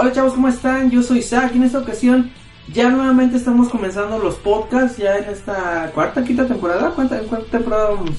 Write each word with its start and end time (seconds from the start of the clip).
Hola 0.00 0.12
chavos, 0.12 0.34
¿cómo 0.34 0.46
están? 0.46 0.92
Yo 0.92 1.02
soy 1.02 1.18
Isaac 1.18 1.50
y 1.54 1.56
en 1.56 1.64
esta 1.64 1.80
ocasión 1.80 2.30
ya 2.72 2.88
nuevamente 2.88 3.36
estamos 3.36 3.68
comenzando 3.68 4.16
los 4.20 4.36
podcasts 4.36 4.96
ya 4.96 5.16
en 5.18 5.24
esta 5.24 5.90
cuarta, 5.92 6.22
quinta 6.22 6.46
temporada. 6.46 6.92
¿Cuánta, 6.94 7.18
cuánta 7.22 7.50
temporada 7.50 7.90
vamos? 7.90 8.10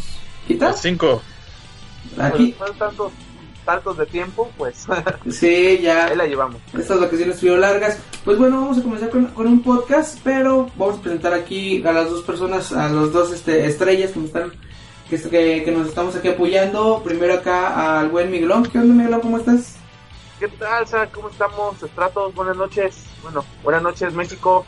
¿Quita? 0.46 0.73
Cinco. 0.73 1.22
Aquí. 2.18 2.54
Pues, 2.58 2.78
tantos, 2.78 3.14
tantos 3.64 3.98
de 3.98 4.06
tiempo, 4.08 4.52
pues 4.58 4.88
Sí, 5.32 5.80
ya. 5.82 6.08
ahí 6.08 6.18
la 6.18 6.26
llevamos. 6.26 6.58
Estas 6.78 7.00
vacaciones 7.00 7.36
estuvieron 7.36 7.62
largas. 7.62 7.98
Pues 8.26 8.38
bueno, 8.38 8.59
vamos 8.59 8.78
a 8.80 8.84
comenzar 8.84 9.09
con, 9.09 9.28
con 9.28 9.48
un 9.48 9.64
podcast, 9.64 10.20
pero 10.22 10.70
vamos 10.76 10.98
a 10.98 11.02
presentar 11.02 11.34
aquí 11.34 11.82
a 11.88 11.94
las 11.94 12.09
dos 12.09 12.23
personas, 12.26 12.73
a 12.73 12.90
los 12.90 13.14
dos 13.14 13.32
este, 13.32 13.66
estrellas 13.68 14.12
que 14.12 14.20
me 14.20 14.25
están, 14.25 14.52
que, 15.09 15.16
que, 15.18 15.64
que 15.64 15.72
nos 15.72 15.88
estamos 15.88 16.14
aquí 16.14 16.28
apoyando. 16.28 17.02
Primero 17.06 17.36
acá 17.36 18.02
al 18.02 18.09
buen 18.09 18.30
Miguelón. 18.30 18.64
¿Qué 18.64 18.80
onda 18.80 18.94
Miguelón? 18.94 19.22
¿Cómo 19.22 19.38
estás? 19.38 19.78
¿Qué 20.40 20.48
tal, 20.48 20.88
Sa? 20.88 21.06
¿Cómo 21.08 21.28
estamos? 21.28 21.84
Estratos, 21.84 22.34
buenas 22.34 22.56
noches. 22.56 23.04
Bueno, 23.22 23.44
buenas 23.62 23.84
noches, 23.84 24.14
México. 24.14 24.66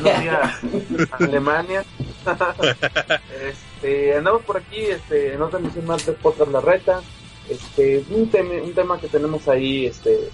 Buenos 0.00 0.22
días, 0.22 1.10
Alemania. 1.20 1.84
este, 3.42 4.16
andamos 4.16 4.40
por 4.44 4.56
aquí 4.56 4.80
este, 4.80 5.34
en 5.34 5.42
otra 5.42 5.58
emisión 5.58 5.84
más 5.84 6.06
de 6.06 6.12
Podcast 6.12 6.50
La 6.50 6.62
Reta. 6.62 7.02
Este, 7.50 8.02
un, 8.08 8.30
tema, 8.30 8.54
un 8.62 8.72
tema 8.72 8.98
que 8.98 9.08
tenemos 9.08 9.46
ahí, 9.46 9.84
este, 9.84 10.30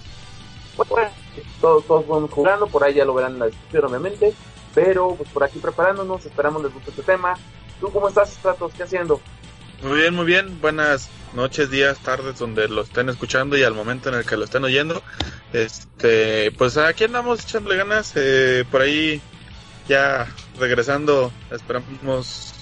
bueno, 0.77 1.09
todos, 1.59 1.85
todos 1.85 2.07
vamos 2.07 2.31
jugando, 2.31 2.67
por 2.67 2.85
ahí 2.85 2.93
ya 2.93 3.03
lo 3.03 3.13
verán 3.13 3.33
en 3.33 3.39
la 3.39 3.45
descripción, 3.47 3.85
obviamente. 3.85 4.33
Pero, 4.73 5.15
pues 5.15 5.29
por 5.31 5.43
aquí 5.43 5.59
preparándonos, 5.59 6.25
esperamos 6.25 6.63
les 6.63 6.73
guste 6.73 6.91
este 6.91 7.03
tema. 7.03 7.33
¿Tú 7.81 7.91
cómo 7.91 8.07
estás, 8.07 8.31
Estratos? 8.31 8.71
¿Qué 8.73 8.83
haciendo? 8.83 9.19
Muy 9.81 9.99
bien, 9.99 10.15
muy 10.15 10.25
bien. 10.25 10.59
Buenas 10.59 11.09
noches, 11.33 11.69
días, 11.69 11.97
tardes, 11.99 12.39
donde 12.39 12.67
lo 12.67 12.81
estén 12.81 13.09
escuchando 13.09 13.57
y 13.57 13.63
al 13.63 13.73
momento 13.73 14.09
en 14.09 14.15
el 14.15 14.25
que 14.25 14.37
lo 14.37 14.45
estén 14.45 14.63
oyendo. 14.63 15.03
Este, 15.53 16.51
pues 16.57 16.77
aquí 16.77 17.03
andamos 17.03 17.43
echándole 17.43 17.77
ganas. 17.77 18.13
Eh, 18.15 18.65
por 18.71 18.81
ahí 18.81 19.21
ya 19.87 20.27
regresando, 20.59 21.31
esperamos 21.51 22.53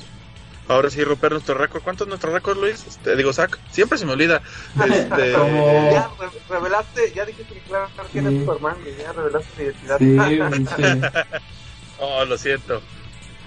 ahora 0.67 0.89
sí 0.89 1.03
romper 1.03 1.31
nuestro 1.31 1.55
récord. 1.55 1.83
¿Cuánto 1.83 2.03
es 2.03 2.09
nuestro 2.09 2.33
récord, 2.33 2.57
Luis? 2.57 2.83
Este, 2.85 3.15
digo, 3.15 3.31
Zach. 3.31 3.57
Siempre 3.71 3.97
se 3.97 4.05
me 4.05 4.13
olvida. 4.13 4.41
Este, 4.85 5.31
Como- 5.33 5.91
Ya 5.91 6.09
re- 6.19 6.39
revelaste, 6.49 7.13
ya 7.15 7.25
dijiste 7.25 7.53
que 7.53 7.59
claro 7.61 7.89
quién 8.11 8.27
Sí. 8.29 8.35
es 8.35 8.41
Superman, 8.45 8.75
y 8.85 9.01
ya 9.01 9.13
revelaste 9.13 9.49
tu 9.97 10.03
identidad. 10.03 10.51
Sí, 10.75 11.37
oh, 11.99 12.25
lo 12.25 12.37
siento. 12.37 12.81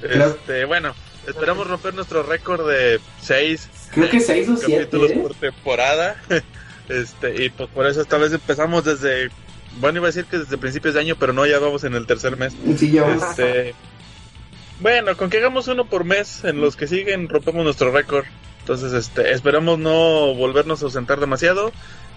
Claro. 0.01 0.31
Este, 0.31 0.65
bueno, 0.65 0.95
esperamos 1.29 1.67
romper 1.69 1.95
nuestro 1.95 2.23
récord 2.23 2.69
de 2.69 3.01
seis 3.21 3.69
Creo 3.93 4.09
que 4.11 4.21
seis 4.21 4.49
o 4.49 4.57
siete. 4.57 4.85
capítulos 4.85 5.11
¿eh? 5.11 5.19
por 5.23 5.35
temporada. 5.35 6.23
Este, 6.89 7.45
y 7.45 7.51
pues 7.51 7.69
por 7.69 7.87
eso 7.87 8.01
esta 8.01 8.17
vez 8.17 8.33
empezamos 8.33 8.83
desde, 8.83 9.29
bueno, 9.79 9.99
iba 9.99 10.07
a 10.07 10.11
decir 10.11 10.25
que 10.25 10.39
desde 10.39 10.57
principios 10.57 10.95
de 10.95 11.01
año, 11.01 11.17
pero 11.21 11.35
no, 11.35 11.45
ya 11.45 11.59
vamos 11.59 11.85
en 11.85 11.95
el 11.95 12.07
tercer 12.07 12.39
mes. 12.39 12.55
Sí, 12.79 12.91
ya 12.93 13.03
vamos. 13.03 13.23
Este, 13.25 13.75
bueno, 14.81 15.15
con 15.15 15.29
que 15.29 15.37
hagamos 15.37 15.69
uno 15.69 15.85
por 15.85 16.05
mes, 16.05 16.45
en 16.45 16.63
los 16.63 16.77
que 16.77 16.87
siguen 16.87 17.29
rompemos 17.29 17.63
nuestro 17.63 17.91
récord. 17.93 18.25
Entonces, 18.61 18.95
este, 18.95 19.33
esperamos 19.33 19.79
no 19.79 20.35
volvernos 20.35 20.81
a 20.81 20.87
ausentar 20.87 21.21
demasiado. 21.21 21.73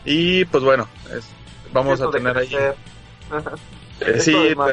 Y 0.05 0.45
pues 0.45 0.63
bueno, 0.63 0.87
es- 1.17 1.25
vamos 1.73 1.99
a 1.99 2.09
tener 2.09 2.37
ahí, 2.37 2.55
eh, 2.55 4.19
sí, 4.21 4.33
no- 4.55 4.71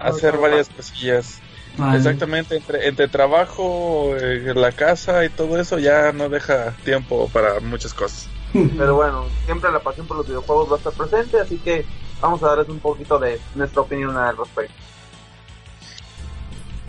hacer 0.00 0.34
no- 0.34 0.40
varias 0.40 0.68
cosillas. 0.68 1.38
Vale. 1.80 1.96
Exactamente, 1.96 2.56
entre, 2.56 2.86
entre 2.86 3.08
trabajo, 3.08 4.14
eh, 4.14 4.52
la 4.54 4.70
casa 4.72 5.24
y 5.24 5.30
todo 5.30 5.58
eso, 5.58 5.78
ya 5.78 6.12
no 6.12 6.28
deja 6.28 6.72
tiempo 6.84 7.30
para 7.32 7.58
muchas 7.60 7.94
cosas. 7.94 8.28
Pero 8.52 8.96
bueno, 8.96 9.24
siempre 9.46 9.72
la 9.72 9.80
pasión 9.80 10.06
por 10.06 10.18
los 10.18 10.26
videojuegos 10.26 10.70
va 10.70 10.74
a 10.74 10.78
estar 10.78 10.92
presente, 10.92 11.40
así 11.40 11.56
que 11.56 11.86
vamos 12.20 12.42
a 12.42 12.48
darles 12.48 12.68
un 12.68 12.80
poquito 12.80 13.18
de 13.18 13.40
nuestra 13.54 13.80
opinión 13.80 14.14
al 14.16 14.36
respecto. 14.36 14.74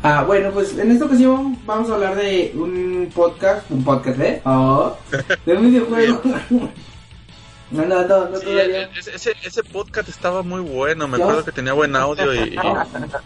Ah, 0.03 0.23
bueno, 0.25 0.51
pues 0.51 0.77
en 0.77 0.91
esta 0.91 1.05
ocasión 1.05 1.57
vamos 1.65 1.89
a 1.89 1.93
hablar 1.93 2.15
de 2.15 2.51
un 2.55 3.09
podcast, 3.13 3.69
un 3.69 3.83
podcast, 3.83 4.19
¿eh? 4.19 4.41
Oh, 4.45 4.97
de 5.45 5.53
un 5.53 5.67
videojuego. 5.67 6.21
No, 7.71 7.85
no, 7.85 8.05
no, 8.07 8.29
no 8.29 8.37
Sí, 8.37 8.45
todavía. 8.45 8.89
ese, 8.97 9.15
ese, 9.15 9.33
ese 9.43 9.63
podcast 9.63 10.09
estaba 10.09 10.43
muy 10.43 10.59
bueno, 10.61 11.07
me 11.07 11.17
acuerdo 11.17 11.45
que 11.45 11.51
tenía 11.53 11.71
buen 11.73 11.95
audio 11.95 12.33
y, 12.33 12.55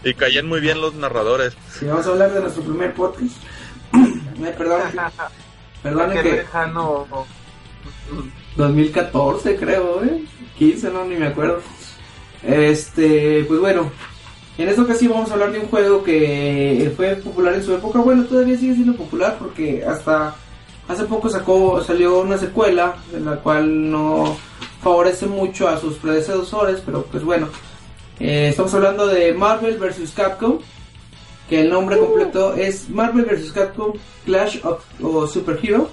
y, 0.04 0.10
y 0.10 0.14
caían 0.14 0.48
muy 0.48 0.60
bien 0.60 0.80
los 0.82 0.94
narradores. 0.94 1.54
Sí, 1.72 1.86
vamos 1.86 2.06
a 2.06 2.10
hablar 2.10 2.32
de 2.34 2.42
nuestro 2.42 2.64
primer 2.64 2.94
podcast. 2.94 3.36
Ay, 3.94 4.54
perdón, 4.58 4.82
perdón 5.84 6.12
Qué 6.12 6.22
que 6.22 6.32
lejano. 6.34 7.08
2014 8.56 9.58
creo, 9.58 10.04
¿eh? 10.04 10.24
15, 10.58 10.90
no, 10.92 11.06
ni 11.06 11.16
me 11.16 11.28
acuerdo. 11.28 11.62
Este, 12.44 13.44
pues 13.48 13.60
bueno, 13.60 13.92
en 14.58 14.70
esta 14.70 14.84
ocasión 14.84 15.12
vamos 15.14 15.30
a 15.32 15.34
hablar 15.34 15.52
de 15.52 15.60
un 15.60 15.68
juego 15.68 16.04
que 16.04 16.94
fue 16.96 17.16
popular 17.16 17.54
en 17.56 17.64
su 17.64 17.74
época. 17.74 18.00
Bueno, 18.00 18.24
todavía 18.26 18.58
sigue 18.58 18.76
siendo 18.76 18.96
popular 18.96 19.38
porque 19.40 19.84
hasta 19.84 20.36
hace 20.88 21.04
poco 21.06 21.30
sacó, 21.30 21.84
salió 21.84 22.20
una 22.20 22.38
secuela, 22.38 22.96
en 23.14 23.26
la 23.26 23.38
cual 23.38 23.92
no 23.92 24.38
favorece 24.82 25.26
mucho 25.28 25.68
a 25.68 25.80
sus 25.80 25.96
predecesores, 25.96 26.82
pero 26.86 27.04
pues 27.04 27.24
bueno. 27.24 27.48
Eh, 28.20 28.48
estamos 28.50 28.74
hablando 28.74 29.08
de 29.08 29.34
Marvel 29.34 29.78
vs. 29.78 30.12
Capcom, 30.16 30.60
que 31.50 31.62
el 31.62 31.70
nombre 31.70 31.98
completo 32.00 32.54
es 32.54 32.90
Marvel 32.90 33.26
vs. 33.26 33.52
Capcom 33.52 33.94
Clash 34.26 34.60
of 34.64 34.84
o 35.04 35.28
Super 35.28 35.60
Hero. 35.62 35.90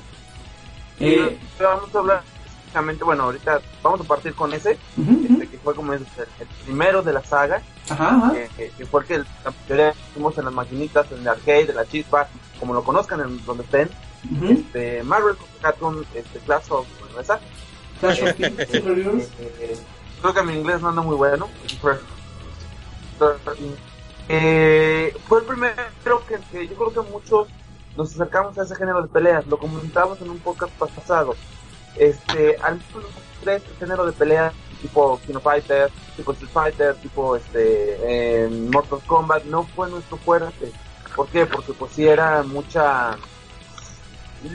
Eh, 1.01 1.37
vamos 1.61 1.95
a 1.95 1.99
hablar 1.99 2.23
básicamente, 2.65 3.05
bueno, 3.05 3.25
ahorita 3.25 3.61
vamos 3.83 4.01
a 4.01 4.05
partir 4.05 4.35
con 4.35 4.53
ese, 4.55 4.79
ujú. 4.97 5.27
este, 5.33 5.49
que 5.49 5.59
fue 5.59 5.75
como 5.75 5.93
el, 5.95 6.01
el 6.01 6.47
primero 6.65 7.03
de 7.03 7.13
la 7.13 7.23
saga, 7.25 7.61
Ajá, 7.91 8.09
ajá. 8.17 8.33
que, 8.33 8.49
que- 8.57 8.71
que 8.71 8.87
fue 8.87 9.01
el 9.03 9.07
que 9.07 9.19
la 9.19 9.25
mayoría 9.69 9.95
vimos 10.15 10.39
en 10.39 10.45
las 10.45 10.55
maquinitas, 10.55 11.11
en 11.13 11.19
el 11.19 11.29
arcade, 11.29 11.67
de 11.67 11.75
la 11.75 11.85
chispa, 11.87 12.29
como 12.61 12.73
lo 12.73 12.83
conozcan 12.85 13.21
en 13.21 13.45
donde 13.45 13.65
estén. 13.65 13.91
Este, 14.49 15.03
Marvel 15.03 15.37
Capcom, 15.61 16.03
este, 16.15 16.39
Clash 16.41 16.71
of 16.71 16.87
¿verdad? 17.17 17.41
Clash 18.01 18.23
of 18.23 18.35
Kings, 18.35 18.57
Super 18.71 18.99
Heroes. 18.99 19.29
Eh, 19.39 19.77
creo 20.21 20.35
que 20.35 20.43
mi 20.43 20.55
inglés 20.55 20.81
no 20.81 20.89
anda 20.91 21.03
muy 21.03 21.17
bueno. 21.17 21.49
Eh, 24.29 25.15
fue 25.27 25.41
el 25.41 25.45
primero 25.45 25.77
que, 26.29 26.39
que 26.51 26.69
yo 26.69 26.75
creo 26.77 26.93
que 26.93 27.11
muchos 27.11 27.49
nos 27.97 28.13
acercamos 28.15 28.57
a 28.59 28.63
ese 28.63 28.77
género 28.77 29.03
de 29.03 29.09
peleas. 29.09 29.47
Lo 29.47 29.59
comentábamos 29.59 30.21
en 30.21 30.31
un 30.31 30.39
podcast 30.39 30.73
pasado. 30.75 31.35
Este, 31.97 32.57
al 32.63 32.81
menos 32.95 33.11
tres 33.43 33.63
género 33.79 34.07
de 34.07 34.13
peleas 34.13 34.55
tipo 34.83 35.19
Kino 35.25 35.41
Fighter, 35.41 35.91
tipo 36.17 36.33
Street 36.33 36.51
Fighter, 36.53 36.95
tipo 36.97 37.37
este 37.37 37.97
eh, 38.03 38.49
Mortal 38.73 38.99
Kombat 39.07 39.45
no 39.45 39.63
fue 39.63 39.89
nuestro 39.89 40.17
fuerte. 40.19 40.73
¿Por 41.15 41.29
qué? 41.29 41.47
Porque 41.47 41.73
pues 41.73 41.93
sí 41.93 42.07
era 42.07 42.43
mucha 42.43 43.17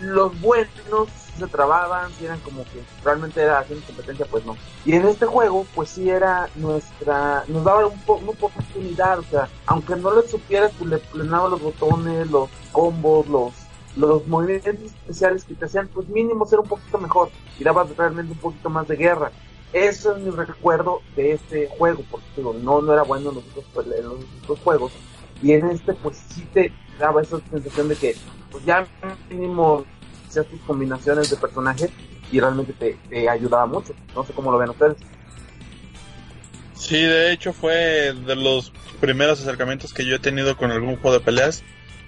los 0.01 0.39
buenos 0.41 1.09
se 1.37 1.47
trababan, 1.47 2.11
si 2.13 2.25
eran 2.25 2.39
como 2.39 2.63
que 2.63 2.83
realmente 3.03 3.41
era 3.41 3.59
haciendo 3.59 3.85
competencia, 3.85 4.25
pues 4.29 4.45
no. 4.45 4.57
Y 4.85 4.93
en 4.93 5.07
este 5.07 5.25
juego, 5.27 5.65
pues 5.75 5.89
sí 5.89 6.09
era 6.09 6.49
nuestra, 6.55 7.43
nos 7.47 7.63
daba 7.63 7.85
un 7.87 7.99
po- 8.01 8.15
una 8.15 8.31
oportunidad, 8.31 9.19
o 9.19 9.23
sea, 9.23 9.47
aunque 9.67 9.95
no 9.95 10.15
le 10.19 10.27
supieras, 10.27 10.71
pues 10.77 10.89
le 10.89 10.97
plenaba 10.97 11.49
los 11.49 11.61
botones, 11.61 12.29
los 12.31 12.49
combos, 12.71 13.27
los, 13.27 13.53
los 13.95 14.25
movimientos 14.27 14.73
especiales 14.81 15.43
que 15.43 15.53
te 15.55 15.65
hacían, 15.65 15.87
pues 15.89 16.07
mínimo 16.07 16.45
ser 16.45 16.59
un 16.59 16.67
poquito 16.67 16.97
mejor 16.97 17.29
y 17.59 17.63
dabas 17.63 17.95
realmente 17.95 18.33
un 18.33 18.39
poquito 18.39 18.69
más 18.69 18.87
de 18.87 18.95
guerra. 18.95 19.31
Eso 19.73 20.15
es 20.15 20.23
mi 20.23 20.31
recuerdo 20.31 21.01
de 21.15 21.33
este 21.33 21.67
juego, 21.77 22.01
porque 22.09 22.25
digo, 22.37 22.55
no, 22.63 22.81
no 22.81 22.93
era 22.93 23.03
bueno 23.03 23.29
en 23.29 23.35
los 23.35 23.43
en 23.95 24.03
los 24.03 24.15
otros 24.43 24.59
juegos. 24.63 24.91
Y 25.43 25.51
en 25.51 25.69
este, 25.69 25.93
pues 25.93 26.17
sí 26.33 26.47
te 26.51 26.71
daba 26.99 27.21
esa 27.21 27.39
sensación 27.51 27.89
de 27.89 27.95
que, 27.95 28.15
pues 28.51 28.65
ya 28.65 28.85
mínimo 29.29 29.85
tus 30.43 30.61
combinaciones 30.61 31.29
de 31.29 31.37
personajes 31.37 31.89
y 32.31 32.39
realmente 32.39 32.73
te, 32.73 32.97
te 33.09 33.29
ayudaba 33.29 33.65
mucho. 33.65 33.93
No 34.13 34.23
sé 34.23 34.33
cómo 34.33 34.51
lo 34.51 34.57
ven 34.57 34.69
ustedes. 34.69 34.97
Sí, 36.75 37.01
de 37.01 37.31
hecho 37.31 37.53
fue 37.53 38.13
de 38.13 38.35
los 38.35 38.71
primeros 39.01 39.41
acercamientos 39.41 39.93
que 39.93 40.05
yo 40.05 40.15
he 40.15 40.19
tenido 40.19 40.55
con 40.57 40.71
algún 40.71 40.97
juego 40.97 41.17
de 41.17 41.23
peleas. 41.23 41.63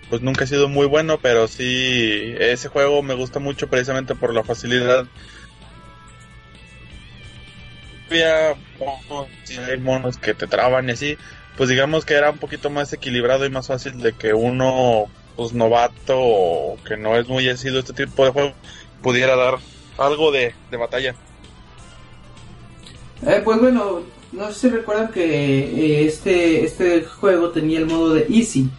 Pues 0.09 0.21
nunca 0.21 0.43
ha 0.43 0.47
sido 0.47 0.67
muy 0.67 0.87
bueno, 0.87 1.19
pero 1.21 1.47
sí, 1.47 2.33
ese 2.39 2.67
juego 2.67 3.03
me 3.03 3.13
gusta 3.13 3.39
mucho 3.39 3.67
precisamente 3.67 4.15
por 4.15 4.33
la 4.33 4.43
facilidad. 4.43 5.05
Había 8.09 8.55
hay 9.67 9.77
monos 9.77 10.17
que 10.17 10.33
te 10.33 10.47
traban 10.47 10.89
y 10.89 10.93
así, 10.93 11.17
pues 11.55 11.69
digamos 11.69 12.05
que 12.05 12.15
era 12.15 12.31
un 12.31 12.39
poquito 12.39 12.71
más 12.71 12.91
equilibrado 12.91 13.45
y 13.45 13.51
más 13.51 13.67
fácil 13.67 14.01
de 14.01 14.13
que 14.13 14.33
uno, 14.33 15.05
pues 15.35 15.53
novato 15.53 16.15
o 16.17 16.77
que 16.87 16.97
no 16.97 17.15
es 17.17 17.27
muy 17.27 17.47
asido 17.47 17.79
este 17.79 17.93
tipo 17.93 18.25
de 18.25 18.31
juego, 18.31 18.53
pudiera 19.03 19.35
dar 19.35 19.59
algo 19.99 20.31
de, 20.31 20.55
de 20.71 20.77
batalla. 20.77 21.13
Eh, 23.27 23.41
pues 23.43 23.59
bueno, 23.59 24.01
no 24.31 24.47
sé 24.51 24.59
si 24.59 24.69
recuerdan 24.69 25.09
que 25.11 25.23
eh, 25.23 26.05
este 26.07 26.63
este 26.65 27.03
juego 27.03 27.49
tenía 27.49 27.79
el 27.79 27.85
modo 27.85 28.15
de 28.15 28.25
Easy. 28.29 28.69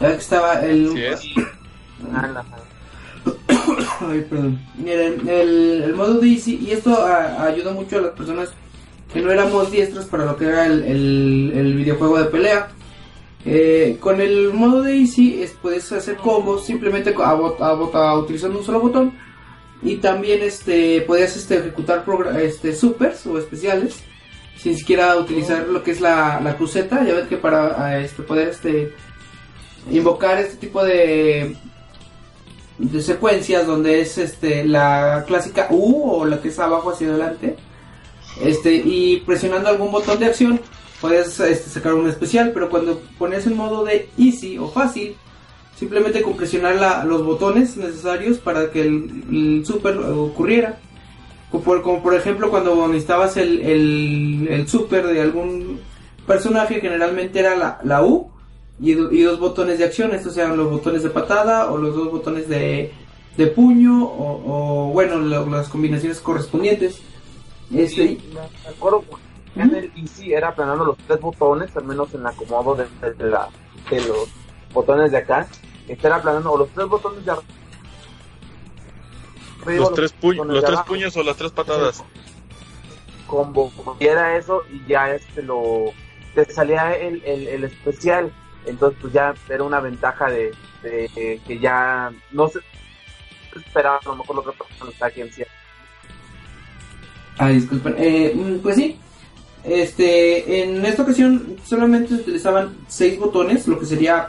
Ya 0.00 0.10
que 0.10 0.18
estaba 0.18 0.60
el... 0.60 0.92
Ay, 4.00 4.26
perdón. 4.28 4.60
Miren, 4.76 5.28
el, 5.28 5.94
modo 5.94 6.14
de 6.20 6.28
Easy, 6.28 6.56
y 6.56 6.72
esto 6.72 6.94
a, 7.04 7.44
ayudó 7.44 7.72
mucho 7.72 7.98
a 7.98 8.02
las 8.02 8.12
personas 8.12 8.52
que 9.12 9.20
no 9.20 9.30
éramos 9.30 9.70
diestros 9.70 10.06
para 10.06 10.24
lo 10.24 10.36
que 10.36 10.46
era 10.46 10.66
el, 10.66 11.74
videojuego 11.76 12.18
de 12.18 12.24
pelea. 12.26 12.68
Eh, 13.44 13.96
con 14.00 14.20
el 14.20 14.52
modo 14.52 14.82
de 14.82 14.96
Easy 14.96 15.42
es, 15.42 15.52
puedes 15.52 15.90
hacer 15.92 16.16
combos 16.16 16.66
simplemente 16.66 17.14
a, 17.16 17.30
a, 17.30 17.70
a, 17.70 18.18
utilizando 18.18 18.58
un 18.58 18.64
solo 18.64 18.80
botón 18.80 19.12
y 19.82 19.96
también 19.96 20.42
este 20.42 21.02
podías 21.02 21.36
este, 21.36 21.58
ejecutar 21.58 22.04
este, 22.40 22.74
supers 22.74 23.24
o 23.26 23.38
especiales 23.38 24.02
sin 24.56 24.76
siquiera 24.76 25.16
utilizar 25.16 25.68
lo 25.68 25.82
que 25.82 25.92
es 25.92 26.00
la, 26.00 26.40
la 26.40 26.56
cruceta. 26.56 27.04
Ya 27.04 27.14
ves 27.14 27.28
que 27.28 27.36
para 27.36 28.00
este, 28.00 28.22
poder 28.22 28.48
este, 28.48 28.92
invocar 29.90 30.38
este 30.38 30.56
tipo 30.56 30.82
de, 30.82 31.56
de 32.78 33.00
secuencias 33.00 33.66
donde 33.66 34.00
es 34.00 34.18
este, 34.18 34.64
la 34.64 35.24
clásica 35.26 35.68
U 35.70 36.10
o 36.10 36.24
la 36.24 36.40
que 36.40 36.48
es 36.48 36.58
abajo 36.58 36.90
hacia 36.90 37.08
adelante. 37.08 37.56
Este, 38.42 38.74
y 38.74 39.22
presionando 39.24 39.68
algún 39.68 39.90
botón 39.90 40.18
de 40.18 40.26
acción 40.26 40.60
puedes 41.00 41.40
este, 41.40 41.70
sacar 41.70 41.94
un 41.94 42.08
especial, 42.08 42.50
pero 42.52 42.68
cuando 42.68 43.00
pones 43.18 43.46
en 43.46 43.56
modo 43.56 43.84
de 43.84 44.08
easy 44.18 44.58
o 44.58 44.68
fácil, 44.68 45.16
simplemente 45.78 46.22
con 46.22 46.36
presionar 46.36 47.04
los 47.06 47.24
botones 47.24 47.76
necesarios 47.76 48.38
para 48.38 48.70
que 48.70 48.82
el, 48.82 49.24
el 49.30 49.66
super 49.66 49.96
ocurriera. 49.98 50.78
Como 51.50 52.02
por, 52.02 52.14
ejemplo 52.14 52.50
cuando 52.50 52.86
necesitabas 52.88 53.36
el, 53.36 53.60
el, 54.48 54.68
super 54.68 55.06
de 55.06 55.22
algún 55.22 55.80
personaje, 56.26 56.80
generalmente 56.80 57.38
era 57.38 57.56
la, 57.56 57.78
la 57.84 58.04
U 58.04 58.30
y, 58.80 58.92
y, 58.92 59.22
dos 59.22 59.38
botones 59.38 59.78
de 59.78 59.84
acción. 59.84 60.14
Estos 60.14 60.36
eran 60.36 60.56
los 60.56 60.70
botones 60.70 61.02
de 61.02 61.10
patada 61.10 61.70
o 61.70 61.78
los 61.78 61.94
dos 61.94 62.10
botones 62.10 62.48
de, 62.48 62.92
de 63.36 63.46
puño 63.48 64.04
o, 64.04 64.90
bueno, 64.92 65.18
las 65.18 65.68
combinaciones 65.68 66.20
correspondientes. 66.20 67.00
Este, 67.74 68.18
me 68.32 68.70
acuerdo 68.70 69.04
en 69.56 69.74
el 69.74 69.92
Easy 69.96 70.32
era 70.32 70.48
aplanando 70.48 70.84
los 70.84 70.98
tres 70.98 71.20
botones, 71.20 71.76
al 71.76 71.84
menos 71.84 72.12
en 72.14 72.20
el 72.20 72.26
acomodo 72.26 72.76
de, 72.76 72.86
de, 73.14 73.30
la, 73.30 73.48
de 73.90 74.00
los 74.02 74.28
botones 74.72 75.10
de 75.10 75.18
acá. 75.18 75.46
Estar 75.88 76.12
aplanando 76.12 76.52
o 76.52 76.58
los 76.58 76.68
tres 76.70 76.86
botones 76.86 77.24
de 77.24 77.32
los, 77.32 77.44
tres, 79.64 79.78
los 79.78 79.94
tres 79.94 80.12
puños 80.12 81.16
o 81.16 81.22
las 81.22 81.36
tres 81.36 81.52
patadas. 81.52 82.04
Combo, 83.26 83.72
y 83.98 84.06
era 84.06 84.36
eso 84.36 84.62
y 84.70 84.86
ya 84.88 85.10
este 85.10 85.42
lo 85.42 85.86
te 86.34 86.52
salía 86.52 86.92
el, 86.92 87.22
el, 87.24 87.64
especial, 87.64 88.30
entonces 88.66 88.98
pues 89.00 89.12
ya 89.12 89.34
era 89.48 89.62
una 89.62 89.80
ventaja 89.80 90.30
de, 90.30 90.52
que 90.82 91.58
ya 91.58 92.12
no 92.32 92.48
se 92.48 92.60
esperaba 93.56 93.98
a 94.04 94.08
lo 94.08 94.16
mejor 94.16 94.36
la 94.36 94.40
otra 94.42 94.52
persona 94.52 94.90
está 94.90 95.06
aquí 95.06 95.20
en 95.22 95.32
cierto. 95.32 95.52
Ah, 97.38 97.48
disculpen, 97.48 97.94
eh, 97.98 98.32
mm, 98.34 98.58
pues 98.58 98.76
sí, 98.76 98.96
este, 99.64 100.62
en 100.62 100.84
esta 100.86 101.02
ocasión 101.02 101.56
solamente 101.64 102.08
se 102.08 102.22
utilizaban 102.22 102.76
seis 102.88 103.18
botones, 103.18 103.66
lo 103.66 103.78
que 103.78 103.86
sería 103.86 104.28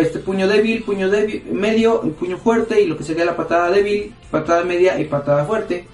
este 0.00 0.18
puño 0.18 0.48
débil, 0.48 0.82
puño 0.82 1.10
débil, 1.10 1.44
medio, 1.52 2.00
puño 2.00 2.38
fuerte 2.38 2.80
y 2.80 2.86
lo 2.86 2.96
que 2.96 3.04
sería 3.04 3.24
la 3.24 3.36
patada 3.36 3.70
débil, 3.70 4.14
patada 4.30 4.64
media 4.64 4.98
y 4.98 5.04
patada 5.04 5.44
fuerte. 5.44 5.86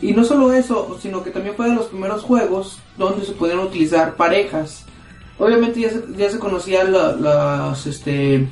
Y 0.00 0.12
no 0.12 0.24
solo 0.24 0.52
eso, 0.52 0.98
sino 1.00 1.24
que 1.24 1.30
también 1.30 1.56
fue 1.56 1.68
de 1.68 1.74
los 1.74 1.86
primeros 1.86 2.22
juegos 2.22 2.78
donde 2.98 3.24
se 3.24 3.32
podían 3.32 3.60
utilizar 3.60 4.14
parejas. 4.14 4.84
Obviamente 5.38 5.80
ya 5.80 5.90
se, 5.90 6.02
ya 6.16 6.30
se 6.30 6.38
conocían 6.38 6.92
los, 6.92 7.86
este, 7.86 8.48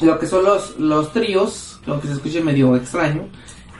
lo 0.00 0.18
que 0.18 0.26
son 0.26 0.44
los, 0.44 0.78
los 0.78 1.12
tríos, 1.12 1.80
aunque 1.86 2.08
se 2.08 2.14
escuche 2.14 2.40
medio 2.40 2.74
extraño, 2.74 3.28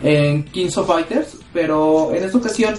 en 0.01 0.45
Kings 0.45 0.77
of 0.79 0.87
Fighters, 0.87 1.39
pero 1.53 2.15
en 2.15 2.23
esta 2.23 2.39
ocasión 2.39 2.75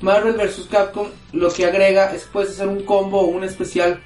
Marvel 0.00 0.34
vs. 0.34 0.68
Capcom 0.70 1.08
lo 1.32 1.52
que 1.52 1.66
agrega 1.66 2.12
es 2.14 2.24
que 2.24 2.30
puedes 2.32 2.50
hacer 2.50 2.68
un 2.68 2.84
combo 2.84 3.20
o 3.20 3.26
un 3.26 3.44
especial 3.44 4.00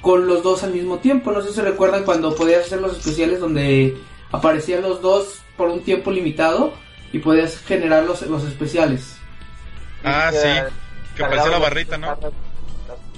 con 0.00 0.26
los 0.26 0.42
dos 0.42 0.62
al 0.64 0.72
mismo 0.72 0.98
tiempo. 0.98 1.30
No 1.32 1.42
sé 1.42 1.52
si 1.52 1.60
recuerdan 1.60 2.04
cuando 2.04 2.34
podías 2.34 2.66
hacer 2.66 2.80
los 2.80 2.96
especiales 2.96 3.40
donde 3.40 3.96
aparecían 4.32 4.82
los 4.82 5.00
dos 5.00 5.40
por 5.56 5.68
un 5.68 5.82
tiempo 5.82 6.10
limitado 6.10 6.72
y 7.12 7.18
podías 7.20 7.58
generar 7.58 8.04
los, 8.04 8.22
los 8.22 8.44
especiales. 8.44 9.16
Ah, 10.04 10.30
sí, 10.32 10.48
que 11.16 11.24
aparecía 11.24 11.50
la 11.50 11.58
barrita, 11.58 11.96
¿no? 11.96 12.16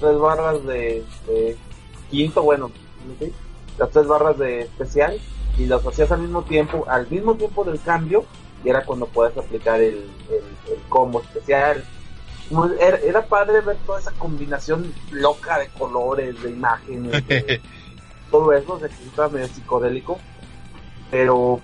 Las, 0.00 0.10
tres 0.10 0.18
barras 0.18 0.64
de, 0.64 1.04
quinto, 2.10 2.42
bueno, 2.42 2.70
las 3.78 3.90
tres 3.90 4.06
barras 4.06 4.38
de 4.38 4.62
especial 4.62 5.18
y 5.58 5.66
los 5.66 5.84
hacías 5.86 6.12
al 6.12 6.20
mismo 6.20 6.42
tiempo, 6.42 6.84
al 6.88 7.08
mismo 7.08 7.34
tiempo 7.34 7.64
del 7.64 7.80
cambio 7.80 8.24
y 8.64 8.68
era 8.68 8.84
cuando 8.84 9.06
puedes 9.06 9.36
aplicar 9.36 9.80
el, 9.80 10.10
el 10.30 10.78
combo 10.88 11.20
especial. 11.20 11.84
Era, 12.80 13.26
padre 13.26 13.60
ver 13.60 13.76
toda 13.84 14.00
esa 14.00 14.12
combinación 14.12 14.92
loca 15.10 15.58
de 15.58 15.68
colores, 15.68 16.42
de 16.42 16.50
imágenes, 16.50 17.22
todo 18.30 18.52
eso, 18.52 18.78
se 18.78 18.86
estaba 18.86 19.28
medio 19.28 19.48
psicodélico, 19.48 20.18
pero 21.10 21.60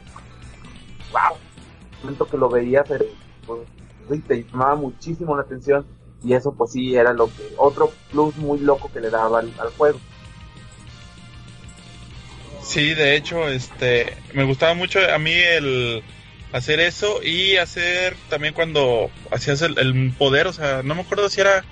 wow, 1.11 1.37
el 1.93 1.99
momento 2.03 2.27
que 2.27 2.37
lo 2.37 2.51
veías 2.51 2.87
pues, 3.47 4.25
te 4.27 4.45
llamaba 4.45 4.77
muchísimo 4.77 5.35
la 5.35 5.43
atención 5.43 5.87
y 6.25 6.35
eso 6.35 6.53
pues 6.53 6.73
sí 6.73 6.97
era 6.97 7.13
lo 7.13 7.27
que 7.27 7.53
otro 7.57 7.93
plus 8.11 8.37
muy 8.37 8.59
loco 8.59 8.91
que 8.93 9.01
le 9.01 9.11
daba 9.11 9.41
al, 9.41 9.53
al 9.59 9.71
juego. 9.71 10.01
Sí, 12.63 12.95
de 12.95 13.15
hecho, 13.15 13.49
este, 13.49 14.17
me 14.33 14.45
gustaba 14.45 14.75
mucho 14.75 14.99
a 14.99 15.19
mí 15.19 15.33
el, 15.33 16.03
hacer 16.55 16.79
eso 16.79 17.21
y 17.23 17.57
hacer 17.57 18.17
también 18.31 18.55
cuando 18.55 19.11
hacías 19.33 19.61
el, 19.61 20.15
poder, 20.17 20.47
o 20.47 20.53
sea, 20.53 20.83
no 20.85 20.95
me 20.95 21.03
acuerdo 21.03 21.29
si 21.29 21.41
era, 21.41 21.65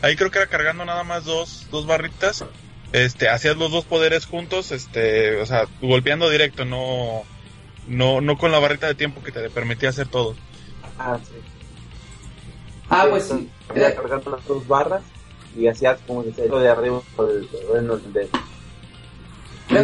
ahí 0.00 0.14
creo 0.14 0.30
que 0.30 0.38
era 0.38 0.46
cargando 0.46 0.84
nada 0.84 1.02
más 1.02 1.24
dos, 1.24 1.66
dos 1.72 1.86
barritas, 1.86 2.44
este, 2.92 3.28
hacías 3.28 3.56
los 3.56 3.72
dos 3.72 3.84
poderes 3.84 4.26
juntos, 4.26 4.70
este, 4.70 5.40
o 5.40 5.46
sea, 5.46 5.64
golpeando 5.82 6.30
directo, 6.30 6.64
no, 6.64 7.24
no, 7.88 8.20
no 8.20 8.38
con 8.38 8.52
la 8.52 8.60
barrita 8.60 8.86
de 8.86 8.94
tiempo 8.94 9.24
que 9.24 9.32
te 9.32 9.50
permitía 9.50 9.88
hacer 9.88 10.06
todo. 10.06 10.36
Ah, 10.98 11.18
sí. 11.22 11.34
Ah, 12.90 13.06
pues 13.10 13.24
sí. 13.24 13.48
Era 13.74 13.94
cargando 13.94 14.30
las 14.30 14.46
dos 14.46 14.66
barras 14.66 15.02
y 15.56 15.66
hacías 15.66 15.98
como 16.06 16.22
decía 16.22 16.44
de 16.44 16.68
arriba 16.68 17.00
por 17.16 17.30
el, 17.30 17.48
de... 18.12 18.28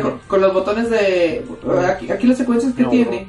Con, 0.01 0.19
con, 0.27 0.41
los 0.41 0.55
botones 0.55 0.89
de... 0.91 1.45
Aquí, 1.87 2.11
aquí 2.11 2.27
las 2.27 2.39
secuencias 2.39 2.75
que 2.75 2.85
tiene 2.85 3.29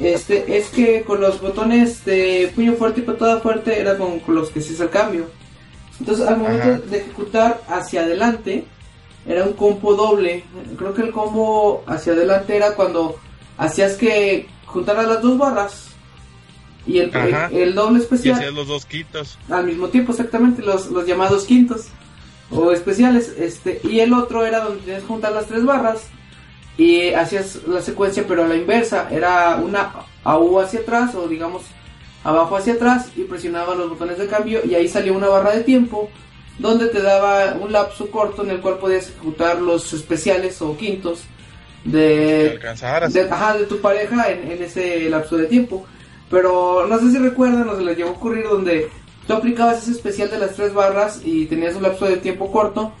este, 0.00 0.56
es 0.56 0.68
que 0.68 1.02
con 1.02 1.20
los 1.20 1.40
botones 1.40 2.04
de 2.04 2.50
puño 2.54 2.74
fuerte 2.74 3.00
y 3.00 3.04
patada 3.04 3.40
fuerte 3.40 3.80
era 3.80 3.98
con, 3.98 4.22
los 4.28 4.50
que 4.50 4.62
se 4.62 4.72
hizo 4.72 4.84
el 4.84 4.90
cambio. 4.90 5.26
Entonces 5.98 6.26
al 6.26 6.38
momento 6.38 6.86
de 6.86 6.98
ejecutar 6.98 7.60
hacia 7.68 8.02
adelante 8.02 8.64
era 9.26 9.44
un 9.44 9.52
combo 9.52 9.94
doble. 9.94 10.44
Creo 10.78 10.94
que 10.94 11.02
el 11.02 11.12
combo 11.12 11.84
hacia 11.86 12.12
adelante 12.12 12.56
era 12.56 12.74
cuando 12.74 13.16
hacías 13.58 13.96
que 13.96 14.48
juntaras 14.64 15.06
las 15.06 15.20
dos 15.20 15.36
barras 15.36 15.89
y 16.86 16.98
el, 16.98 17.14
el, 17.52 17.74
doble 17.74 18.00
especial. 18.00 18.42
Y 18.42 18.54
los 18.54 18.68
dos 18.68 18.86
quintos. 18.86 19.38
Al 19.48 19.66
mismo 19.66 19.88
tiempo, 19.88 20.12
exactamente, 20.12 20.62
los, 20.62 20.90
los 20.90 21.06
llamados 21.06 21.44
quintos 21.44 21.88
o 22.50 22.72
especiales. 22.72 23.34
Este, 23.38 23.80
y 23.84 24.00
el 24.00 24.12
otro 24.12 24.44
era 24.46 24.60
donde 24.60 24.82
tienes 24.82 25.02
que 25.02 25.08
juntar 25.08 25.32
las 25.32 25.46
tres 25.46 25.64
barras 25.64 26.02
y 26.76 27.12
hacías 27.12 27.60
la 27.66 27.82
secuencia 27.82 28.24
pero 28.26 28.44
a 28.44 28.48
la 28.48 28.56
inversa, 28.56 29.08
era 29.10 29.56
una 29.56 29.92
AU 30.24 30.60
hacia 30.60 30.80
atrás 30.80 31.14
o 31.14 31.28
digamos 31.28 31.62
abajo 32.24 32.56
hacia 32.56 32.74
atrás 32.74 33.08
y 33.16 33.24
presionaba 33.24 33.74
los 33.74 33.90
botones 33.90 34.18
de 34.18 34.26
cambio 34.26 34.60
y 34.64 34.74
ahí 34.74 34.88
salía 34.88 35.12
una 35.12 35.28
barra 35.28 35.52
de 35.52 35.62
tiempo 35.62 36.10
donde 36.58 36.86
te 36.86 37.00
daba 37.00 37.54
un 37.54 37.72
lapso 37.72 38.10
corto 38.10 38.42
en 38.42 38.50
el 38.50 38.60
cual 38.60 38.78
podías 38.78 39.08
ejecutar 39.08 39.60
los 39.60 39.92
especiales 39.92 40.60
o 40.62 40.76
quintos 40.76 41.24
de, 41.84 42.58
de, 42.58 43.66
tu 43.68 43.80
pareja 43.80 44.30
en, 44.30 44.62
ese 44.62 45.08
lapso 45.08 45.38
de 45.38 45.46
tiempo. 45.46 45.86
Pero 46.30 46.86
no 46.86 46.98
sé 46.98 47.10
si 47.10 47.18
recuerdan 47.18 47.68
o 47.68 47.76
se 47.76 47.82
les 47.82 47.96
llegó 47.96 48.10
a 48.10 48.12
ocurrir 48.12 48.44
donde 48.44 48.88
tú 49.26 49.32
aplicabas 49.34 49.82
ese 49.82 49.90
especial 49.92 50.30
de 50.30 50.38
las 50.38 50.54
tres 50.54 50.72
barras 50.72 51.20
y 51.24 51.46
tenías 51.46 51.74
un 51.74 51.82
lapso 51.82 52.06
de 52.06 52.16
tiempo 52.18 52.50
corto 52.52 52.92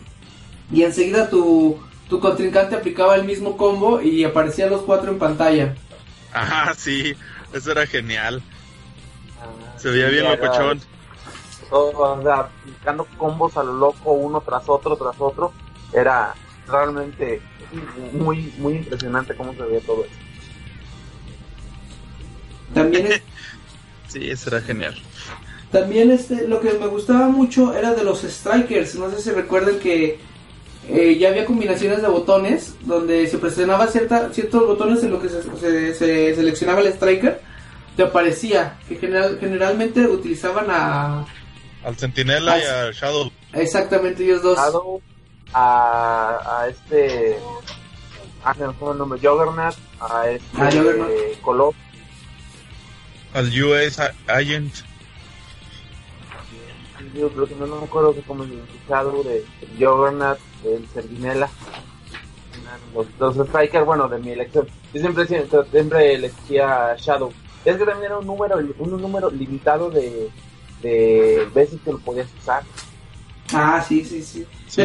y 0.72 0.82
enseguida 0.82 1.30
tu, 1.30 1.78
tu 2.08 2.18
contrincante 2.20 2.74
aplicaba 2.76 3.14
el 3.16 3.24
mismo 3.24 3.56
combo 3.56 4.00
y 4.00 4.24
aparecían 4.24 4.70
los 4.70 4.82
cuatro 4.82 5.10
en 5.12 5.18
pantalla. 5.18 5.74
Ajá, 6.32 6.74
sí, 6.74 7.14
eso 7.52 7.70
era 7.72 7.86
genial. 7.86 8.42
Ah, 9.40 9.78
Se 9.78 9.90
veía 9.90 10.06
sí, 10.08 10.12
bien 10.12 10.26
era- 10.26 10.36
locochón. 10.36 10.80
todo, 11.70 11.98
o 12.18 12.22
sea, 12.22 12.34
aplicando 12.40 13.06
combos 13.16 13.56
a 13.56 13.62
lo 13.62 13.74
loco 13.74 14.10
uno 14.12 14.40
tras 14.40 14.68
otro 14.68 14.96
tras 14.96 15.14
otro 15.20 15.52
era 15.92 16.34
realmente 16.66 17.40
muy 18.12 18.52
muy 18.58 18.74
impresionante 18.76 19.34
cómo 19.36 19.52
se 19.54 19.62
veía 19.62 19.80
todo 19.80 20.04
eso 20.04 20.14
También 22.74 23.06
es- 23.12 23.22
Sí, 24.08 24.28
eso 24.28 24.50
era 24.50 24.60
genial. 24.60 24.96
También 25.70 26.10
este, 26.10 26.48
lo 26.48 26.60
que 26.60 26.72
me 26.72 26.88
gustaba 26.88 27.28
mucho 27.28 27.72
era 27.76 27.94
de 27.94 28.02
los 28.02 28.22
strikers. 28.22 28.96
No 28.96 29.08
sé 29.10 29.20
si 29.20 29.30
recuerdan 29.30 29.78
que 29.78 30.18
eh, 30.88 31.16
ya 31.16 31.28
había 31.28 31.44
combinaciones 31.44 32.02
de 32.02 32.08
botones 32.08 32.74
donde 32.80 33.28
se 33.28 33.38
presionaba 33.38 33.86
cierta, 33.86 34.32
ciertos 34.32 34.66
botones 34.66 35.04
en 35.04 35.12
lo 35.12 35.22
que 35.22 35.28
se, 35.28 35.42
se- 35.60 35.94
se 35.94 36.34
seleccionaba 36.34 36.80
el 36.80 36.88
striker. 36.88 37.40
Te 37.96 38.02
aparecía 38.02 38.78
que 38.88 38.96
general, 38.96 39.36
generalmente 39.38 40.04
utilizaban 40.08 40.66
a 40.70 41.24
Al 41.84 41.96
Centinela 41.96 42.58
y 42.58 42.62
al 42.62 42.92
Shadow. 42.92 43.30
exactamente 43.52 44.24
ellos 44.24 44.42
dos. 44.42 44.56
Shadow, 44.58 45.00
a, 45.52 46.60
a 46.62 46.68
este 46.68 47.36
ah, 48.44 48.54
el 48.58 48.98
nombre 48.98 49.20
Juggernaut 49.22 49.74
a 50.00 50.28
este 50.30 50.46
Ah, 50.56 50.68
Juggernaut. 50.72 51.10
eh, 51.10 51.38
Al 53.34 53.46
US 53.62 54.00
Agent. 54.26 54.74
yo 57.14 57.28
creo 57.30 57.46
que 57.46 57.54
no, 57.56 57.66
no 57.66 57.76
me 57.76 57.84
acuerdo 57.84 58.14
que 58.14 58.20
como 58.22 58.44
el 58.44 58.60
Shadow 58.88 59.22
de 59.24 59.44
Juggernaut 59.78 60.38
el 60.64 60.86
Servinela 60.92 61.48
los, 62.94 63.06
los 63.36 63.48
strikers 63.48 63.86
bueno 63.86 64.08
de 64.08 64.18
mi 64.18 64.30
elección 64.30 64.66
yo 64.92 65.00
siempre 65.00 65.26
siempre, 65.26 65.60
siempre 65.70 66.14
elegía 66.14 66.94
Shadow 66.98 67.32
es 67.64 67.76
que 67.76 67.84
también 67.84 68.04
era 68.06 68.18
un 68.18 68.26
número 68.26 68.58
un 68.78 69.00
número 69.00 69.30
limitado 69.30 69.90
de 69.90 70.28
de 70.82 71.48
veces 71.54 71.78
que 71.84 71.92
lo 71.92 71.98
podías 71.98 72.28
usar 72.40 72.62
Ah, 73.52 73.84
sí, 73.86 74.04
sí, 74.04 74.22
sí. 74.22 74.46
Sí. 74.68 74.82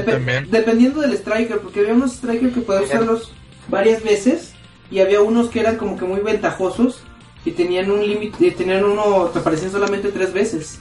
Dependiendo 0.49 0.99
del 0.99 1.13
striker, 1.13 1.59
porque 1.59 1.81
había 1.81 1.93
unos 1.93 2.13
strikers 2.13 2.51
que 2.51 2.61
podían 2.61 2.85
Sí. 2.87 2.89
usarlos 2.95 3.31
varias 3.67 4.01
veces 4.03 4.53
y 4.89 5.01
había 5.01 5.21
unos 5.21 5.49
que 5.49 5.59
eran 5.59 5.77
como 5.77 5.95
que 5.99 6.05
muy 6.05 6.21
ventajosos 6.21 7.03
y 7.45 7.51
tenían 7.51 7.91
un 7.91 8.05
límite, 8.05 8.51
tenían 8.51 8.83
uno 8.83 9.31
que 9.31 9.39
aparecían 9.39 9.71
solamente 9.71 10.11
tres 10.11 10.33
veces. 10.33 10.79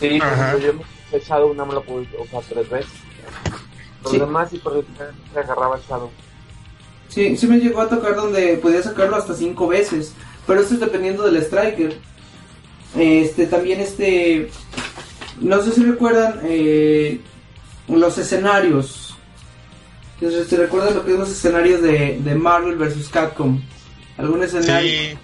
Sí, 0.00 0.18
yo 0.18 0.72
el 1.12 1.20
Shadow 1.22 1.54
no 1.54 1.66
me 1.66 1.74
lo 1.74 1.82
pude 1.82 2.06
usar 2.22 2.42
tres 2.48 2.70
veces. 2.70 2.90
Los 4.02 4.12
Sí. 4.12 4.18
demás 4.18 4.48
sí, 4.50 4.60
porque 4.62 4.84
se 5.32 5.38
agarraba 5.40 5.76
el 5.76 5.82
Shadow. 5.82 6.10
Sí, 7.08 7.36
sí 7.36 7.46
me 7.46 7.58
llegó 7.58 7.80
a 7.80 7.88
tocar 7.88 8.14
donde 8.14 8.56
podía 8.58 8.82
sacarlo 8.82 9.16
hasta 9.16 9.34
cinco 9.34 9.66
veces, 9.66 10.12
pero 10.46 10.60
eso 10.60 10.74
es 10.74 10.80
dependiendo 10.80 11.24
del 11.24 11.36
striker. 11.42 11.98
Este, 12.96 13.46
también 13.46 13.80
este, 13.80 14.50
no 15.40 15.60
sé 15.62 15.72
si 15.72 15.82
recuerdan 15.84 16.40
eh, 16.44 17.20
los 17.88 18.16
escenarios. 18.18 19.16
Entonces, 20.20 20.48
¿te 20.48 20.56
recuerdan 20.56 20.94
lo 20.94 21.04
que 21.04 21.12
es 21.12 21.18
los 21.18 21.30
escenarios 21.30 21.80
de, 21.82 22.18
de 22.22 22.34
Marvel 22.34 22.76
vs. 22.76 23.08
Capcom? 23.08 23.60
¿Algún 24.16 24.42
escenario? 24.42 24.90
Sí. 24.90 25.18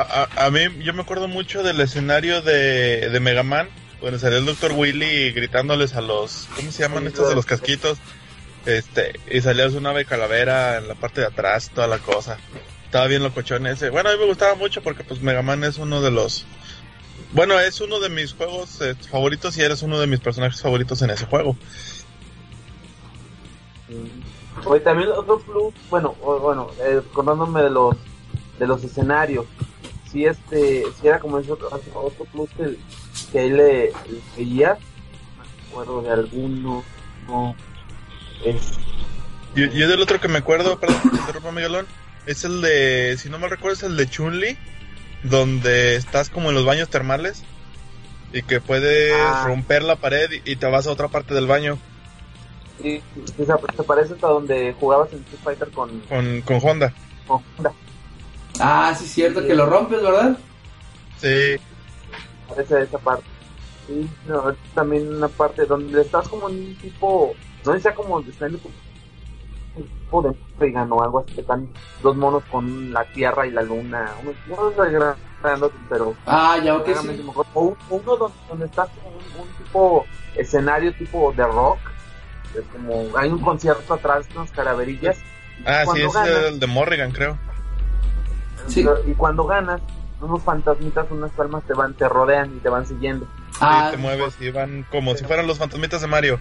A, 0.00 0.50
mí, 0.50 0.60
yo 0.82 0.94
me 0.94 1.02
acuerdo 1.02 1.28
mucho 1.28 1.62
del 1.62 1.80
escenario 1.80 2.42
de, 2.42 3.10
de 3.10 3.20
Mega 3.20 3.42
Man, 3.42 3.68
donde 4.00 4.18
salió 4.18 4.38
el 4.38 4.46
Dr. 4.46 4.72
Willy 4.72 5.32
gritándoles 5.32 5.94
a 5.94 6.00
los, 6.00 6.48
¿cómo 6.56 6.72
se 6.72 6.82
llaman 6.82 7.06
estos 7.06 7.28
de 7.28 7.34
los 7.34 7.44
casquitos? 7.46 7.98
Este, 8.66 9.18
y 9.30 9.40
salía 9.40 9.70
su 9.70 9.80
nave 9.80 10.04
calavera 10.04 10.78
en 10.78 10.88
la 10.88 10.94
parte 10.94 11.20
de 11.20 11.26
atrás, 11.26 11.70
toda 11.74 11.86
la 11.86 11.98
cosa. 11.98 12.38
Estaba 12.84 13.06
bien 13.06 13.22
locochón 13.22 13.66
ese. 13.66 13.90
Bueno, 13.90 14.10
a 14.10 14.12
mí 14.12 14.18
me 14.18 14.26
gustaba 14.26 14.54
mucho 14.54 14.82
porque 14.82 15.04
pues 15.04 15.20
Mega 15.20 15.42
Man 15.42 15.64
es 15.64 15.78
uno 15.78 16.00
de 16.00 16.10
los... 16.10 16.46
Bueno, 17.32 17.58
es 17.60 17.80
uno 17.80 18.00
de 18.00 18.08
mis 18.08 18.32
juegos 18.32 18.80
eh, 18.80 18.94
favoritos 18.94 19.56
y 19.56 19.62
eres 19.62 19.82
uno 19.82 20.00
de 20.00 20.06
mis 20.06 20.20
personajes 20.20 20.60
favoritos 20.60 21.00
en 21.02 21.10
ese 21.10 21.26
juego. 21.26 21.56
Oye, 24.64 24.80
también 24.80 25.10
otro 25.10 25.38
plus, 25.38 25.74
bueno, 25.88 26.14
bueno, 26.20 26.70
eh, 26.80 27.00
acordándome 27.10 27.62
de 27.62 27.70
los 27.70 27.96
de 28.60 28.66
los 28.66 28.84
escenarios, 28.84 29.46
si 30.10 30.26
este, 30.26 30.84
si 31.00 31.06
era 31.06 31.18
como 31.20 31.38
ese 31.38 31.52
otro, 31.52 31.68
otro 31.94 32.24
plus 32.26 32.50
que, 32.50 32.76
que 33.32 33.38
ahí 33.38 33.50
le, 33.50 33.92
no 33.92 34.64
me 35.42 35.68
acuerdo 35.70 36.02
de 36.02 36.10
alguno, 36.10 36.84
no, 37.26 37.54
es, 38.44 38.72
Yo, 39.54 39.66
yo 39.66 39.88
del 39.88 40.00
otro 40.00 40.20
que 40.20 40.28
me 40.28 40.38
acuerdo, 40.38 40.78
perdón, 40.80 41.00
interrumpa, 41.12 41.52
Miguelón, 41.52 41.86
es 42.26 42.44
el 42.44 42.60
de, 42.60 43.16
si 43.18 43.28
no 43.28 43.38
me 43.38 43.48
recuerdo, 43.48 43.76
es 43.76 43.82
el 43.82 43.96
de 43.96 44.08
Chun-Li, 44.08 44.58
donde 45.22 45.96
estás 45.96 46.30
como 46.30 46.48
en 46.48 46.54
los 46.54 46.64
baños 46.64 46.88
termales 46.88 47.42
y 48.32 48.42
que 48.42 48.60
puedes 48.60 49.12
Ah. 49.16 49.44
romper 49.46 49.82
la 49.82 49.96
pared 49.96 50.30
y, 50.44 50.52
y 50.52 50.56
te 50.56 50.66
vas 50.66 50.86
a 50.86 50.92
otra 50.92 51.08
parte 51.08 51.34
del 51.34 51.46
baño 51.46 51.78
sí, 52.80 53.02
sí, 53.14 53.32
se, 53.36 53.44
se 53.44 53.82
parece 53.82 54.14
hasta 54.14 54.28
donde 54.28 54.72
jugabas 54.78 55.12
en 55.12 55.18
Street 55.20 55.40
Fighter 55.44 55.70
con, 55.70 56.00
con, 56.00 56.40
con 56.42 56.58
Honda. 56.62 56.92
con 57.26 57.42
Honda. 57.58 57.72
Ah, 58.58 58.94
sí, 58.98 59.06
cierto, 59.06 59.44
que 59.44 59.54
lo 59.54 59.66
rompes, 59.66 60.02
¿verdad? 60.02 60.36
Sí, 61.18 61.56
parece 62.48 62.82
esa 62.82 62.98
parte. 62.98 63.24
Sí, 63.86 64.08
no, 64.26 64.54
también 64.74 65.08
una 65.14 65.28
parte 65.28 65.64
donde 65.66 66.00
estás 66.02 66.28
como 66.28 66.48
en 66.48 66.56
un 66.56 66.74
tipo, 66.76 67.34
no 67.64 67.72
sé 67.74 67.80
sea 67.80 67.94
como 67.94 68.20
está 68.20 68.46
en 68.46 68.54
un 68.54 68.60
tipo 70.04 70.22
de 70.22 70.34
Reagan 70.58 70.92
o 70.92 71.02
algo 71.02 71.20
así, 71.20 71.34
que 71.34 71.40
están 71.42 71.68
dos 72.02 72.16
monos 72.16 72.42
con 72.50 72.92
la 72.92 73.04
tierra 73.04 73.46
y 73.46 73.50
la 73.50 73.62
luna, 73.62 74.14
uno, 74.22 74.32
pero 75.88 76.14
Ah, 76.26 76.58
ya, 76.62 76.76
ok, 76.76 76.86
vagamente 76.88 77.22
sí. 77.22 77.28
o 77.54 77.60
un- 77.62 77.76
uno 77.90 78.16
donde, 78.16 78.36
donde 78.48 78.66
estás 78.66 78.88
como 78.90 79.16
un, 79.16 79.42
un 79.42 79.48
tipo 79.64 80.06
escenario 80.36 80.92
tipo 80.94 81.32
de 81.32 81.44
rock, 81.44 81.78
es 82.54 82.64
como 82.72 83.16
hay 83.16 83.30
un 83.30 83.38
concierto 83.40 83.94
atrás, 83.94 84.26
unas 84.34 84.50
calaverillas, 84.50 85.18
ah, 85.64 85.84
sí, 85.92 86.02
es 86.02 86.12
ganas. 86.12 86.28
el 86.46 86.60
de 86.60 86.66
Morrigan, 86.66 87.12
creo. 87.12 87.38
Sí. 88.68 88.86
y 89.06 89.12
cuando 89.14 89.44
ganas, 89.44 89.80
unos 90.20 90.42
fantasmitas, 90.42 91.06
unas 91.10 91.30
almas 91.38 91.64
te 91.64 91.74
van, 91.74 91.94
te 91.94 92.08
rodean 92.08 92.54
y 92.56 92.60
te 92.60 92.68
van 92.68 92.86
siguiendo. 92.86 93.26
Ah, 93.60 93.86
y 93.88 93.90
te 93.92 93.96
mueves 93.96 94.40
y 94.40 94.50
van 94.50 94.84
como 94.90 95.14
si 95.16 95.24
fueran 95.24 95.46
los 95.46 95.58
fantasmitas 95.58 96.00
de 96.00 96.06
Mario. 96.06 96.38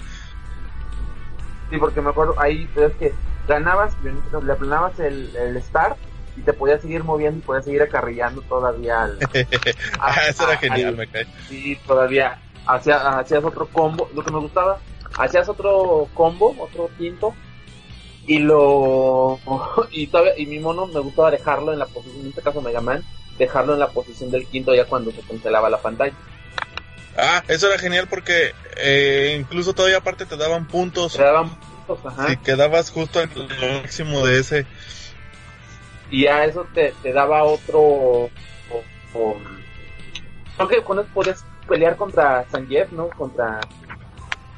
Sí, 1.70 1.78
porque 1.78 2.02
me 2.02 2.10
acuerdo, 2.10 2.36
ahí 2.40 2.70
es 2.76 2.94
que 2.96 3.14
ganabas, 3.48 3.94
le 4.04 4.52
aplanabas 4.52 5.00
el, 5.00 5.36
el 5.36 5.62
start 5.62 5.98
y 6.36 6.42
te 6.42 6.54
podías 6.54 6.82
seguir 6.82 7.04
moviendo 7.04 7.40
y 7.40 7.42
podías 7.42 7.66
seguir 7.66 7.82
acarrillando 7.82 8.42
todavía 8.44 9.04
al, 9.04 9.18
ah, 10.00 10.16
eso 10.30 10.44
era 10.48 10.58
genial, 10.58 10.90
al- 10.90 10.98
me 10.98 11.08
cae. 11.08 11.26
sí, 11.48 11.78
todavía 11.86 12.38
hacía- 12.66 13.18
hacías 13.20 13.44
otro 13.44 13.68
combo, 13.68 14.10
lo 14.14 14.24
que 14.24 14.32
me 14.32 14.40
gustaba, 14.40 14.80
hacías 15.18 15.48
otro 15.50 16.08
combo, 16.14 16.56
otro 16.60 16.90
quinto 16.98 17.34
y 18.30 18.38
lo 18.38 19.40
y 19.92 20.06
todavía 20.08 20.34
y 20.38 20.46
mi 20.46 20.60
mono 20.60 20.86
me 20.86 21.00
gustaba 21.00 21.32
dejarlo 21.32 21.74
en 21.74 21.80
la 21.80 21.88
posición, 21.88 22.22
en 22.22 22.28
este 22.30 22.42
caso 22.44 22.62
Mega 22.62 22.80
Man, 22.80 23.04
dejarlo 23.40 23.74
en 23.74 23.80
la 23.80 23.90
posición 23.90 24.30
del 24.30 24.46
quinto 24.46 24.76
ya 24.76 24.86
cuando 24.86 25.10
se 25.12 25.22
cancelaba 25.22 25.68
la 25.70 25.82
pantalla. 25.82 26.14
Ah, 27.18 27.44
eso 27.48 27.68
era 27.68 27.80
genial 27.80 28.06
porque 28.08 28.52
eh, 28.78 29.36
incluso 29.40 29.74
todavía 29.74 29.98
aparte 29.98 30.28
te 30.28 30.38
daban 30.38 30.68
puntos 30.68 31.14
Te 31.14 31.24
daban 31.24 31.50
puntos, 31.50 32.06
ajá. 32.06 32.30
si 32.30 32.38
quedabas 32.38 32.92
justo 32.92 33.20
en 33.20 33.32
el 33.32 33.82
máximo 33.82 34.24
de 34.26 34.40
ese. 34.40 34.66
y 36.12 36.28
a 36.28 36.46
eso 36.46 36.68
te, 36.74 36.94
te 37.02 37.12
daba 37.12 37.44
otro 37.44 37.80
o- 37.82 38.30
o- 39.16 39.38
creo 40.56 40.68
que 40.70 40.84
con 40.84 41.00
eso 41.00 41.10
podías 41.16 41.44
pelear 41.68 41.96
contra 41.98 42.46
Zangief 42.52 42.92
no 42.92 43.10
contra 43.10 43.60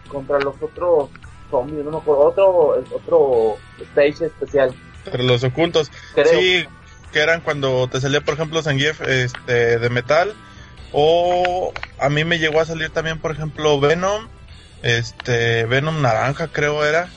contra 0.10 0.40
los 0.40 0.56
otros 0.62 1.10
zombies 1.51 1.86
no 1.86 1.91
me 1.91 1.98
acuerdo 1.98 2.22
otro 2.29 2.84
otro 2.96 3.58
stage 3.91 4.25
especial 4.25 4.74
Pero 5.05 5.24
los 5.24 5.43
ocultos. 5.43 5.91
creo 6.15 6.25
Sí, 6.27 6.65
que 7.12 7.20
eran 7.20 7.41
cuando 7.41 7.88
te 7.88 8.00
salía, 8.00 8.22
por 8.22 8.36
ejemplo, 8.36 8.63
Zangief 8.63 9.01
este, 9.01 9.77
de 9.77 9.89
metal. 9.89 10.34
O 10.93 11.74
a 12.00 12.10
mí 12.10 12.24
me 12.24 12.39
llegó 12.39 12.60
a 12.62 12.65
salir 12.65 12.89
también, 12.89 13.20
por 13.20 13.31
ejemplo, 13.31 13.79
Venom. 13.79 14.27
Este, 14.84 15.65
Venom 15.65 16.01
naranja 16.01 16.48
creo 16.48 16.86
era. 16.86 17.08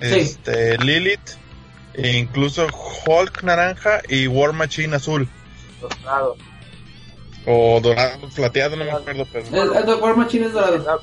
Sí. 0.00 0.20
Este, 0.20 0.78
Lilith. 0.78 1.36
E 1.94 2.16
incluso 2.16 2.66
Hulk 3.06 3.42
naranja 3.42 4.02
y 4.08 4.26
War 4.28 4.52
Machine 4.52 4.94
azul. 4.96 5.28
dorado. 5.80 6.36
O 7.46 7.80
dorado, 7.80 8.28
plateado, 8.36 8.76
no 8.76 8.84
me 8.84 8.90
acuerdo, 8.92 9.26
pero... 9.32 9.46
el, 9.46 9.88
el 9.88 9.94
War 10.00 10.16
Machine 10.16 10.46
es 10.46 10.52
dorado. 10.52 11.02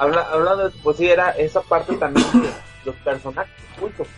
Habla, 0.00 0.26
hablando 0.32 0.70
de, 0.70 0.76
pues 0.82 0.96
sí, 0.96 1.06
era 1.06 1.32
esa 1.32 1.60
parte 1.60 1.94
también 1.96 2.26
de 2.32 2.48
los 2.86 2.96
personajes 2.96 3.52
ocultos. 3.76 4.08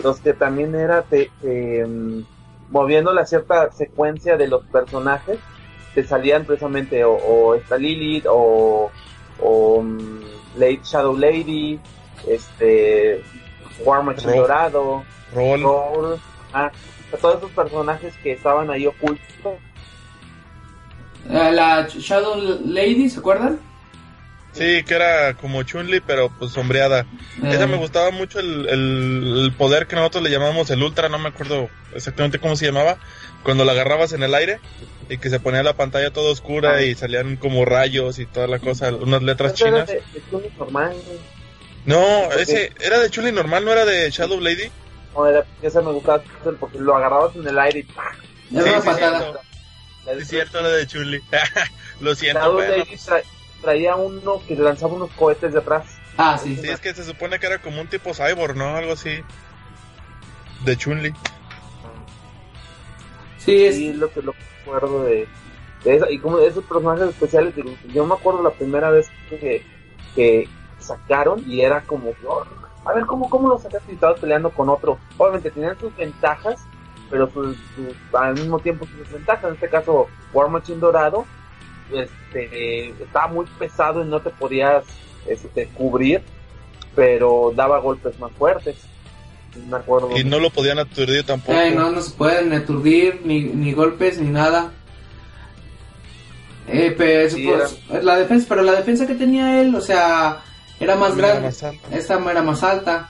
Los 0.00 0.20
que 0.20 0.32
también 0.32 0.76
era 0.76 1.02
te, 1.02 1.28
te, 1.40 1.84
mm, 1.84 2.24
moviendo 2.70 3.12
la 3.12 3.26
cierta 3.26 3.72
secuencia 3.72 4.36
de 4.36 4.46
los 4.46 4.64
personajes, 4.66 5.40
te 5.92 6.04
salían 6.04 6.44
precisamente 6.44 7.04
o, 7.04 7.14
o 7.14 7.56
esta 7.56 7.76
Lilith 7.76 8.26
o, 8.28 8.92
o 9.40 9.74
um, 9.74 10.20
Late 10.54 10.82
Shadow 10.84 11.16
Lady, 11.16 11.80
este 12.28 13.24
War 13.84 14.04
Machine 14.04 14.36
Dorado, 14.36 15.02
Roll. 15.34 15.62
Roll, 15.62 16.20
ah, 16.52 16.70
todos 17.20 17.38
esos 17.38 17.50
personajes 17.50 18.14
que 18.22 18.34
estaban 18.34 18.70
ahí 18.70 18.86
ocultos. 18.86 19.58
Eh, 21.28 21.52
la 21.52 21.88
Shadow 21.88 22.36
Lady, 22.64 23.10
¿se 23.10 23.18
acuerdan? 23.18 23.71
Sí, 24.52 24.82
que 24.84 24.94
era 24.94 25.34
como 25.34 25.62
Chun-Li, 25.62 26.00
pero 26.00 26.30
pues 26.38 26.52
sombreada. 26.52 27.06
Esa 27.42 27.64
Eh, 27.64 27.66
me 27.66 27.76
gustaba 27.76 28.10
mucho 28.10 28.38
el, 28.38 28.68
el, 28.68 29.42
el 29.44 29.52
poder 29.56 29.86
que 29.86 29.96
nosotros 29.96 30.22
le 30.22 30.30
llamamos 30.30 30.68
el 30.70 30.82
Ultra, 30.82 31.08
no 31.08 31.18
me 31.18 31.30
acuerdo 31.30 31.70
exactamente 31.94 32.38
cómo 32.38 32.54
se 32.56 32.66
llamaba. 32.66 32.98
Cuando 33.44 33.64
la 33.64 33.72
agarrabas 33.72 34.12
en 34.12 34.22
el 34.22 34.34
aire 34.34 34.60
y 35.08 35.16
que 35.18 35.30
se 35.30 35.40
ponía 35.40 35.62
la 35.62 35.74
pantalla 35.74 36.12
toda 36.12 36.30
oscura 36.30 36.74
Ah. 36.74 36.82
y 36.82 36.94
salían 36.94 37.36
como 37.36 37.64
rayos 37.64 38.18
y 38.18 38.26
toda 38.26 38.46
la 38.46 38.58
cosa, 38.58 38.92
unas 38.94 39.22
letras 39.22 39.54
Eso 39.54 39.66
era 39.68 39.86
chinas. 39.86 39.88
de, 39.88 40.20
de 40.20 40.26
Chun-Li 40.30 40.50
normal, 40.58 40.96
güey. 41.06 41.18
No, 41.84 42.30
ese 42.32 42.72
era 42.80 43.00
de 43.00 43.10
Chun-Li 43.10 43.32
normal, 43.32 43.64
no 43.64 43.72
era 43.72 43.84
de 43.86 44.10
Shadow 44.10 44.38
Lady. 44.38 44.70
No, 45.14 45.26
era, 45.26 45.44
esa 45.62 45.80
me 45.80 45.92
gustaba 45.92 46.22
porque 46.60 46.78
lo 46.78 46.94
agarrabas 46.96 47.34
en 47.36 47.48
el 47.48 47.58
aire 47.58 47.80
y 47.80 47.82
¡pah! 47.84 48.12
Era 48.52 48.62
Sí, 48.64 48.68
una 48.68 48.80
sí, 48.80 48.86
patada. 48.86 49.18
cierto. 49.18 49.40
Sí, 50.04 50.10
de- 50.14 50.22
es 50.22 50.28
cierto, 50.28 50.58
era 50.60 50.68
de 50.68 50.86
Chun-Li. 50.86 51.20
Lo 52.00 52.14
siento, 52.14 52.40
Shadow 52.40 52.58
pero... 52.58 52.76
Lady 52.78 52.96
traía 53.62 53.96
uno 53.96 54.42
que 54.46 54.54
lanzaba 54.56 54.92
unos 54.94 55.10
cohetes 55.12 55.52
de 55.52 55.60
atrás. 55.60 55.86
Ah, 56.18 56.36
sí. 56.42 56.56
Sí, 56.56 56.68
es 56.68 56.80
que 56.80 56.92
se 56.92 57.04
supone 57.04 57.38
que 57.38 57.46
era 57.46 57.58
como 57.58 57.80
un 57.80 57.86
tipo 57.88 58.12
cyborg, 58.12 58.56
¿no? 58.56 58.76
Algo 58.76 58.92
así. 58.92 59.22
De 60.64 60.76
Chun-Li. 60.76 61.14
Sí, 63.38 63.64
es, 63.64 63.76
Sí, 63.76 63.88
es 63.88 63.96
lo 63.96 64.12
que 64.12 64.22
lo 64.22 64.34
recuerdo 64.58 65.04
de, 65.04 65.26
de 65.84 65.96
esa. 65.96 66.10
Y 66.10 66.18
como 66.18 66.38
de 66.38 66.48
esos 66.48 66.64
personajes 66.64 67.08
especiales, 67.08 67.54
digo, 67.56 67.70
yo 67.92 68.06
me 68.06 68.14
acuerdo 68.14 68.42
la 68.42 68.50
primera 68.50 68.90
vez 68.90 69.08
que, 69.30 69.64
que 70.14 70.48
sacaron 70.78 71.42
y 71.46 71.62
era 71.62 71.80
como, 71.82 72.12
oh, 72.26 72.44
a 72.84 72.92
ver, 72.92 73.06
¿cómo, 73.06 73.28
cómo 73.30 73.48
lo 73.48 73.58
sacaste 73.58 73.92
y 73.92 73.94
estabas 73.94 74.20
peleando 74.20 74.50
con 74.50 74.68
otro? 74.68 74.98
Obviamente 75.18 75.50
tenían 75.50 75.78
sus 75.78 75.94
ventajas, 75.96 76.60
pero 77.10 77.30
sus, 77.30 77.56
sus- 77.74 78.14
al 78.14 78.34
mismo 78.34 78.58
tiempo 78.58 78.86
sus 78.86 78.98
desventajas. 78.98 79.44
En 79.48 79.54
este 79.54 79.68
caso, 79.68 80.08
War 80.32 80.48
Machine 80.48 80.78
Dorado 80.78 81.24
este, 81.94 82.88
estaba 83.02 83.28
muy 83.28 83.46
pesado 83.58 84.02
y 84.02 84.06
no 84.08 84.20
te 84.20 84.30
podías 84.30 84.84
este, 85.26 85.66
cubrir, 85.68 86.22
pero 86.94 87.52
daba 87.54 87.78
golpes 87.78 88.18
más 88.18 88.32
fuertes. 88.32 88.76
Me 89.68 89.76
acuerdo. 89.76 90.16
Y 90.16 90.24
no 90.24 90.38
lo 90.40 90.48
podían 90.50 90.78
aturdir 90.78 91.24
tampoco. 91.24 91.52
eh, 91.58 91.72
no, 91.72 91.90
no 91.90 92.00
se 92.00 92.12
pueden 92.12 92.52
aturdir, 92.54 93.20
ni, 93.24 93.42
ni 93.42 93.72
golpes, 93.72 94.18
ni 94.18 94.30
nada. 94.30 94.72
Eh, 96.68 96.94
pero 96.96 97.28
Sí, 97.30 97.46
pues, 97.88 98.04
la 98.04 98.16
defensa, 98.16 98.46
pero 98.48 98.62
la 98.62 98.72
defensa 98.72 99.06
que 99.06 99.14
tenía 99.14 99.60
él, 99.60 99.74
o 99.74 99.80
sea, 99.80 100.40
era 100.80 100.96
más 100.96 101.16
era 101.18 101.28
grande. 101.28 101.46
más 101.48 101.62
alto. 101.62 101.88
Esta 101.92 102.30
era 102.30 102.42
más 102.42 102.62
alta. 102.62 103.08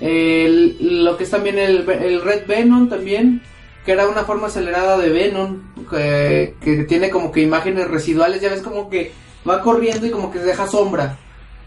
El- 0.00 1.04
lo 1.04 1.16
que 1.16 1.24
es 1.24 1.30
también 1.30 1.58
el, 1.58 1.88
el 1.88 2.22
Red 2.22 2.46
Venom 2.46 2.88
también, 2.88 3.42
que 3.86 3.92
era 3.92 4.08
una 4.08 4.24
forma 4.24 4.48
acelerada 4.48 4.98
de 4.98 5.10
Venom, 5.10 5.62
que, 5.88 6.56
que 6.60 6.84
tiene 6.84 7.08
como 7.08 7.30
que 7.30 7.40
imágenes 7.40 7.86
residuales, 7.86 8.40
ya 8.40 8.50
ves 8.50 8.60
como 8.60 8.90
que 8.90 9.12
va 9.48 9.62
corriendo 9.62 10.04
y 10.06 10.10
como 10.10 10.32
que 10.32 10.40
deja 10.40 10.66
sombra. 10.66 11.16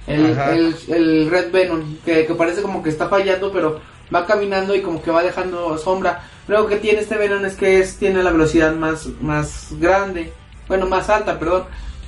El, 0.06 0.38
el, 0.38 0.76
el 0.90 1.30
Red 1.32 1.52
Venom, 1.52 1.96
que, 2.04 2.26
que 2.26 2.36
parece 2.36 2.62
como 2.62 2.84
que 2.84 2.90
está 2.90 3.08
fallando, 3.08 3.54
pero 3.54 3.80
va 4.14 4.26
caminando 4.26 4.76
y 4.76 4.82
como 4.82 5.02
que 5.02 5.12
va 5.12 5.24
dejando 5.24 5.78
sombra. 5.78 6.24
Luego 6.50 6.68
que 6.68 6.76
tiene 6.76 7.00
este 7.00 7.16
Venom 7.16 7.46
es 7.46 7.56
que 7.56 7.80
es, 7.80 7.96
tiene 7.96 8.22
la 8.22 8.32
velocidad 8.32 8.76
más, 8.76 9.08
más 9.22 9.70
grande, 9.80 10.34
bueno, 10.68 10.88
más 10.88 11.10
alta, 11.10 11.40
perdón. 11.40 11.64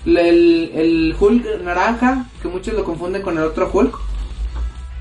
El, 0.05 0.71
el 0.75 1.15
Hulk 1.17 1.61
naranja, 1.63 2.25
que 2.41 2.49
muchos 2.49 2.73
lo 2.73 2.83
confunden 2.83 3.21
con 3.21 3.37
el 3.37 3.43
otro 3.45 3.69
Hulk. 3.71 3.97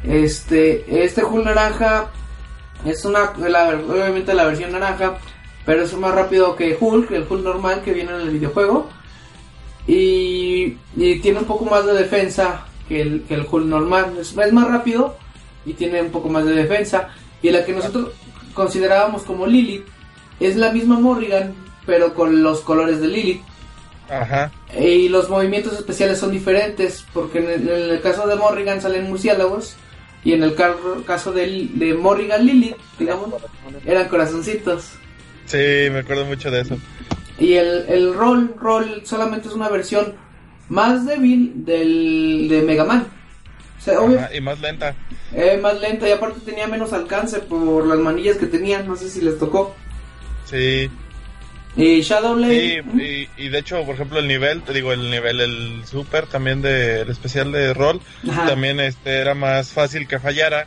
Este, 0.04 1.04
este 1.04 1.24
Hulk 1.24 1.46
naranja 1.46 2.10
es 2.84 3.04
una, 3.04 3.32
la- 3.38 3.78
obviamente 3.88 4.34
la 4.34 4.44
versión 4.46 4.72
naranja, 4.72 5.18
pero 5.66 5.82
es 5.82 5.94
más 5.96 6.14
rápido 6.14 6.56
que 6.56 6.76
Hulk, 6.78 7.10
el 7.12 7.26
Hulk 7.28 7.42
normal 7.44 7.82
que 7.84 7.92
viene 7.92 8.12
en 8.12 8.20
el 8.22 8.30
videojuego. 8.30 8.88
Y, 9.86 10.76
y 10.96 11.18
tiene 11.20 11.38
un 11.40 11.44
poco 11.46 11.64
más 11.64 11.84
de 11.86 11.94
defensa 11.94 12.66
que 12.88 13.00
el, 13.00 13.22
que 13.24 13.34
el 13.34 13.46
Hulk 13.50 13.66
normal. 13.66 14.16
Es, 14.20 14.36
es 14.36 14.52
más 14.52 14.68
rápido 14.68 15.16
y 15.64 15.72
tiene 15.74 16.00
un 16.02 16.10
poco 16.10 16.28
más 16.28 16.44
de 16.44 16.52
defensa. 16.52 17.08
Y 17.42 17.50
la 17.50 17.64
que 17.64 17.72
nosotros 17.72 18.10
considerábamos 18.54 19.22
como 19.22 19.46
Lilith 19.46 19.86
es 20.38 20.56
la 20.56 20.72
misma 20.72 20.98
Morrigan, 20.98 21.54
pero 21.86 22.14
con 22.14 22.42
los 22.42 22.60
colores 22.60 23.00
de 23.00 23.08
Lilith. 23.08 23.42
Ajá. 24.08 24.50
Y 24.78 25.08
los 25.08 25.28
movimientos 25.28 25.74
especiales 25.74 26.18
son 26.18 26.32
diferentes, 26.32 27.04
porque 27.12 27.38
en 27.38 27.48
el, 27.48 27.68
en 27.68 27.90
el 27.90 28.00
caso 28.00 28.26
de 28.26 28.34
Morrigan 28.36 28.80
salen 28.80 29.04
murciélagos, 29.08 29.76
y 30.24 30.32
en 30.32 30.42
el 30.42 30.54
caso 30.54 31.32
de, 31.32 31.68
de 31.74 31.94
Morrigan 31.94 32.44
Lilith, 32.44 32.76
digamos, 32.98 33.30
eran 33.86 34.08
corazoncitos. 34.08 34.92
Sí, 35.46 35.56
me 35.90 36.00
acuerdo 36.00 36.24
mucho 36.26 36.50
de 36.50 36.60
eso. 36.60 36.78
Y 37.38 37.54
el, 37.54 37.86
el 37.88 38.14
roll, 38.14 38.54
roll 38.58 39.02
solamente 39.04 39.48
es 39.48 39.54
una 39.54 39.68
versión 39.68 40.14
más 40.68 41.06
débil 41.06 41.52
del 41.64 42.46
de 42.48 42.62
Mega 42.62 42.84
Man. 42.84 43.06
O 43.78 43.82
sea, 43.82 43.98
obvio, 44.00 44.18
Ajá, 44.18 44.34
y 44.34 44.40
más 44.42 44.60
lenta. 44.60 44.94
eh, 45.32 45.58
más 45.60 45.80
lenta 45.80 46.06
y 46.06 46.12
aparte 46.12 46.40
tenía 46.44 46.66
menos 46.66 46.92
alcance 46.92 47.38
por 47.38 47.86
las 47.86 47.98
manillas 47.98 48.36
que 48.36 48.46
tenía, 48.46 48.82
no 48.82 48.94
sé 48.94 49.08
si 49.08 49.22
les 49.22 49.38
tocó. 49.38 49.74
Sí. 50.44 50.90
Y 51.76 52.00
Shadow 52.02 52.36
Sí, 52.44 52.78
y, 52.98 53.28
y 53.44 53.48
de 53.48 53.58
hecho, 53.58 53.84
por 53.84 53.94
ejemplo, 53.94 54.18
el 54.18 54.26
nivel, 54.26 54.62
te 54.62 54.72
digo, 54.72 54.92
el 54.92 55.10
nivel, 55.10 55.40
el 55.40 55.82
super 55.86 56.26
también 56.26 56.62
del 56.62 57.08
especial 57.08 57.52
de 57.52 57.72
rol, 57.74 58.00
Ajá. 58.28 58.46
también 58.46 58.80
este 58.80 59.18
era 59.18 59.34
más 59.34 59.70
fácil 59.70 60.08
que 60.08 60.18
fallara, 60.18 60.66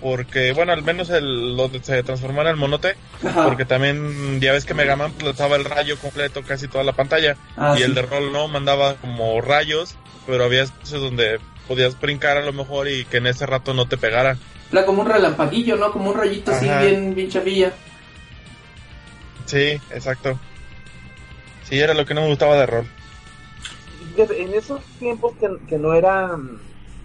porque, 0.00 0.52
bueno, 0.52 0.72
al 0.72 0.82
menos 0.82 1.08
el, 1.10 1.56
lo 1.56 1.68
de- 1.68 1.82
se 1.82 2.02
transformara 2.02 2.50
en 2.50 2.58
monote, 2.58 2.96
Ajá. 3.24 3.44
porque 3.44 3.64
también 3.64 4.40
ya 4.40 4.52
ves 4.52 4.64
que 4.66 4.74
Mega 4.74 4.94
Man 4.96 5.14
lanzaba 5.24 5.56
el 5.56 5.64
rayo 5.64 5.96
completo 5.98 6.42
casi 6.46 6.68
toda 6.68 6.84
la 6.84 6.92
pantalla, 6.92 7.36
Ah, 7.56 7.72
y 7.74 7.78
sí. 7.78 7.84
el 7.84 7.94
de 7.94 8.02
rol 8.02 8.30
no, 8.32 8.46
mandaba 8.48 8.96
como 8.96 9.40
rayos, 9.40 9.94
pero 10.26 10.44
había 10.44 10.62
espacios 10.64 11.00
donde 11.00 11.38
podías 11.66 11.98
brincar 11.98 12.36
a 12.36 12.42
lo 12.44 12.52
mejor 12.52 12.88
y 12.88 13.04
que 13.06 13.16
en 13.18 13.26
ese 13.26 13.46
rato 13.46 13.72
no 13.74 13.86
te 13.86 13.96
pegara. 13.96 14.36
Era 14.70 14.84
como 14.84 15.02
un 15.02 15.08
relampaguillo, 15.08 15.76
¿no? 15.76 15.92
Como 15.92 16.10
un 16.10 16.16
rayito 16.18 16.50
así 16.52 16.68
Ajá. 16.68 16.82
bien, 16.82 17.14
bien 17.14 17.28
chavilla. 17.30 17.72
Sí, 19.46 19.80
exacto. 19.90 20.38
Sí, 21.64 21.78
era 21.80 21.94
lo 21.94 22.04
que 22.04 22.14
no 22.14 22.22
me 22.22 22.28
gustaba 22.28 22.56
de 22.56 22.66
rol. 22.66 22.86
En 24.16 24.52
esos 24.54 24.82
tiempos 24.98 25.32
que, 25.40 25.48
que 25.68 25.78
no 25.78 25.94
era 25.94 26.36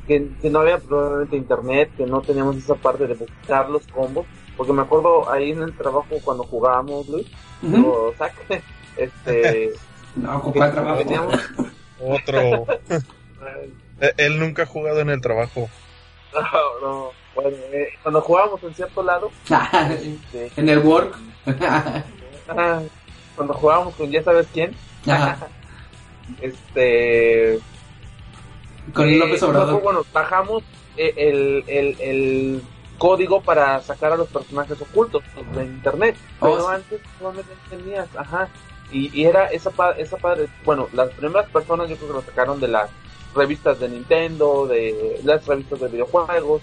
que, 0.08 0.30
que 0.42 0.50
no 0.50 0.60
había 0.60 0.78
probablemente 0.78 1.36
internet 1.38 1.90
que 1.96 2.06
no 2.06 2.22
teníamos 2.22 2.58
esa 2.58 2.76
parte 2.76 3.08
de 3.08 3.14
buscar 3.14 3.70
los 3.70 3.86
combos 3.88 4.26
porque 4.56 4.74
me 4.74 4.82
acuerdo 4.82 5.30
ahí 5.32 5.52
en 5.52 5.62
el 5.62 5.74
trabajo 5.76 6.08
cuando 6.24 6.44
jugábamos 6.44 7.08
Luis 7.08 7.28
Ujú. 7.62 7.88
o 7.88 8.14
Zack 8.18 8.34
este 8.98 9.74
No, 10.16 10.42
con 10.42 10.54
cuál 10.54 10.72
trabajo. 10.72 10.98
teníamos 11.00 11.36
Otro. 12.00 12.66
Eh, 14.00 14.14
Él 14.18 14.40
nunca 14.40 14.64
ha 14.64 14.66
jugado 14.68 15.00
en 15.00 15.10
el 15.10 15.22
trabajo. 15.22 15.70
no, 16.34 16.42
no, 16.88 17.10
bueno 17.36 17.56
eh, 17.72 17.88
cuando 18.04 18.22
jugábamos 18.22 18.62
en 18.64 18.76
cierto 18.76 19.02
lado 19.02 19.32
este, 19.90 20.52
en 20.56 20.70
el 20.70 20.80
work. 20.80 21.16
Ah, 22.50 22.82
cuando 23.36 23.54
jugábamos 23.54 23.96
con 23.96 24.10
ya 24.12 24.24
sabes 24.24 24.48
quién 24.54 24.76
Ajá. 25.08 25.48
este 26.42 27.60
Con 28.94 29.10
Eh, 29.10 29.16
López 29.18 29.42
nosotros, 29.42 29.64
Obrador. 29.64 29.82
bueno, 29.82 30.06
bajamos 30.14 30.64
eh, 30.98 31.14
el, 31.18 31.64
el, 31.68 32.02
el 32.02 32.62
código 32.98 33.42
para 33.42 33.82
sacar 33.82 34.12
a 34.14 34.18
los 34.18 34.28
personajes 34.30 34.82
ocultos 34.82 35.24
de 35.56 35.66
internet. 35.66 36.16
Oh, 36.40 36.46
Pero 36.52 36.62
sí. 36.62 36.68
antes 36.74 37.02
no 37.22 37.32
me 37.32 37.42
entendías, 37.42 38.08
ajá. 38.16 38.50
Y, 38.92 39.12
y 39.20 39.26
era 39.26 39.48
esa, 39.52 39.70
pa- 39.70 39.92
esa 39.92 40.18
padre, 40.18 40.48
bueno, 40.66 40.88
las 40.94 41.10
primeras 41.12 41.50
personas 41.50 41.90
yo 41.90 41.96
creo 41.98 42.08
que 42.08 42.14
lo 42.16 42.22
sacaron 42.22 42.60
de 42.60 42.70
las 42.70 42.90
revistas 43.36 43.80
de 43.80 43.90
Nintendo, 43.90 44.66
de 44.66 45.20
las 45.24 45.46
revistas 45.46 45.80
de 45.82 45.90
videojuegos, 45.90 46.62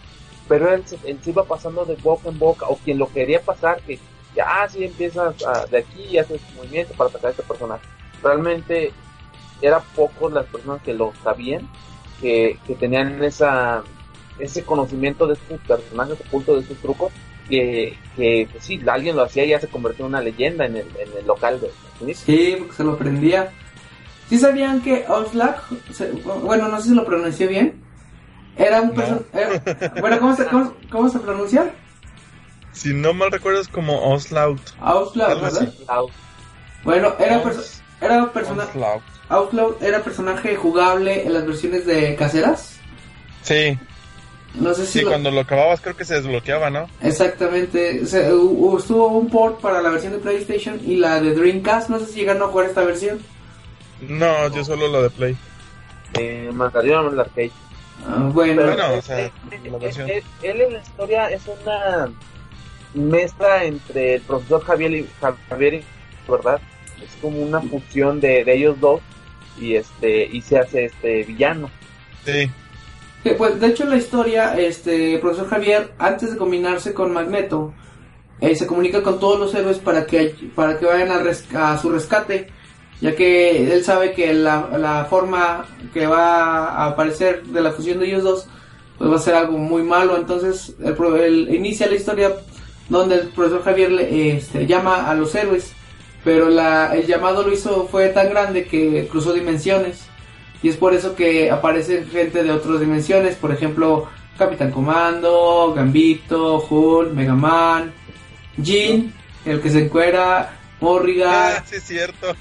pero 0.49 0.73
él 0.73 0.83
se 0.87 0.99
iba 1.31 1.45
pasando 1.45 1.85
de 1.85 1.95
boca 1.97 2.29
en 2.31 2.39
boca, 2.39 2.67
o 2.67 2.77
quien 2.79 2.99
lo 2.99 3.13
quería 3.13 3.41
pasar, 3.43 3.81
que 3.83 3.99
ya 4.35 4.63
así 4.63 4.85
empiezas 4.85 5.35
a- 5.45 5.67
de 5.67 5.79
aquí 5.79 6.03
y 6.11 6.19
haces 6.19 6.41
movimiento 6.57 6.95
para 6.95 7.11
sacar 7.11 7.29
a 7.29 7.31
este 7.31 7.43
personaje. 7.43 7.83
Realmente 8.23 8.93
era 9.63 9.81
pocos 9.81 10.33
las 10.33 10.47
personas 10.47 10.83
que 10.83 10.95
lo 10.95 11.13
sabían, 11.23 11.69
que, 12.21 12.59
que 12.67 12.75
tenían 12.75 13.23
esa 13.23 13.83
ese 14.39 14.65
conocimiento 14.65 15.29
de 15.29 15.35
estos 15.35 15.61
personajes 15.61 16.19
ocultos, 16.27 16.57
de 16.57 16.61
estos 16.63 16.79
trucos, 16.79 17.13
que, 17.49 17.97
que 18.17 18.49
pues 18.51 18.65
sí, 18.65 18.81
alguien 18.89 19.15
lo 19.15 19.23
hacía 19.23 19.45
y 19.45 19.51
ya 19.51 19.61
se 19.61 19.69
convirtió 19.69 20.05
en 20.05 20.09
una 20.09 20.21
leyenda 20.21 20.67
en 20.67 20.75
el, 20.77 20.87
en 20.99 21.19
el 21.19 21.25
local 21.25 21.61
de 21.61 21.69
Estados 21.69 22.17
Sí, 22.19 22.57
porque 22.59 22.75
se 22.75 22.83
lo 22.83 22.97
prendía. 22.99 23.53
¿Sí 24.29 24.37
sabían 24.39 24.81
que 24.83 25.05
Oxlack, 25.09 25.63
se- 25.93 26.11
bueno, 26.11 26.67
no 26.69 26.81
sé 26.81 26.89
si 26.89 26.95
lo 26.97 27.05
pronuncié 27.05 27.47
bien, 27.47 27.81
era 28.57 28.81
un 28.81 28.89
No. 28.89 28.95
personaje... 28.95 29.61
Bueno, 30.01 30.19
¿cómo 30.19 30.35
se, 30.35 30.47
cómo, 30.47 30.75
cómo 30.91 31.09
se 31.09 31.19
pronuncia? 31.21 31.73
Si 32.75 32.93
no 32.93 33.15
mal 33.15 33.31
recuerdo 33.33 33.61
es 33.63 33.69
como 33.69 34.11
Oslaut. 34.13 34.61
Oxlack, 34.83 35.29
Algo 35.31 35.41
¿verdad? 35.43 35.73
Bueno, 36.85 37.15
era, 37.19 37.43
perso- 37.43 37.81
Era 38.01 38.31
personaje. 38.33 38.71
Outlaw. 38.79 39.01
Outlaw 39.31 39.77
era 39.81 40.03
personaje 40.03 40.55
jugable 40.57 41.25
en 41.25 41.33
las 41.33 41.47
versiones 41.47 41.87
de 41.87 42.15
caseras. 42.17 42.77
Sí, 43.43 43.79
No 44.55 44.75
sé 44.75 44.85
si. 44.87 44.93
sí, 44.99 45.01
lo- 45.03 45.09
cuando 45.11 45.31
lo 45.31 45.41
acababas 45.41 45.81
creo 45.81 45.97
que 45.97 46.05
se 46.05 46.15
desbloqueaba, 46.15 46.69
¿no? 46.71 46.87
Exactamente. 47.01 48.05
Se- 48.07 48.31
hu- 48.33 48.79
estuvo 48.79 49.07
un 49.09 49.29
port 49.31 49.61
para 49.61 49.81
la 49.81 49.89
versión 49.91 50.13
de 50.13 50.19
PlayStation 50.19 50.79
y 50.85 50.97
la 50.97 51.21
de 51.21 51.35
Dreamcast. 51.35 51.89
No 51.89 51.99
sé 51.99 52.07
si 52.07 52.21
llegaron 52.21 52.43
a 52.43 52.47
jugar 52.49 52.67
esta 52.67 52.83
versión. 52.83 53.19
No, 54.03 54.49
yo 54.55 54.65
solo 54.65 54.89
lo 54.89 55.03
de 55.03 55.11
Play. 55.11 55.37
Eh, 56.19 56.51
mandaron 56.53 57.13
el 57.15 57.21
arcade. 57.21 57.51
Ah, 58.07 58.29
bueno, 58.33 58.63
o 58.99 59.03
sea, 59.03 59.21
eh, 59.27 59.33
la 59.51 59.77
eh, 59.77 59.81
versión. 59.81 60.11
eh, 60.11 60.23
él 60.43 60.61
en 60.61 60.73
la 60.75 60.79
historia 60.81 61.31
es 61.31 61.43
una 61.47 62.11
mezcla 62.95 63.65
entre 63.65 64.15
el 64.17 64.21
profesor 64.23 64.63
Javier 64.65 64.93
y 64.93 65.07
Javier, 65.49 65.83
¿verdad? 66.29 66.61
Es 67.03 67.11
como 67.21 67.41
una 67.41 67.61
fusión 67.61 68.21
de, 68.21 68.45
de 68.45 68.55
ellos 68.55 68.79
dos 68.81 69.01
y 69.61 69.75
este 69.75 70.27
y 70.27 70.41
se 70.41 70.59
hace 70.59 70.87
este 70.87 71.23
villano. 71.25 71.71
Sí, 73.23 73.31
pues 73.39 73.59
de 73.61 73.67
hecho 73.69 73.85
en 73.85 73.91
la 73.91 73.97
historia, 73.97 74.59
este 74.59 75.19
profesor 75.19 75.49
Javier, 75.49 75.93
antes 75.99 76.31
de 76.33 76.37
combinarse 76.37 76.93
con 76.95 77.13
Magneto, 77.13 77.73
eh, 78.41 78.55
se 78.55 78.67
comunica 78.67 79.03
con 79.03 79.19
todos 79.21 79.39
los 79.39 79.55
héroes 79.55 79.79
para 79.79 80.07
que 80.07 80.35
para 80.55 80.79
que 80.79 80.87
vayan 80.87 81.11
a, 81.11 81.19
res- 81.19 81.47
a 81.55 81.79
su 81.79 81.91
rescate, 81.91 82.49
ya 83.01 83.15
que 83.15 83.73
él 83.73 83.85
sabe 83.85 84.13
que 84.13 84.33
la, 84.35 84.69
la 84.79 85.05
forma 85.07 85.67
que 85.93 86.07
va 86.07 86.67
a 86.69 86.87
aparecer 86.89 87.43
de 87.45 87.61
la 87.61 87.73
fusión 87.73 87.99
de 87.99 88.07
ellos 88.07 88.23
dos, 88.25 88.47
pues 88.99 89.11
va 89.11 89.17
a 89.17 89.21
ser 89.21 89.35
algo 89.35 89.57
muy 89.59 89.83
malo. 89.83 90.17
Entonces 90.17 90.75
el, 90.83 90.95
pro- 90.95 91.17
el- 91.17 91.55
inicia 91.55 91.87
la 91.87 91.95
historia 91.97 92.33
donde 92.89 93.17
el 93.17 93.29
profesor 93.29 93.63
Javier 93.63 93.91
le, 93.91 94.37
este, 94.37 94.67
llama 94.67 95.09
a 95.09 95.15
los 95.15 95.35
héroes, 95.35 95.73
pero 96.23 96.49
la, 96.49 96.95
el 96.95 97.07
llamado 97.07 97.43
lo 97.43 97.53
hizo 97.53 97.87
fue 97.91 98.09
tan 98.09 98.31
grande 98.31 98.65
que 98.67 99.07
cruzó 99.11 99.33
dimensiones. 99.33 100.07
Y 100.63 100.69
es 100.71 100.77
por 100.77 100.95
eso 100.95 101.15
que 101.15 101.51
aparecen 101.51 102.09
gente 102.09 102.43
de 102.43 102.51
otras 102.51 102.81
dimensiones, 102.81 103.37
por 103.37 103.53
ejemplo, 103.53 104.09
Capitán 104.39 104.71
Comando, 104.71 105.75
Gambito, 105.77 106.67
Hulk, 106.69 107.13
Mega 107.13 107.35
Man, 107.35 107.93
Jean, 108.57 109.13
el 109.45 109.61
que 109.61 109.71
se 109.71 109.85
encuera, 109.85 110.57
Morrigan. 110.81 111.53
ah, 111.59 111.63
sí, 111.67 111.77
es 111.77 111.83
cierto. 111.85 112.35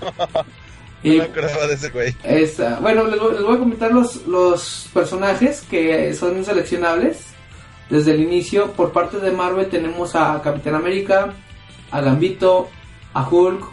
y 1.04 1.18
No 1.18 1.26
me 1.36 1.68
de 1.68 1.74
ese 1.74 1.90
güey. 1.90 2.16
bueno, 2.82 3.08
les 3.08 3.20
voy, 3.20 3.34
les 3.34 3.44
voy 3.44 3.56
a 3.56 3.60
comentar 3.60 3.92
los, 3.92 4.26
los 4.26 4.90
personajes 4.94 5.62
que 5.70 6.14
son 6.14 6.44
seleccionables 6.46 7.33
desde 7.94 8.16
el 8.16 8.22
inicio. 8.22 8.72
Por 8.72 8.92
parte 8.92 9.20
de 9.20 9.32
Marvel 9.32 9.70
tenemos 9.70 10.16
a 10.16 10.42
Capitán 10.42 10.74
América, 10.74 11.32
a 11.92 12.02
Gambito, 12.02 12.68
a 13.14 13.30
Hulk, 13.30 13.64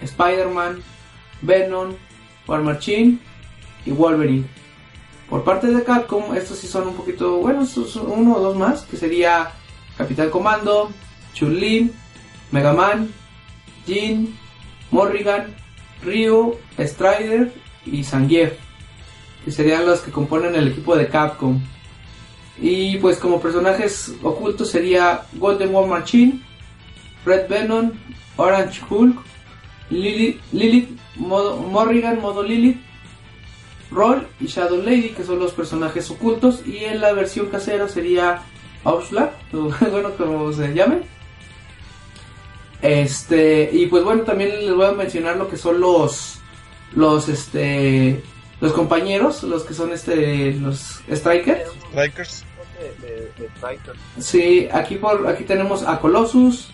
Spider-Man, 0.00 0.80
Venom, 1.42 1.94
War 2.46 2.62
Machine 2.62 3.18
y 3.84 3.90
Wolverine. 3.90 4.46
Por 5.28 5.42
parte 5.42 5.66
de 5.66 5.82
Capcom, 5.82 6.36
estos 6.36 6.58
sí 6.58 6.68
son 6.68 6.86
un 6.86 6.94
poquito, 6.94 7.38
bueno, 7.38 7.66
son 7.66 8.12
uno 8.12 8.36
o 8.36 8.40
dos 8.40 8.56
más, 8.56 8.82
que 8.82 8.96
sería 8.96 9.50
Capitán 9.96 10.30
Comando, 10.30 10.90
Chun-Li, 11.34 11.92
Mega 12.52 12.72
Man, 12.72 13.12
Jean, 13.88 14.28
Morrigan, 14.92 15.52
Ryu, 16.04 16.54
Strider 16.78 17.52
y 17.84 18.04
Zangief, 18.04 18.52
que 19.44 19.50
serían 19.50 19.84
los 19.84 20.00
que 20.00 20.12
componen 20.12 20.54
el 20.54 20.68
equipo 20.68 20.94
de 20.94 21.08
Capcom. 21.08 21.60
Y 22.60 22.98
pues 22.98 23.18
como 23.18 23.40
personajes 23.40 24.14
ocultos 24.22 24.70
sería 24.70 25.22
Golden 25.34 25.74
War 25.74 25.86
Machine, 25.86 26.40
Red 27.24 27.48
Venom, 27.48 27.92
Orange 28.36 28.80
Hulk, 28.88 29.16
Lilith, 29.90 30.40
Lilith 30.52 30.88
modo, 31.16 31.56
Morrigan 31.56 32.20
modo 32.20 32.42
Lilith, 32.42 32.80
Roll 33.90 34.26
y 34.40 34.46
Shadow 34.46 34.82
Lady, 34.82 35.10
que 35.10 35.24
son 35.24 35.38
los 35.38 35.52
personajes 35.52 36.10
ocultos. 36.10 36.66
Y 36.66 36.78
en 36.84 37.00
la 37.00 37.12
versión 37.12 37.46
casera 37.46 37.88
sería 37.88 38.42
Outlaw, 38.84 39.30
o 39.52 39.70
bueno, 39.90 40.10
como 40.16 40.52
se 40.52 40.74
llame. 40.74 41.02
Este, 42.82 43.70
y 43.72 43.86
pues 43.86 44.04
bueno, 44.04 44.22
también 44.22 44.50
les 44.50 44.74
voy 44.74 44.86
a 44.86 44.92
mencionar 44.92 45.36
lo 45.36 45.48
que 45.48 45.56
son 45.56 45.80
los, 45.80 46.38
los, 46.94 47.28
este, 47.28 48.22
los 48.60 48.72
compañeros, 48.72 49.42
los 49.42 49.64
que 49.64 49.74
son, 49.74 49.92
este, 49.92 50.52
los. 50.54 51.00
Strikers. 51.10 52.44
De, 52.78 53.06
de, 53.06 53.32
de 53.36 53.46
Striker. 53.56 53.94
Sí, 54.20 54.68
aquí 54.72 54.94
por, 54.96 55.26
aquí 55.26 55.44
tenemos 55.44 55.82
a 55.82 55.98
Colossus, 55.98 56.68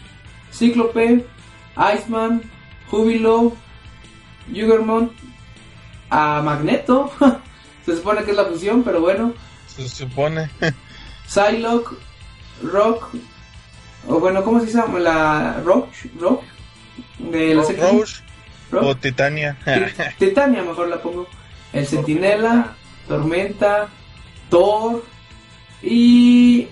Cíclope, 0.53 1.25
Iceman, 1.97 2.43
Júbilo, 2.91 3.53
Juggermont, 4.49 5.13
a 6.11 6.43
Magneto, 6.43 7.11
se 7.87 7.97
supone 7.97 8.23
que 8.25 8.33
es 8.33 8.37
la 8.37 8.45
fusión, 8.45 8.83
pero 8.83 9.01
bueno, 9.01 9.33
Se 9.67 9.89
supone. 9.89 10.51
Psylocke, 11.27 11.97
Rock, 12.63 13.15
o 14.07 14.21
bueno, 14.21 14.45
¿cómo 14.45 14.61
se 14.61 14.71
llama? 14.71 14.99
La 14.99 15.61
Rock, 15.65 15.89
Rock, 16.21 16.43
de 17.19 17.55
la 17.55 17.63
Ro- 17.63 17.67
serie- 17.67 17.91
Roche 17.91 18.23
Rock. 18.71 18.85
o 18.85 18.97
Titania. 18.97 19.57
Ti- 20.19 20.27
Titania 20.27 20.63
mejor 20.63 20.89
la 20.89 21.01
pongo. 21.01 21.27
El 21.73 21.87
Centinela, 21.87 22.75
Tormenta, 23.09 23.89
Thor 24.51 25.03
y 25.85 26.69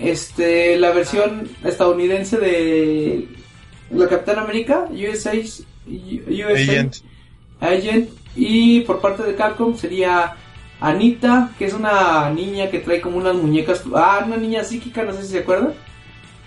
este 0.00 0.76
la 0.78 0.90
versión 0.92 1.48
estadounidense 1.64 2.38
de 2.38 3.28
la 3.90 4.08
Capitán 4.08 4.38
América, 4.38 4.86
USA, 4.90 5.32
USA 5.34 6.52
Agent. 6.54 6.96
Agent 7.60 8.10
y 8.34 8.80
por 8.82 9.00
parte 9.00 9.22
de 9.22 9.34
Capcom 9.34 9.76
sería 9.76 10.36
Anita, 10.80 11.50
que 11.58 11.64
es 11.66 11.72
una 11.72 12.28
niña 12.30 12.70
que 12.70 12.80
trae 12.80 13.00
como 13.00 13.16
unas 13.16 13.34
muñecas, 13.34 13.82
ah, 13.94 14.22
una 14.26 14.36
niña 14.36 14.62
psíquica, 14.64 15.02
no 15.04 15.12
sé 15.14 15.22
si 15.22 15.28
se 15.32 15.38
acuerdan. 15.38 15.72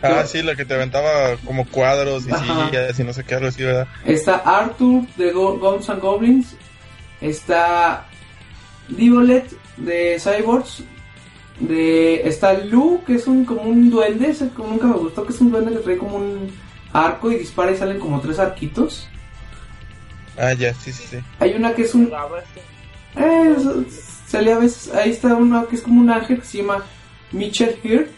Ah, 0.01 0.23
sí, 0.25 0.41
la 0.43 0.55
que 0.55 0.63
te 0.65 0.75
aventaba 0.75 1.35
como 1.45 1.65
cuadros 1.67 2.23
y 2.25 2.31
sillas 2.31 2.97
y 2.99 3.03
no 3.03 3.11
sé 3.11 3.23
qué, 3.25 3.35
algo 3.35 3.47
así, 3.47 3.63
¿verdad? 3.63 3.87
Está 4.05 4.35
Arthur 4.35 5.05
de 5.17 5.31
Go- 5.33 5.57
Guns 5.57 5.87
Goblins. 5.99 6.55
Está 7.19 8.05
Divolet 8.87 9.45
de 9.77 10.17
Cyborgs. 10.19 10.83
De, 11.59 12.27
está 12.27 12.53
Lu, 12.53 13.01
que 13.05 13.15
es 13.15 13.27
un 13.27 13.43
como 13.45 13.61
un 13.63 13.89
duende. 13.89 14.29
Ese 14.29 14.49
que 14.49 14.61
nunca 14.63 14.87
me 14.87 14.93
gustó, 14.97 15.25
que 15.25 15.33
es 15.33 15.41
un 15.41 15.51
duende 15.51 15.71
que 15.73 15.79
trae 15.79 15.97
como 15.97 16.15
un 16.17 16.51
arco 16.93 17.31
y 17.31 17.35
dispara 17.37 17.71
y 17.71 17.77
salen 17.77 17.99
como 17.99 18.21
tres 18.21 18.39
arquitos. 18.39 19.07
Ah, 20.37 20.53
ya, 20.53 20.73
sí, 20.73 20.93
sí, 20.93 21.03
sí. 21.09 21.17
Hay 21.39 21.53
una 21.53 21.73
que 21.73 21.81
es 21.81 21.93
un. 21.93 22.11
Eh, 23.17 23.53
eso- 23.57 23.83
sale 24.27 24.53
a 24.53 24.57
veces. 24.59 24.93
Ahí 24.93 25.09
está 25.11 25.35
una 25.35 25.65
que 25.65 25.75
es 25.75 25.81
como 25.81 25.99
un 25.99 26.09
ángel 26.09 26.39
que 26.39 26.45
se 26.45 26.59
llama 26.59 26.83
Mitchell 27.31 27.75
Heart. 27.83 28.09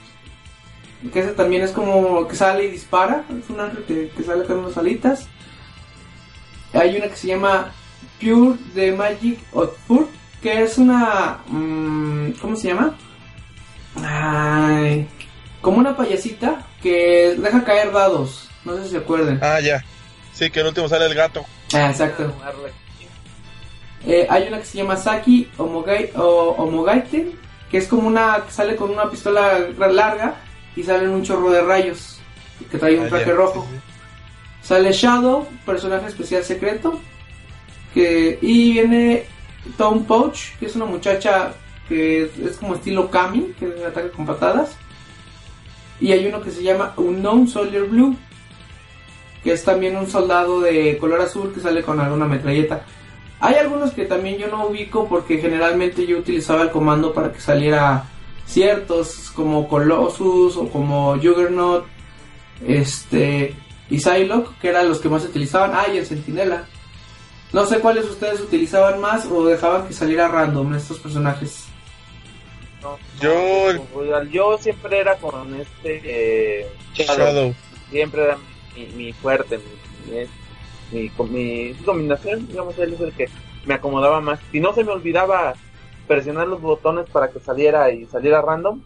Que 1.12 1.20
ese 1.22 1.32
también 1.32 1.64
es 1.64 1.72
como 1.72 2.28
que 2.28 2.36
sale 2.36 2.66
y 2.66 2.72
dispara. 2.72 3.24
Es 3.44 3.50
un 3.50 3.60
ángel 3.60 3.84
que, 3.86 4.10
que 4.16 4.24
sale 4.24 4.44
con 4.46 4.60
unas 4.60 4.78
alitas. 4.78 5.28
Hay 6.74 6.96
una 6.96 7.08
que 7.08 7.16
se 7.16 7.28
llama 7.28 7.72
Pure 8.22 8.58
the 8.76 8.92
Magic 8.92 9.40
of 9.54 9.76
Fur. 9.88 10.08
Que 10.44 10.62
es 10.62 10.78
una. 10.78 11.40
mm, 11.48 12.34
¿Cómo 12.40 12.56
se 12.56 12.68
llama? 12.68 12.96
Ay, 13.96 15.08
como 15.62 15.78
una 15.78 15.96
payasita 15.96 16.66
que 16.82 17.36
deja 17.38 17.64
caer 17.64 17.92
dados. 17.92 18.50
No 18.66 18.76
sé 18.78 18.84
si 18.86 18.90
se 18.92 18.98
acuerdan. 18.98 19.40
Ah, 19.42 19.60
ya. 19.60 19.84
Sí, 20.34 20.50
que 20.50 20.62
el 20.62 20.68
último 20.68 20.88
sale 20.88 21.06
el 21.06 21.14
gato. 21.16 21.46
Ah, 21.74 21.90
exacto. 21.90 22.34
Eh, 24.06 24.26
hay 24.30 24.48
una 24.48 24.60
que 24.60 24.66
se 24.66 24.78
llama 24.80 24.98
Saki 24.98 25.50
Omogai, 25.58 26.12
o 26.16 26.56
Omogaite, 26.58 27.32
que 27.70 27.78
es 27.78 27.88
como 27.88 28.08
una 28.08 28.44
que 28.46 28.52
sale 28.52 28.76
con 28.76 28.90
una 28.90 29.10
pistola 29.10 29.60
larga 29.78 30.36
y 30.76 30.84
sale 30.84 31.04
en 31.04 31.12
un 31.12 31.24
chorro 31.24 31.52
de 31.52 31.62
rayos, 31.62 32.20
que 32.72 32.78
trae 32.78 32.98
un 32.98 33.06
Ah, 33.06 33.10
traje 33.10 33.26
ya, 33.28 33.34
rojo. 33.34 33.68
sí, 33.70 33.76
sí. 33.76 34.68
Sale 34.68 34.92
Shadow, 34.92 35.48
personaje 35.66 36.08
especial 36.08 36.44
secreto, 36.44 37.00
que 37.94 38.40
y 38.42 38.74
viene 38.74 39.26
Tom 39.78 40.04
Pouch, 40.06 40.58
que 40.60 40.66
es 40.66 40.76
una 40.76 40.86
muchacha 40.86 41.54
que 41.92 42.24
es 42.24 42.56
como 42.56 42.76
estilo 42.76 43.12
Kami, 43.12 43.54
que 43.60 43.66
ataca 43.86 44.10
con 44.12 44.26
patadas. 44.26 44.78
Y 46.00 46.14
hay 46.14 46.26
uno 46.26 46.42
que 46.42 46.50
se 46.50 46.64
llama 46.64 46.94
Unknown 46.96 47.50
Soldier 47.50 47.84
Blue, 47.84 48.16
que 49.44 49.52
es 49.52 49.66
también 49.66 49.98
un 49.98 50.08
soldado 50.10 50.62
de 50.62 50.98
color 50.98 51.20
azul 51.20 51.52
que 51.54 51.60
sale 51.60 51.84
con 51.84 52.00
alguna 52.00 52.26
metralleta. 52.28 52.86
Hay 53.42 53.56
algunos 53.56 53.92
que 53.92 54.06
también 54.06 54.38
yo 54.38 54.48
no 54.48 54.68
ubico 54.68 55.06
porque 55.10 55.40
generalmente 55.40 56.08
yo 56.08 56.18
utilizaba 56.18 56.62
el 56.62 56.72
comando 56.72 57.14
para 57.14 57.34
que 57.34 57.42
saliera 57.42 58.06
ciertos 58.46 59.30
como 59.36 59.68
Colossus 59.68 60.56
o 60.56 60.70
como 60.70 61.18
Juggernaut, 61.18 61.86
este 62.66 63.54
y 63.90 64.00
Psylocke, 64.00 64.58
que 64.62 64.70
eran 64.70 64.88
los 64.88 65.00
que 65.00 65.10
más 65.10 65.26
utilizaban. 65.26 65.72
Ah, 65.74 65.88
y 65.94 65.98
el 65.98 66.06
Centinela. 66.06 66.64
No 67.52 67.66
sé 67.66 67.80
cuáles 67.80 68.06
ustedes 68.06 68.40
utilizaban 68.40 69.02
más 69.02 69.26
o 69.26 69.46
dejaban 69.46 69.86
que 69.86 69.94
saliera 69.94 70.30
random 70.30 70.74
estos 70.76 71.00
personajes. 71.00 71.61
No, 72.82 72.98
Yo- 73.22 73.74
no, 73.96 74.24
yo 74.24 74.58
siempre 74.58 75.00
era 75.00 75.16
con 75.18 75.54
este 75.60 76.02
eh, 76.62 76.68
Shadow. 76.94 77.16
Shadow. 77.26 77.56
Siempre 77.92 78.24
era 78.24 78.38
mi, 78.76 78.86
mi 78.88 79.14
fuerte. 79.14 79.58
mi- 79.60 80.12
mi- 80.12 80.28
mi, 80.92 81.12
mi 81.30 81.74
combinación, 81.86 82.48
digamos, 82.48 82.78
él 82.80 82.94
es 82.94 83.00
el 83.02 83.14
que 83.14 83.30
me 83.66 83.76
acomodaba 83.76 84.20
más. 84.20 84.40
Si 84.52 84.60
no 84.60 84.74
se 84.74 84.84
me 84.84 84.92
olvidaba 84.92 85.54
presionar 86.08 86.48
los 86.48 86.60
botones 86.62 87.06
para 87.10 87.30
que 87.30 87.40
saliera 87.40 87.92
y 87.92 88.06
saliera 88.08 88.42
random, 88.42 88.82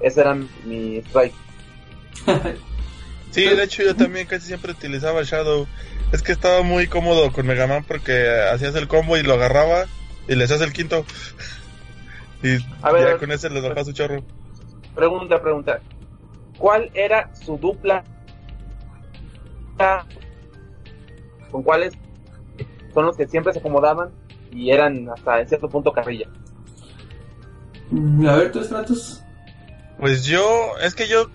ese 0.00 0.20
era 0.20 0.34
mi 0.34 0.96
strike. 0.98 1.32
sí, 3.30 3.44
de 3.44 3.62
hecho 3.64 3.82
yo 3.82 3.94
también 3.96 4.26
casi 4.26 4.46
siempre 4.48 4.72
utilizaba 4.72 5.22
Shadow. 5.22 5.66
Es 6.12 6.22
que 6.22 6.32
estaba 6.32 6.62
muy 6.62 6.88
cómodo 6.88 7.32
con 7.32 7.46
Mega 7.46 7.66
Man 7.66 7.84
porque 7.86 8.28
hacías 8.52 8.74
el 8.74 8.88
combo 8.88 9.16
y 9.16 9.22
lo 9.22 9.34
agarraba 9.34 9.86
y 10.28 10.34
le 10.34 10.44
hacías 10.44 10.60
el 10.60 10.72
quinto. 10.72 11.06
Y 12.42 12.58
a 12.82 12.92
ver, 12.92 13.08
ya 13.08 13.18
con 13.18 13.32
ese 13.32 13.50
le 13.50 13.60
dejaba 13.60 13.84
su 13.84 13.92
chorro. 13.92 14.22
Pregunta, 14.94 15.40
pregunta. 15.40 15.80
¿Cuál 16.58 16.90
era 16.94 17.34
su 17.34 17.56
dupla? 17.56 18.04
¿Con 21.50 21.62
cuáles 21.62 21.94
son 22.92 23.06
los 23.06 23.16
que 23.16 23.26
siempre 23.26 23.52
se 23.52 23.60
acomodaban 23.60 24.10
y 24.52 24.70
eran 24.70 25.08
hasta 25.08 25.40
en 25.40 25.48
cierto 25.48 25.68
punto 25.68 25.92
carrilla? 25.92 26.28
Mm, 27.90 28.26
a 28.26 28.36
ver, 28.36 28.52
tus 28.52 28.68
tratos. 28.68 29.22
Pues 29.98 30.24
yo, 30.24 30.72
es 30.82 30.94
que 30.94 31.08
yo 31.08 31.30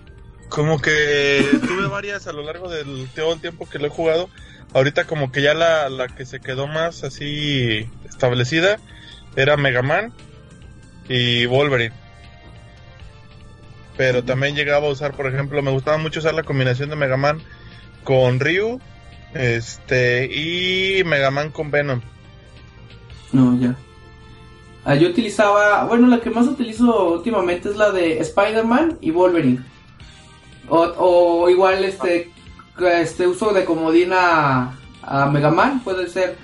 como 0.48 0.80
que 0.80 1.44
tuve 1.66 1.88
varias 1.88 2.26
a 2.26 2.32
lo 2.32 2.42
largo 2.42 2.68
del 2.68 3.08
todo 3.14 3.34
el 3.34 3.40
tiempo 3.40 3.68
que 3.68 3.78
lo 3.78 3.86
he 3.86 3.90
jugado. 3.90 4.28
Ahorita 4.74 5.06
como 5.06 5.32
que 5.32 5.42
ya 5.42 5.54
la, 5.54 5.88
la 5.88 6.08
que 6.08 6.26
se 6.26 6.40
quedó 6.40 6.66
más 6.66 7.04
así 7.04 7.88
establecida 8.08 8.78
era 9.36 9.56
Mega 9.56 9.82
Man 9.82 10.12
y 11.08 11.46
Wolverine. 11.46 11.94
Pero 13.96 14.22
también 14.24 14.54
llegaba 14.54 14.86
a 14.86 14.90
usar, 14.90 15.14
por 15.14 15.26
ejemplo, 15.26 15.62
me 15.62 15.70
gustaba 15.70 15.96
mucho 15.96 16.20
usar 16.20 16.34
la 16.34 16.42
combinación 16.42 16.90
de 16.90 16.96
Mega 16.96 17.16
Man 17.16 17.40
con 18.04 18.40
Ryu 18.40 18.80
este 19.34 20.26
y 20.26 21.02
Mega 21.04 21.30
Man 21.30 21.50
con 21.50 21.70
Venom. 21.70 22.00
No, 23.32 23.58
ya. 23.58 23.74
Ah, 24.84 24.94
yo 24.94 25.08
utilizaba, 25.08 25.84
bueno, 25.84 26.06
la 26.06 26.20
que 26.20 26.30
más 26.30 26.46
utilizo 26.46 27.14
últimamente 27.14 27.70
es 27.70 27.76
la 27.76 27.90
de 27.90 28.20
Spider-Man 28.20 28.98
y 29.00 29.10
Wolverine. 29.10 29.60
O, 30.68 31.48
igual 31.48 31.84
este, 31.84 32.30
este 32.78 33.26
uso 33.26 33.52
de 33.52 33.64
comodina 33.64 34.78
a, 35.02 35.26
Mega 35.26 35.50
Man, 35.50 35.80
puede 35.82 36.08
ser 36.08 36.36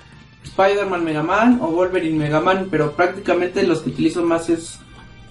Spider-Man 0.44 1.04
Mega 1.04 1.22
Man 1.22 1.58
o 1.62 1.68
Wolverine 1.68 2.18
Mega 2.18 2.40
Man, 2.40 2.68
pero 2.70 2.92
prácticamente 2.92 3.62
los 3.62 3.80
que 3.80 3.90
utilizo 3.90 4.22
más 4.22 4.48
es 4.50 4.80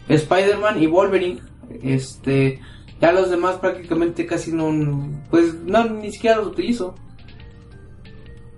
Spider-Man 0.08 0.82
y 0.82 0.88
Wolverine. 0.88 1.42
Este, 1.82 2.60
ya 3.00 3.12
los 3.12 3.30
demás 3.30 3.58
prácticamente 3.58 4.26
casi 4.26 4.52
no, 4.52 5.10
pues 5.30 5.54
no, 5.54 5.86
ni 5.86 6.12
siquiera 6.12 6.38
los 6.38 6.48
utilizo. 6.48 6.96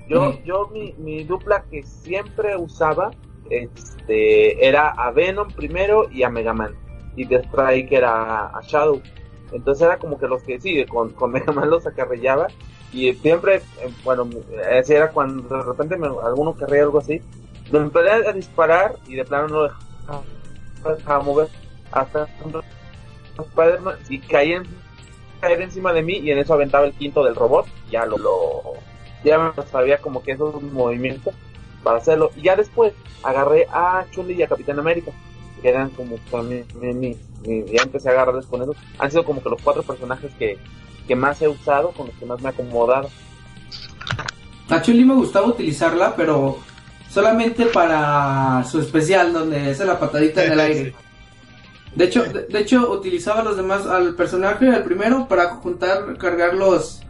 Yo, 0.09 0.43
yo 0.43 0.69
mi, 0.71 0.93
mi 0.97 1.23
dupla 1.23 1.63
que 1.71 1.83
siempre 1.83 2.55
usaba 2.57 3.11
este, 3.49 4.65
era 4.65 4.89
a 4.89 5.11
Venom 5.11 5.47
primero 5.49 6.09
y 6.11 6.23
a 6.23 6.29
Mega 6.29 6.53
Man. 6.53 6.75
Y 7.15 7.25
de 7.25 7.37
Strike 7.37 7.91
era 7.91 8.47
a 8.47 8.61
Shadow. 8.63 9.01
Entonces 9.51 9.85
era 9.85 9.97
como 9.97 10.17
que 10.17 10.27
los 10.27 10.43
que 10.43 10.59
sí, 10.59 10.83
con, 10.85 11.11
con 11.11 11.31
Mega 11.31 11.53
Man 11.53 11.69
los 11.69 11.85
acarrillaba. 11.85 12.47
Y 12.93 13.13
siempre, 13.13 13.55
eh, 13.55 13.89
bueno, 14.03 14.29
ese 14.71 14.95
era 14.95 15.09
cuando 15.11 15.57
de 15.57 15.63
repente 15.63 15.97
me, 15.97 16.07
alguno 16.07 16.55
querría 16.55 16.83
algo 16.83 16.99
así. 16.99 17.21
Me 17.71 17.79
empecé 17.79 18.09
a 18.09 18.33
disparar 18.33 18.95
y 19.07 19.15
de 19.15 19.25
plano 19.25 19.47
no 19.47 19.63
dejaba, 20.95 21.23
mover 21.23 21.47
hasta 21.91 22.27
Spider-Man 23.37 23.95
y 24.09 24.19
caía 24.19 24.63
caer 25.41 25.61
encima 25.61 25.91
de 25.91 26.03
mí 26.03 26.19
y 26.19 26.31
en 26.31 26.37
eso 26.37 26.53
aventaba 26.53 26.85
el 26.85 26.93
quinto 26.93 27.23
del 27.23 27.35
robot. 27.35 27.65
Ya 27.89 28.05
lo, 28.05 28.17
lo 28.17 28.73
ya 29.23 29.53
sabía 29.71 29.97
como 29.97 30.21
que 30.21 30.33
esos 30.33 30.61
movimientos 30.61 31.33
para 31.83 31.97
hacerlo. 31.97 32.31
Y 32.35 32.43
ya 32.43 32.55
después 32.55 32.93
agarré 33.23 33.67
a 33.71 34.05
Chun-Li 34.11 34.35
y 34.35 34.43
a 34.43 34.47
Capitán 34.47 34.79
América, 34.79 35.11
que 35.61 35.69
eran 35.69 35.89
como 35.91 36.17
también 36.29 36.65
mi, 36.81 37.17
ya 37.43 37.83
empecé 37.83 38.09
a 38.09 38.11
agarrarles 38.13 38.45
con 38.45 38.61
esos. 38.61 38.77
Han 38.99 39.09
sido 39.09 39.25
como 39.25 39.41
que 39.41 39.49
los 39.49 39.61
cuatro 39.61 39.83
personajes 39.83 40.31
que, 40.35 40.57
que 41.07 41.15
más 41.15 41.41
he 41.41 41.47
usado, 41.47 41.91
con 41.91 42.07
los 42.07 42.15
que 42.15 42.25
más 42.25 42.41
me 42.41 42.49
he 42.49 42.51
acomodado. 42.51 43.09
A 44.69 44.81
Chun-Li 44.81 45.05
me 45.05 45.15
gustaba 45.15 45.47
utilizarla, 45.47 46.15
pero 46.15 46.59
solamente 47.09 47.65
para 47.67 48.63
su 48.63 48.79
especial, 48.79 49.33
donde 49.33 49.71
hace 49.71 49.85
la 49.85 49.99
patadita 49.99 50.43
en 50.45 50.51
el 50.53 50.59
aire. 50.59 50.95
De 51.95 52.05
hecho, 52.05 52.23
de, 52.23 52.59
hecho 52.59 52.91
utilizaba 52.91 53.43
los 53.43 53.55
demás 53.55 53.85
al 53.85 54.15
personaje, 54.15 54.67
al 54.69 54.83
primero, 54.83 55.27
para 55.27 55.49
juntar, 55.49 56.17
cargar 56.17 56.55
los, 56.55 57.01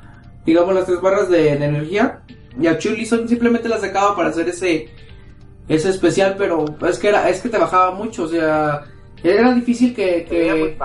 digamos, 0.46 0.76
las 0.76 0.86
tres 0.86 1.00
barras 1.00 1.30
de 1.30 1.54
energía 1.54 2.22
y 2.60 2.68
a 2.68 2.78
Chuli 2.78 3.06
simplemente 3.06 3.68
la 3.68 3.80
sacaba 3.80 4.16
para 4.16 4.30
hacer 4.30 4.50
ese 4.50 4.90
ese 5.68 5.90
especial, 5.90 6.36
pero 6.38 6.66
es 6.88 7.00
que 7.00 7.08
era 7.08 7.30
es 7.30 7.40
que 7.42 7.50
te 7.50 7.58
bajaba 7.58 7.92
mucho, 7.92 8.24
o 8.24 8.28
sea, 8.28 8.84
era 9.24 9.54
difícil 9.54 9.96
que, 9.96 10.26
que... 10.26 10.78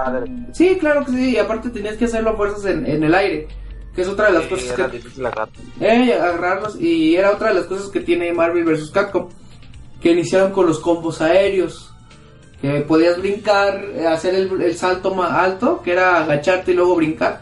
Sí, 0.53 0.77
claro 0.79 1.05
que 1.05 1.13
sí, 1.13 1.31
y 1.31 1.39
aparte 1.39 1.71
tenías 1.71 1.97
que 1.97 2.05
hacerlo 2.05 2.31
a 2.31 2.37
fuerzas 2.37 2.65
en, 2.67 3.03
el 3.03 3.15
aire, 3.15 3.49
que 3.95 4.03
es 4.03 4.09
otra 4.09 4.27
de 4.27 4.39
las 4.39 4.47
cosas 4.47 4.71
era 4.71 4.87
que 4.87 4.99
difícil 4.99 5.27
agarrar. 5.27 5.49
Eh, 5.81 6.15
agarrarlos 6.15 6.81
y 6.81 7.17
era 7.17 7.33
otra 7.33 7.49
de 7.49 7.55
las 7.55 7.65
cosas 7.65 7.89
que 7.89 8.01
tiene 8.01 8.33
Marvel 8.33 8.65
vs 8.65 8.91
Capcom, 8.91 9.29
que 10.01 10.13
iniciaron 10.13 10.53
con 10.53 10.67
los 10.67 10.79
combos 10.79 11.21
aéreos. 11.21 11.93
Que 12.63 12.81
podías 12.81 13.19
brincar, 13.19 13.85
eh, 13.95 14.07
hacer 14.07 14.35
el, 14.35 14.61
el 14.61 14.77
salto 14.77 15.15
más 15.15 15.31
alto, 15.31 15.81
que 15.83 15.93
era 15.93 16.23
agacharte 16.23 16.73
y 16.73 16.75
luego 16.75 16.97
brincar. 16.97 17.41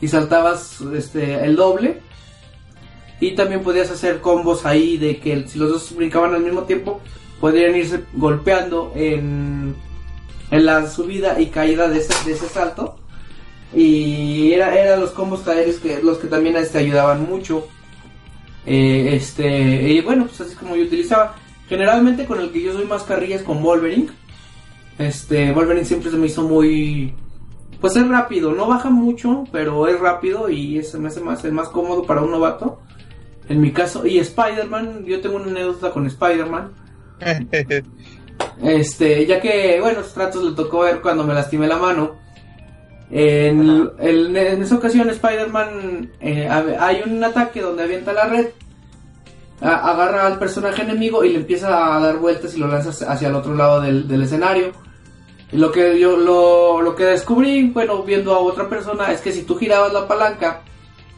Y 0.00 0.06
saltabas 0.06 0.80
este, 0.94 1.44
el 1.44 1.56
doble 1.56 2.00
y 3.22 3.36
también 3.36 3.62
podías 3.62 3.88
hacer 3.90 4.20
combos 4.20 4.66
ahí 4.66 4.98
de 4.98 5.18
que 5.18 5.46
si 5.46 5.56
los 5.56 5.70
dos 5.70 5.94
brincaban 5.94 6.34
al 6.34 6.42
mismo 6.42 6.62
tiempo, 6.64 7.00
podrían 7.40 7.76
irse 7.76 8.02
golpeando 8.14 8.92
en, 8.96 9.76
en 10.52 10.66
la 10.66 10.86
subida 10.86 11.40
y 11.40 11.46
caída 11.46 11.88
de 11.88 11.98
ese, 11.98 12.12
de 12.26 12.32
ese 12.32 12.46
salto. 12.46 12.96
Y 13.74 14.52
eran 14.52 14.74
era 14.74 14.96
los 14.98 15.10
combos 15.10 15.48
aéreos 15.48 15.76
que 15.76 16.02
los 16.02 16.18
que 16.18 16.28
también 16.28 16.56
este, 16.56 16.78
ayudaban 16.78 17.26
mucho. 17.26 17.66
Eh, 18.66 19.14
este, 19.14 19.48
y 19.90 20.00
bueno, 20.02 20.26
pues 20.26 20.40
así 20.42 20.54
como 20.54 20.76
yo 20.76 20.84
utilizaba. 20.84 21.34
Generalmente 21.68 22.26
con 22.26 22.38
el 22.38 22.52
que 22.52 22.62
yo 22.62 22.74
soy 22.74 22.84
más 22.84 23.02
carrilla 23.04 23.36
es 23.36 23.42
con 23.42 23.62
Wolverine. 23.62 24.10
Este, 24.98 25.52
Wolverine 25.52 25.86
siempre 25.86 26.10
se 26.10 26.18
me 26.18 26.26
hizo 26.26 26.42
muy. 26.42 27.14
Pues 27.80 27.96
es 27.96 28.06
rápido, 28.06 28.52
no 28.52 28.68
baja 28.68 28.90
mucho, 28.90 29.44
pero 29.50 29.88
es 29.88 29.98
rápido 29.98 30.50
y 30.50 30.78
es, 30.78 30.94
me 30.94 31.08
hace 31.08 31.20
más, 31.20 31.44
es 31.44 31.52
más 31.52 31.70
cómodo 31.70 32.04
para 32.04 32.20
un 32.20 32.30
novato. 32.30 32.80
En 33.48 33.60
mi 33.60 33.72
caso, 33.72 34.06
y 34.06 34.18
Spider-Man, 34.18 35.04
yo 35.06 35.20
tengo 35.22 35.36
una 35.36 35.46
anécdota 35.46 35.90
con 35.90 36.06
Spider-Man. 36.06 36.72
este, 38.62 39.26
ya 39.26 39.40
que, 39.40 39.78
bueno, 39.80 40.00
los 40.00 40.12
tratos 40.12 40.42
le 40.42 40.52
tocó 40.52 40.80
ver 40.80 41.00
cuando 41.00 41.24
me 41.24 41.34
lastimé 41.34 41.66
la 41.66 41.76
mano. 41.76 42.16
En, 43.10 43.90
esa 43.98 44.76
ocasión, 44.76 45.10
Spider-Man, 45.10 46.12
eh, 46.20 46.48
hay 46.48 47.02
un 47.06 47.22
ataque 47.22 47.60
donde 47.60 47.82
avienta 47.82 48.12
la 48.12 48.26
red, 48.26 48.46
agarra 49.60 50.26
al 50.26 50.38
personaje 50.38 50.82
enemigo 50.82 51.24
y 51.24 51.30
le 51.30 51.40
empieza 51.40 51.96
a 51.96 52.00
dar 52.00 52.16
vueltas 52.16 52.54
y 52.56 52.58
lo 52.58 52.68
lanza 52.68 52.90
hacia 53.12 53.28
el 53.28 53.34
otro 53.34 53.54
lado 53.54 53.80
del, 53.80 54.08
del 54.08 54.22
escenario. 54.22 54.72
lo 55.52 55.70
que 55.70 55.98
yo 56.00 56.16
lo, 56.16 56.80
lo 56.80 56.94
que 56.94 57.04
descubrí, 57.04 57.68
bueno, 57.70 58.02
viendo 58.02 58.34
a 58.34 58.38
otra 58.38 58.68
persona, 58.68 59.12
es 59.12 59.20
que 59.20 59.32
si 59.32 59.42
tú 59.42 59.56
girabas 59.56 59.92
la 59.92 60.08
palanca, 60.08 60.62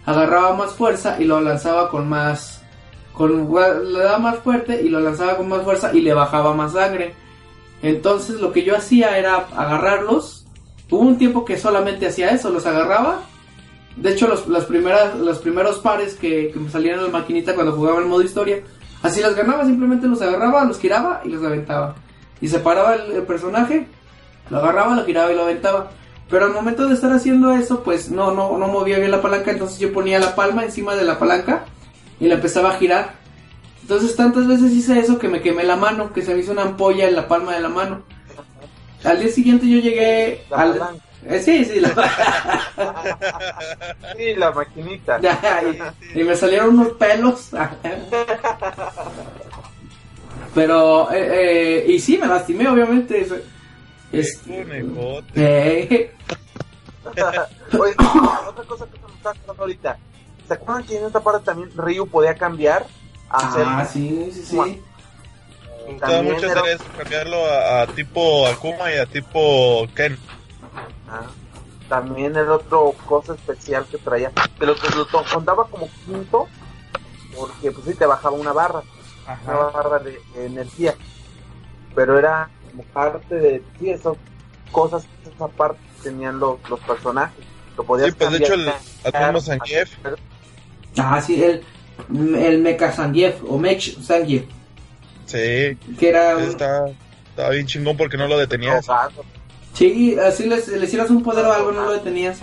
agarraba 0.05 0.55
más 0.55 0.73
fuerza 0.73 1.17
y 1.21 1.25
lo 1.25 1.41
lanzaba 1.41 1.89
con 1.89 2.09
más 2.09 2.65
con 3.15 3.49
le 3.93 3.99
daba 4.01 4.19
más 4.19 4.39
fuerte 4.41 4.83
y 4.83 4.89
lo 4.89 4.99
lanzaba 5.01 5.37
con 5.37 5.49
más 5.49 5.63
fuerza 5.63 5.91
y 5.95 6.01
le 6.01 6.13
bajaba 6.13 6.53
más 6.53 6.73
sangre. 6.73 7.15
Entonces 7.85 8.41
lo 8.41 8.51
que 8.51 8.65
yo 8.65 8.75
hacía 8.75 9.19
era 9.19 9.47
agarrarlos. 9.55 10.47
Hubo 10.91 11.03
un 11.03 11.19
tiempo 11.19 11.45
que 11.45 11.59
solamente 11.59 12.07
hacía 12.07 12.31
eso, 12.31 12.49
los 12.49 12.65
agarraba. 12.65 13.21
De 13.97 14.11
hecho, 14.11 14.27
los, 14.27 14.65
primeras, 14.65 15.19
los 15.19 15.39
primeros 15.39 15.81
pares 15.81 16.15
que, 16.15 16.51
me 16.57 16.71
salían 16.71 16.99
en 16.99 17.05
la 17.05 17.11
maquinita 17.11 17.55
cuando 17.55 17.73
jugaba 17.73 18.01
el 18.01 18.07
modo 18.07 18.23
historia, 18.23 18.63
así 19.03 19.21
las 19.21 19.37
ganaba, 19.37 19.67
simplemente 19.67 20.07
los 20.07 20.23
agarraba, 20.23 20.65
los 20.65 20.79
giraba 20.79 21.21
y 21.25 21.29
los 21.29 21.45
aventaba. 21.45 21.95
Y 22.41 22.49
separaba 22.49 22.95
el, 22.95 23.13
el 23.13 23.23
personaje, 23.25 23.87
lo 24.49 24.59
agarraba, 24.59 24.97
lo 24.97 25.05
giraba 25.05 25.31
y 25.31 25.37
lo 25.37 25.43
aventaba. 25.43 25.91
Pero 26.31 26.47
al 26.47 26.53
momento 26.55 26.89
de 26.89 26.95
estar 26.95 27.13
haciendo 27.13 27.53
eso, 27.53 27.83
pues 27.85 28.11
no, 28.11 28.33
no, 28.33 28.57
no 28.57 28.67
movía 28.67 28.99
bien 28.99 29.11
la 29.11 29.21
palanca, 29.21 29.51
entonces 29.51 29.79
yo 29.79 29.93
ponía 29.93 30.19
la 30.19 30.35
palma 30.35 30.65
encima 30.65 30.97
de 30.97 31.05
la 31.05 31.19
palanca 31.19 31.67
y 32.19 32.29
la 32.29 32.37
empezaba 32.37 32.71
a 32.71 32.79
girar. 32.79 33.24
Entonces 33.85 34.17
tantas 34.17 34.47
veces 34.47 34.73
hice 34.73 34.99
eso 34.99 35.19
que 35.19 35.29
me 35.29 35.43
quemé 35.43 35.63
la 35.63 35.77
mano, 35.77 36.11
que 36.11 36.23
se 36.23 36.35
me 36.35 36.41
hizo 36.41 36.53
una 36.53 36.63
ampolla 36.63 37.07
en 37.07 37.15
la 37.15 37.29
palma 37.29 37.55
de 37.55 37.61
la 37.61 37.69
mano. 37.69 38.03
Al 39.05 39.21
día 39.21 39.29
siguiente 39.29 39.69
yo 39.69 39.79
llegué 39.79 40.43
al... 40.51 40.81
Eh, 41.27 41.39
sí, 41.39 41.67
sí, 41.67 41.81
la... 41.81 41.91
sí, 44.17 44.35
la 44.37 44.53
maquinita. 44.53 45.21
y, 46.15 46.25
me 46.25 46.35
salieron 46.35 46.79
unos 46.79 46.95
pelos. 46.95 47.51
Pero, 50.55 51.13
eh, 51.13 51.29
eh, 51.33 51.85
y 51.87 52.01
sí, 52.01 52.17
me 52.17 52.27
lastimé, 52.27 52.67
obviamente. 52.67 53.27
Es... 54.11 54.41
Eh. 55.35 56.11
Oye, 57.79 57.95
otra 58.49 58.65
cosa 58.65 58.87
que 58.87 58.99
me 58.99 59.13
está 59.13 59.35
pasando 59.35 59.63
ahorita. 59.63 59.99
¿Se 60.49 60.55
acuerdan 60.55 60.85
que 60.85 60.97
en 60.97 61.05
esta 61.05 61.21
parte 61.21 61.45
también 61.45 61.71
Ryu 61.77 62.07
podía 62.07 62.35
cambiar? 62.35 62.87
Ah, 63.37 63.85
sí, 63.85 64.31
sí, 64.33 64.45
sí. 64.45 64.57
Me 64.57 65.93
gustaba 65.93 66.23
mucho 66.23 66.47
hacer 66.47 66.67
eso, 66.67 66.85
cambiarlo 66.97 67.45
a, 67.45 67.87
tipo 67.89 68.47
Akuma 68.47 68.93
y 68.93 68.99
a 68.99 69.07
tipo 69.07 69.89
Ken. 69.95 70.17
Ah, 71.11 71.27
también 71.89 72.37
el 72.37 72.49
otro 72.49 72.95
cosa 73.07 73.35
especial 73.35 73.85
que 73.91 73.99
traía, 73.99 74.31
que 74.31 74.67
lo, 74.67 74.75
lo 74.75 75.25
contaba 75.33 75.67
como 75.67 75.89
quinto, 76.07 76.47
porque 77.37 77.73
pues 77.73 77.87
sí 77.87 77.95
te 77.95 78.07
bajaba 78.07 78.37
una 78.37 78.53
barra, 78.53 78.83
una 79.47 79.57
barra 79.57 79.99
de, 79.99 80.21
energía, 80.37 80.95
pero 81.95 82.17
era 82.17 82.49
como 82.71 82.85
parte 82.85 83.35
de, 83.35 83.63
sí, 83.81 83.91
esas 83.91 84.17
cosas, 84.71 85.07
esa 85.27 85.49
parte 85.49 85.81
tenían 86.05 86.39
los, 86.39 86.59
los 86.71 86.79
personajes. 86.81 87.45
Lo 87.77 87.83
podías 87.83 88.11
sí, 88.11 88.15
pues 88.17 88.31
de 88.31 88.37
hecho 88.39 88.55
el, 88.55 88.67
mismo 88.67 89.41
Zangief. 89.41 89.91
Ah, 90.97 91.21
sí, 91.21 91.43
el, 91.43 91.65
el 92.09 92.61
Mecha 92.61 92.93
o 93.47 93.59
Mech 93.59 93.99
Zangief. 94.03 94.45
Sí. 95.27 95.77
Que 95.99 96.09
era. 96.09 96.43
Está, 96.43 96.87
estaba 97.31 97.51
bien 97.51 97.67
chingón 97.67 97.97
porque 97.97 98.17
no 98.17 98.29
lo 98.29 98.39
detenías. 98.39 98.87
Sí, 99.73 100.17
así 100.19 100.49
les, 100.49 100.69
les 100.69 100.85
hicieras 100.85 101.11
un 101.11 101.23
poder 101.23 101.45
o 101.47 101.53
algo, 101.53 101.73
no 101.73 101.85
lo 101.85 101.93
detenías. 101.93 102.41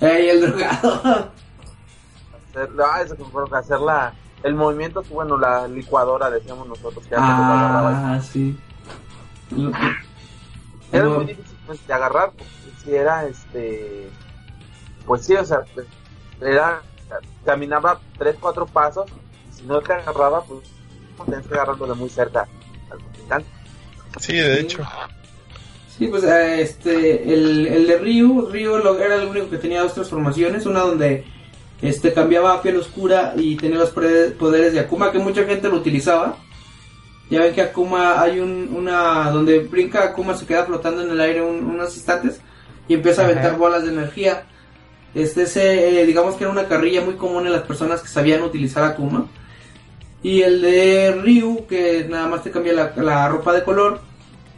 Ey, 0.00 0.28
el 0.28 0.42
drogado. 0.42 1.32
Hacer, 2.50 2.70
ah, 2.84 3.02
eso 3.02 3.16
que 3.16 3.56
hacer 3.56 3.80
la, 3.80 4.14
el 4.42 4.54
movimiento, 4.54 5.02
bueno, 5.10 5.38
la 5.38 5.66
licuadora, 5.68 6.30
decíamos 6.30 6.68
nosotros. 6.68 7.06
Que 7.06 7.14
ah, 7.16 8.20
sí. 8.30 8.58
Era 10.92 11.08
muy 11.08 11.24
difícil 11.24 11.56
pues, 11.66 11.86
de 11.86 11.94
agarrar, 11.94 12.30
porque 12.30 12.44
si 12.84 12.94
era 12.94 13.26
este. 13.26 14.10
Pues 15.06 15.24
sí, 15.24 15.34
o 15.34 15.44
sea, 15.44 15.64
era. 16.40 16.82
Caminaba 17.44 18.00
3, 18.18 18.36
4 18.40 18.66
pasos, 18.66 19.06
y 19.50 19.56
si 19.56 19.62
no 19.64 19.80
te 19.80 19.92
agarraba, 19.92 20.42
pues 20.42 20.60
tienes 21.24 21.46
que 21.46 21.54
agarrarlo 21.54 21.86
de 21.86 21.94
muy 21.94 22.08
cerca 22.08 22.46
al 23.30 23.44
Sí, 24.18 24.34
de 24.34 24.60
hecho. 24.60 24.86
Sí, 25.96 26.08
pues 26.08 26.24
eh, 26.24 26.60
este, 26.60 27.32
el, 27.32 27.66
el 27.66 27.86
de 27.86 27.98
Ryu, 27.98 28.48
Ryu 28.50 28.76
era 28.98 29.16
el 29.16 29.28
único 29.28 29.48
que 29.48 29.58
tenía 29.58 29.82
dos 29.82 29.94
transformaciones, 29.94 30.66
una 30.66 30.80
donde 30.80 31.24
este 31.80 32.12
cambiaba 32.12 32.54
a 32.54 32.62
piel 32.62 32.76
oscura 32.76 33.34
y 33.36 33.56
tenía 33.56 33.78
los 33.78 33.90
poderes 33.90 34.72
de 34.72 34.80
Akuma, 34.80 35.12
que 35.12 35.18
mucha 35.18 35.44
gente 35.44 35.68
lo 35.68 35.76
utilizaba. 35.76 36.36
Ya 37.30 37.40
ven 37.40 37.54
que 37.54 37.62
Akuma 37.62 38.20
hay 38.20 38.40
un, 38.40 38.74
una 38.74 39.30
donde 39.30 39.60
brinca 39.60 40.04
Akuma 40.04 40.36
se 40.36 40.46
queda 40.46 40.64
flotando 40.64 41.02
en 41.02 41.10
el 41.10 41.20
aire 41.20 41.42
unos 41.42 41.96
instantes 41.96 42.40
y 42.88 42.94
empieza 42.94 43.22
a 43.22 43.24
aventar 43.24 43.56
bolas 43.56 43.84
de 43.84 43.90
energía. 43.90 44.44
Este 45.16 45.44
ese, 45.44 46.00
eh, 46.00 46.04
digamos 46.04 46.36
que 46.36 46.44
era 46.44 46.52
una 46.52 46.68
carrilla 46.68 47.00
muy 47.00 47.14
común 47.14 47.46
en 47.46 47.52
las 47.52 47.62
personas 47.62 48.02
que 48.02 48.08
sabían 48.08 48.42
utilizar 48.42 48.84
Akuma. 48.84 49.26
Y 50.22 50.42
el 50.42 50.60
de 50.60 51.12
Ryu, 51.12 51.66
que 51.66 52.04
nada 52.06 52.28
más 52.28 52.42
te 52.42 52.50
cambia 52.50 52.92
la, 52.94 53.28
ropa 53.28 53.54
de 53.54 53.64
color. 53.64 54.02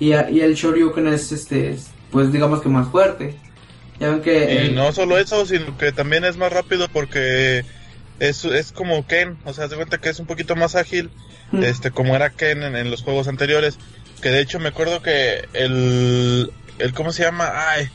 Y, 0.01 0.09
y, 0.09 0.41
el 0.41 0.55
Shoryuken 0.55 1.07
es, 1.09 1.31
este, 1.31 1.77
pues 2.11 2.33
digamos 2.33 2.61
que 2.61 2.69
más 2.69 2.89
fuerte. 2.89 3.37
Ya 4.01 4.09
ven 4.11 4.21
que... 4.21 4.67
Y 4.67 4.75
no 4.75 4.93
solo 4.93 5.17
eso, 5.17 5.47
sino 5.47 5.79
que 5.79 5.93
también 5.93 6.25
es 6.25 6.37
más 6.37 6.53
rápido 6.53 6.89
porque 6.89 7.65
es, 8.19 8.45
es 8.45 8.73
como 8.73 9.07
Ken. 9.07 9.39
O 9.45 9.53
sea, 9.53 9.69
se 9.69 9.77
cuenta 9.77 9.99
que 9.99 10.09
es 10.09 10.19
un 10.19 10.27
poquito 10.27 10.57
más 10.57 10.75
ágil, 10.75 11.11
este 11.53 11.93
como 11.93 12.17
era 12.17 12.31
Ken 12.31 12.63
en, 12.63 12.91
los 12.91 13.03
juegos 13.03 13.29
anteriores. 13.29 13.79
Que 14.23 14.31
de 14.31 14.41
hecho 14.41 14.59
me 14.59 14.71
acuerdo 14.71 15.03
que 15.03 15.45
el... 15.53 16.53
el 16.81 16.95
¿Cómo 16.95 17.13
se 17.13 17.23
llama? 17.23 17.53
Ay, 17.55 17.89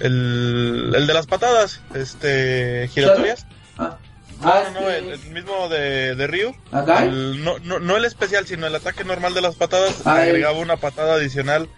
el, 0.00 0.92
el 0.94 1.06
de 1.06 1.14
las 1.14 1.26
patadas, 1.26 1.80
este, 1.94 2.88
giratorias. 2.92 3.46
Ah. 3.78 3.98
Ah, 4.42 4.62
no, 4.72 4.80
no, 4.80 4.90
el, 4.90 5.18
mismo 5.32 5.68
de, 5.68 6.14
de 6.14 6.26
Ryu. 6.26 6.54
no, 6.72 7.58
no, 7.58 7.78
no, 7.78 7.96
el 7.96 8.04
especial, 8.06 8.46
sino 8.46 8.66
el 8.66 8.74
ataque 8.74 9.04
normal 9.04 9.34
de 9.34 9.42
las 9.42 9.54
patadas. 9.54 10.06
agregaba 10.06 10.58
una 10.58 10.78
patada 10.78 11.14
adicional 11.14 11.68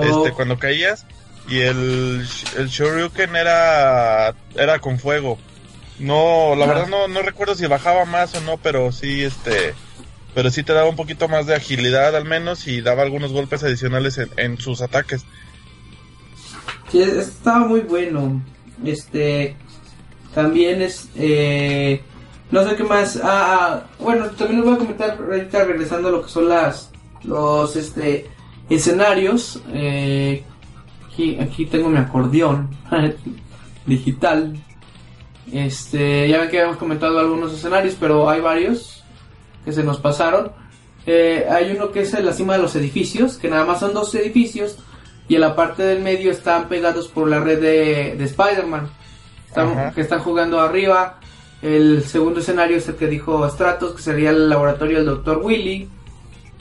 este, 0.00 0.30
oh. 0.30 0.34
cuando 0.34 0.58
caías. 0.58 1.04
Y 1.48 1.60
el, 1.60 2.26
el 2.56 2.68
Shoryuken 2.68 3.36
era, 3.36 4.34
era 4.56 4.78
con 4.80 4.98
fuego. 4.98 5.38
No, 5.98 6.54
la 6.56 6.64
ah. 6.64 6.68
verdad 6.68 6.86
no, 6.88 7.06
no 7.06 7.22
recuerdo 7.22 7.54
si 7.54 7.66
bajaba 7.66 8.04
más 8.04 8.34
o 8.34 8.40
no, 8.40 8.56
pero 8.56 8.90
sí, 8.92 9.22
este, 9.22 9.74
pero 10.34 10.50
sí 10.50 10.62
te 10.62 10.72
daba 10.72 10.88
un 10.88 10.96
poquito 10.96 11.28
más 11.28 11.46
de 11.46 11.54
agilidad 11.54 12.16
al 12.16 12.24
menos 12.24 12.66
y 12.66 12.80
daba 12.80 13.02
algunos 13.02 13.32
golpes 13.32 13.62
adicionales 13.62 14.18
en, 14.18 14.30
en 14.38 14.58
sus 14.58 14.80
ataques. 14.80 15.24
Sí, 16.90 17.02
estaba 17.02 17.66
muy 17.66 17.80
bueno. 17.80 18.42
Este, 18.84 19.56
también 20.34 20.82
es, 20.82 21.08
eh, 21.16 22.02
no 22.50 22.68
sé 22.68 22.76
qué 22.76 22.84
más. 22.84 23.16
Ah, 23.22 23.22
ah, 23.24 23.82
bueno, 23.98 24.26
también 24.30 24.60
les 24.60 24.64
voy 24.64 24.74
a 24.74 24.78
comentar 24.78 25.18
ahorita 25.18 25.64
regresando 25.64 26.08
a 26.08 26.12
lo 26.12 26.22
que 26.22 26.28
son 26.28 26.48
las, 26.48 26.90
los, 27.24 27.74
este, 27.76 28.26
escenarios. 28.68 29.62
Eh, 29.72 30.44
aquí, 31.06 31.38
aquí 31.40 31.66
tengo 31.66 31.88
mi 31.88 31.98
acordeón 31.98 32.68
digital. 33.86 34.54
Este, 35.52 36.28
ya 36.28 36.38
ven 36.38 36.50
que 36.50 36.58
habíamos 36.58 36.78
comentado 36.78 37.18
algunos 37.18 37.52
escenarios, 37.52 37.96
pero 37.98 38.28
hay 38.28 38.40
varios 38.40 39.04
que 39.64 39.72
se 39.72 39.82
nos 39.82 39.98
pasaron. 39.98 40.52
Eh, 41.06 41.46
hay 41.48 41.70
uno 41.70 41.92
que 41.92 42.00
es 42.00 42.14
en 42.14 42.26
la 42.26 42.32
cima 42.32 42.56
de 42.56 42.62
los 42.62 42.74
edificios, 42.74 43.36
que 43.36 43.48
nada 43.48 43.64
más 43.64 43.80
son 43.80 43.94
dos 43.94 44.14
edificios 44.14 44.78
y 45.28 45.34
en 45.34 45.40
la 45.40 45.56
parte 45.56 45.82
del 45.82 46.02
medio 46.02 46.30
están 46.30 46.68
pegados 46.68 47.08
por 47.08 47.28
la 47.28 47.40
red 47.40 47.60
de, 47.60 48.14
de 48.16 48.24
Spider-Man 48.24 48.90
que 49.94 50.00
están 50.00 50.20
jugando 50.20 50.60
arriba. 50.60 51.18
El 51.62 52.04
segundo 52.04 52.40
escenario 52.40 52.76
es 52.76 52.88
el 52.88 52.96
que 52.96 53.06
dijo 53.06 53.48
Stratos, 53.48 53.94
que 53.94 54.02
sería 54.02 54.30
el 54.30 54.48
laboratorio 54.48 54.98
del 54.98 55.06
Dr. 55.06 55.38
Willy. 55.42 55.88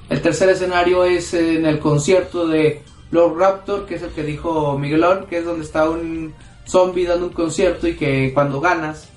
El 0.10 0.21
tercer 0.21 0.49
escenario 0.49 1.04
es 1.04 1.34
en 1.34 1.65
el 1.65 1.80
concierto 1.80 2.47
de 2.47 2.84
Lord 3.12 3.38
Raptor, 3.38 3.86
que 3.86 3.95
es 3.95 4.01
el 4.01 4.12
que 4.12 4.23
dijo 4.23 4.78
Miguelón, 4.80 5.25
que 5.28 5.39
es 5.39 5.45
donde 5.45 5.65
está 5.65 5.89
un 5.89 6.34
zombie 6.65 7.06
dando 7.06 7.28
un 7.28 7.34
concierto 7.34 7.88
y 7.88 7.95
que 7.95 8.34
cuando 8.34 8.60
ganas 8.60 9.10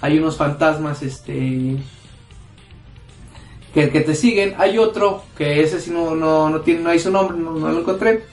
hay 0.00 0.18
unos 0.18 0.36
fantasmas 0.36 1.02
este 1.02 1.76
que, 3.72 3.90
que 3.90 4.00
te 4.00 4.14
siguen. 4.14 4.54
Hay 4.58 4.78
otro, 4.78 5.22
que 5.36 5.62
ese 5.62 5.80
sí 5.80 5.90
no, 5.90 6.14
no, 6.14 6.60
tiene, 6.60 6.80
no 6.82 6.90
hay 6.90 6.98
su 6.98 7.10
nombre, 7.10 7.36
no, 7.36 7.52
lo 7.52 7.80
encontré, 7.80 8.24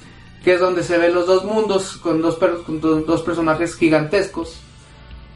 que 0.43 0.53
es 0.53 0.59
donde 0.59 0.83
se 0.83 0.97
ven 0.97 1.13
los 1.13 1.27
dos 1.27 1.45
mundos 1.45 1.97
con 1.97 2.21
dos, 2.21 2.37
con 2.37 2.81
dos 2.81 3.21
personajes 3.21 3.75
gigantescos 3.75 4.59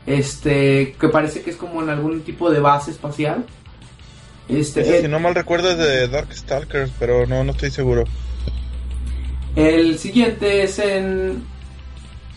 este 0.06 0.96
que 1.00 1.10
parece 1.10 1.41
que 1.41 1.50
es 1.50 1.56
como 1.56 1.82
en 1.82 1.89
algún 1.89 2.22
tipo 2.22 2.50
de 2.52 2.60
base 2.60 2.91
espacial. 2.91 3.46
Este, 4.48 5.02
si 5.02 5.08
no 5.08 5.20
mal 5.20 5.34
recuerdo 5.34 5.72
es 5.72 5.78
de 5.78 6.08
Darkstalkers, 6.08 6.91
pero 7.00 7.26
no, 7.26 7.44
no 7.44 7.52
estoy 7.52 7.72
seguro. 7.72 8.04
El 9.56 9.98
siguiente 9.98 10.63
es 10.63 10.78
en, 10.78 11.44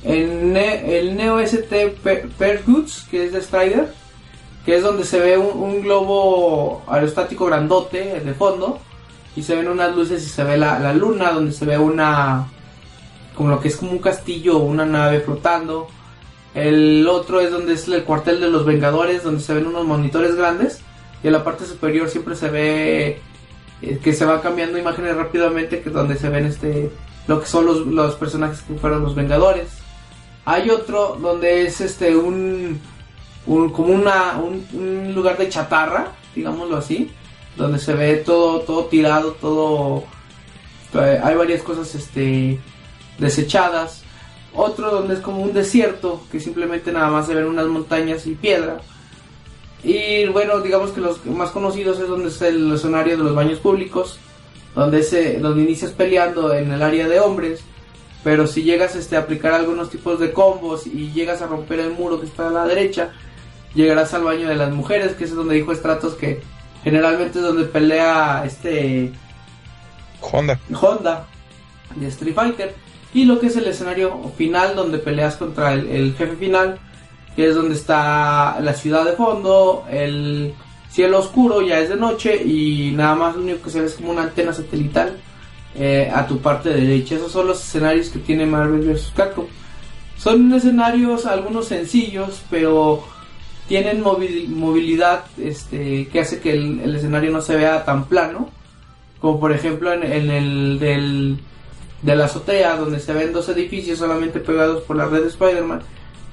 en 0.04 0.56
el 0.56 1.16
Neo 1.16 1.40
ST 1.40 1.96
Pergoods, 2.38 3.06
que 3.10 3.26
es 3.26 3.32
de 3.32 3.42
Strider, 3.42 3.92
que 4.64 4.76
es 4.76 4.82
donde 4.82 5.04
se 5.04 5.20
ve 5.20 5.36
un, 5.36 5.82
globo 5.82 6.82
aerostático 6.86 7.46
grandote 7.46 8.20
de 8.20 8.34
fondo 8.34 8.80
y 9.36 9.42
se 9.42 9.54
ven 9.54 9.68
unas 9.68 9.94
luces 9.94 10.24
y 10.24 10.28
se 10.28 10.44
ve 10.44 10.56
la, 10.56 10.78
la 10.78 10.94
luna, 10.94 11.32
donde 11.32 11.52
se 11.52 11.66
ve 11.66 11.76
una 11.76 12.48
como 13.38 13.48
lo 13.48 13.60
que 13.60 13.68
es 13.68 13.76
como 13.76 13.92
un 13.92 14.00
castillo 14.00 14.58
o 14.58 14.64
una 14.64 14.84
nave 14.84 15.20
flotando 15.20 15.88
el 16.54 17.06
otro 17.08 17.40
es 17.40 17.50
donde 17.50 17.74
es 17.74 17.86
el 17.88 18.04
cuartel 18.04 18.40
de 18.40 18.48
los 18.48 18.64
Vengadores, 18.64 19.22
donde 19.22 19.42
se 19.42 19.54
ven 19.54 19.66
unos 19.66 19.86
monitores 19.86 20.34
grandes. 20.34 20.80
Y 21.22 21.28
en 21.28 21.32
la 21.32 21.44
parte 21.44 21.64
superior 21.66 22.08
siempre 22.08 22.34
se 22.34 22.48
ve 22.48 23.20
eh, 23.82 23.98
que 24.02 24.12
se 24.12 24.24
va 24.24 24.40
cambiando 24.40 24.78
imágenes 24.78 25.16
rápidamente, 25.16 25.80
que 25.80 25.90
donde 25.90 26.16
se 26.16 26.28
ven 26.28 26.46
este 26.46 26.90
lo 27.26 27.40
que 27.40 27.46
son 27.46 27.66
los, 27.66 27.86
los 27.86 28.14
personajes 28.14 28.62
que 28.62 28.74
fueron 28.74 29.02
los 29.02 29.14
Vengadores. 29.14 29.68
Hay 30.44 30.70
otro 30.70 31.16
donde 31.20 31.66
es 31.66 31.80
este 31.80 32.16
un, 32.16 32.80
un 33.46 33.70
como 33.70 33.92
una, 33.92 34.38
un, 34.38 35.14
lugar 35.14 35.36
de 35.36 35.50
chatarra, 35.50 36.12
digámoslo 36.34 36.76
así, 36.78 37.10
donde 37.56 37.78
se 37.78 37.92
ve 37.92 38.16
todo 38.16 38.60
todo 38.60 38.86
tirado, 38.86 39.32
todo 39.32 40.04
eh, 40.94 41.20
hay 41.22 41.36
varias 41.36 41.62
cosas 41.62 41.94
este 41.94 42.58
desechadas 43.18 44.02
otro 44.54 44.90
donde 44.90 45.14
es 45.14 45.20
como 45.20 45.42
un 45.42 45.52
desierto, 45.52 46.22
que 46.32 46.40
simplemente 46.40 46.92
nada 46.92 47.08
más 47.08 47.26
se 47.26 47.34
ven 47.34 47.46
unas 47.46 47.66
montañas 47.66 48.26
y 48.26 48.34
piedra. 48.34 48.80
Y 49.84 50.26
bueno, 50.26 50.60
digamos 50.60 50.90
que 50.90 51.00
los 51.00 51.24
más 51.26 51.50
conocidos 51.50 52.00
es 52.00 52.08
donde 52.08 52.28
está 52.28 52.48
el 52.48 52.72
escenario 52.72 53.16
de 53.16 53.22
los 53.22 53.34
baños 53.34 53.60
públicos, 53.60 54.18
donde, 54.74 55.02
se, 55.02 55.38
donde 55.38 55.62
inicias 55.62 55.92
peleando 55.92 56.52
en 56.52 56.72
el 56.72 56.82
área 56.82 57.08
de 57.08 57.20
hombres, 57.20 57.60
pero 58.24 58.46
si 58.46 58.62
llegas 58.62 58.96
este, 58.96 59.16
a 59.16 59.20
aplicar 59.20 59.52
algunos 59.52 59.90
tipos 59.90 60.18
de 60.18 60.32
combos 60.32 60.86
y 60.86 61.12
llegas 61.12 61.40
a 61.40 61.46
romper 61.46 61.80
el 61.80 61.92
muro 61.92 62.20
que 62.20 62.26
está 62.26 62.48
a 62.48 62.50
la 62.50 62.66
derecha, 62.66 63.12
llegarás 63.74 64.12
al 64.14 64.24
baño 64.24 64.48
de 64.48 64.56
las 64.56 64.72
mujeres, 64.72 65.12
que 65.12 65.24
es 65.24 65.34
donde 65.34 65.54
dijo 65.54 65.74
Stratos 65.74 66.14
que 66.14 66.40
generalmente 66.82 67.38
es 67.38 67.44
donde 67.44 67.64
pelea 67.64 68.42
este 68.44 69.12
Honda. 70.20 70.58
Honda 70.80 71.26
de 71.94 72.08
Street 72.08 72.34
Fighter 72.34 72.74
y 73.14 73.24
lo 73.24 73.40
que 73.40 73.46
es 73.46 73.56
el 73.56 73.66
escenario 73.66 74.32
final 74.36 74.76
donde 74.76 74.98
peleas 74.98 75.36
contra 75.36 75.72
el, 75.72 76.14
jefe 76.16 76.36
final, 76.36 76.78
que 77.34 77.48
es 77.48 77.54
donde 77.54 77.74
está 77.74 78.58
la 78.60 78.74
ciudad 78.74 79.04
de 79.04 79.12
fondo, 79.12 79.84
el 79.90 80.54
cielo 80.90 81.20
oscuro, 81.20 81.62
ya 81.62 81.78
es 81.80 81.88
de 81.88 81.96
noche 81.96 82.42
y 82.44 82.92
nada 82.94 83.14
más 83.14 83.36
lo 83.36 83.42
único 83.42 83.62
que 83.62 83.70
se 83.70 83.80
ve 83.80 83.86
es 83.86 83.94
como 83.94 84.10
una 84.12 84.22
antena 84.22 84.52
satelital 84.52 85.16
eh, 85.74 86.10
a 86.12 86.26
tu 86.26 86.38
parte 86.38 86.70
derecha. 86.70 87.16
Esos 87.16 87.32
son 87.32 87.46
los 87.46 87.60
escenarios 87.60 88.08
que 88.10 88.18
tiene 88.18 88.46
Marvel 88.46 88.80
vs. 88.80 89.12
Capcom. 89.14 89.46
Son 90.16 90.52
escenarios 90.52 91.26
algunos 91.26 91.68
sencillos, 91.68 92.42
pero 92.50 93.04
tienen 93.68 94.02
movilidad 94.02 95.26
este, 95.36 96.08
que 96.08 96.20
hace 96.20 96.40
que 96.40 96.52
el, 96.52 96.94
escenario 96.96 97.30
no 97.30 97.40
se 97.40 97.54
vea 97.54 97.84
tan 97.84 98.06
plano. 98.06 98.50
Como 99.20 99.38
por 99.38 99.52
ejemplo 99.52 99.92
en, 99.92 100.30
el 100.30 100.78
del, 100.78 101.38
de 102.02 102.16
la 102.16 102.26
azotea, 102.26 102.76
donde 102.76 103.00
se 103.00 103.12
ven 103.12 103.32
dos 103.32 103.48
edificios 103.48 103.98
solamente 103.98 104.40
pegados 104.40 104.82
por 104.82 104.96
la 104.96 105.06
red 105.06 105.22
de 105.22 105.28
Spider-Man. 105.28 105.82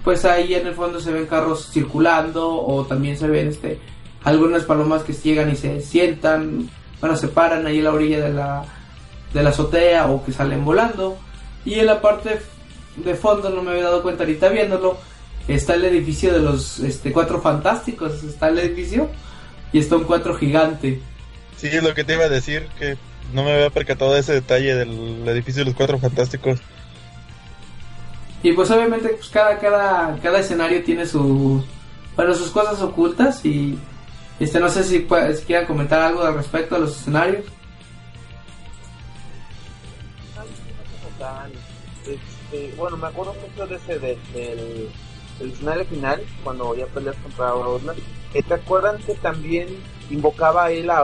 Pues 0.03 0.25
ahí 0.25 0.53
en 0.53 0.67
el 0.67 0.75
fondo 0.75 0.99
se 0.99 1.11
ven 1.11 1.25
carros 1.25 1.71
circulando 1.71 2.47
o 2.47 2.85
también 2.85 3.17
se 3.17 3.27
ven 3.27 3.47
este, 3.47 3.79
algunas 4.23 4.63
palomas 4.63 5.03
que 5.03 5.13
llegan 5.13 5.51
y 5.51 5.55
se 5.55 5.81
sientan, 5.81 6.69
bueno, 7.01 7.15
se 7.15 7.27
paran 7.27 7.65
ahí 7.65 7.79
en 7.79 7.85
la 7.85 7.93
orilla 7.93 8.21
de 8.21 8.33
la, 8.33 8.65
de 9.33 9.43
la 9.43 9.49
azotea 9.49 10.07
o 10.07 10.23
que 10.23 10.31
salen 10.31 10.63
volando. 10.63 11.17
Y 11.65 11.75
en 11.75 11.87
la 11.87 12.01
parte 12.01 12.39
de 12.97 13.15
fondo, 13.15 13.49
no 13.49 13.63
me 13.63 13.71
había 13.71 13.85
dado 13.85 14.03
cuenta 14.03 14.23
ahorita 14.23 14.49
viéndolo, 14.49 14.97
está 15.47 15.75
el 15.75 15.85
edificio 15.85 16.31
de 16.31 16.39
los 16.39 16.79
este, 16.79 17.11
cuatro 17.11 17.41
fantásticos, 17.41 18.23
está 18.23 18.49
el 18.49 18.59
edificio 18.59 19.09
y 19.73 19.79
está 19.79 19.95
un 19.95 20.03
cuatro 20.03 20.35
gigante. 20.35 21.01
Sí, 21.57 21.67
es 21.67 21.83
lo 21.83 21.93
que 21.93 22.03
te 22.03 22.13
iba 22.13 22.25
a 22.25 22.29
decir, 22.29 22.67
que 22.77 22.97
no 23.35 23.43
me 23.43 23.51
había 23.51 23.69
percatado 23.69 24.13
de 24.13 24.21
ese 24.21 24.33
detalle 24.33 24.75
del 24.75 25.27
edificio 25.27 25.61
de 25.61 25.65
los 25.65 25.75
cuatro 25.75 25.99
fantásticos. 25.99 26.59
Y 28.41 28.53
pues 28.53 28.71
obviamente 28.71 29.09
pues 29.09 29.27
cada, 29.29 29.59
cada, 29.59 30.17
cada 30.21 30.39
escenario 30.39 30.81
tiene 30.83 31.05
su, 31.05 31.63
bueno, 32.15 32.33
sus 32.33 32.49
cosas 32.51 32.81
ocultas 32.81 33.43
y 33.45 33.77
este 34.39 34.59
no 34.59 34.69
sé 34.69 34.83
si, 34.83 34.99
si 34.99 35.45
quieran 35.45 35.65
comentar 35.65 35.99
algo 35.99 36.23
al 36.23 36.35
respecto 36.35 36.75
a 36.75 36.79
los 36.79 36.97
escenarios. 36.97 37.43
Este, 42.07 42.73
bueno, 42.77 42.97
me 42.97 43.07
acuerdo 43.07 43.33
mucho 43.33 43.67
de 43.67 43.75
ese 43.75 43.99
del, 43.99 44.17
del, 44.33 45.51
escenario 45.51 45.85
final, 45.85 46.21
cuando 46.43 46.75
ya 46.75 46.85
peleas 46.85 47.15
contra 47.17 47.53
Orland, 47.53 47.99
que 48.31 48.43
te 48.43 48.53
acuerdan 48.53 48.97
que 48.99 49.15
también 49.15 49.67
invocaba 50.09 50.65
ahí 50.65 50.83
la 50.83 51.03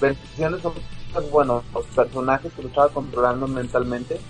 versiones 0.00 0.62
bueno, 1.30 1.62
los 1.74 1.86
personajes 1.86 2.52
que 2.52 2.62
lo 2.62 2.68
estaba 2.68 2.88
controlando 2.88 3.46
mentalmente. 3.48 4.20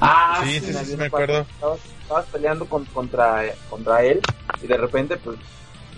Ah, 0.00 0.40
sí, 0.44 0.60
sí, 0.60 0.72
sí, 0.72 0.96
me 0.96 1.06
acuerdo. 1.06 1.40
Estabas, 2.02 2.26
peleando 2.32 2.66
con, 2.66 2.84
contra, 2.86 3.42
contra 3.68 4.02
él 4.04 4.20
y 4.62 4.66
de 4.66 4.76
repente, 4.76 5.16
pues, 5.16 5.38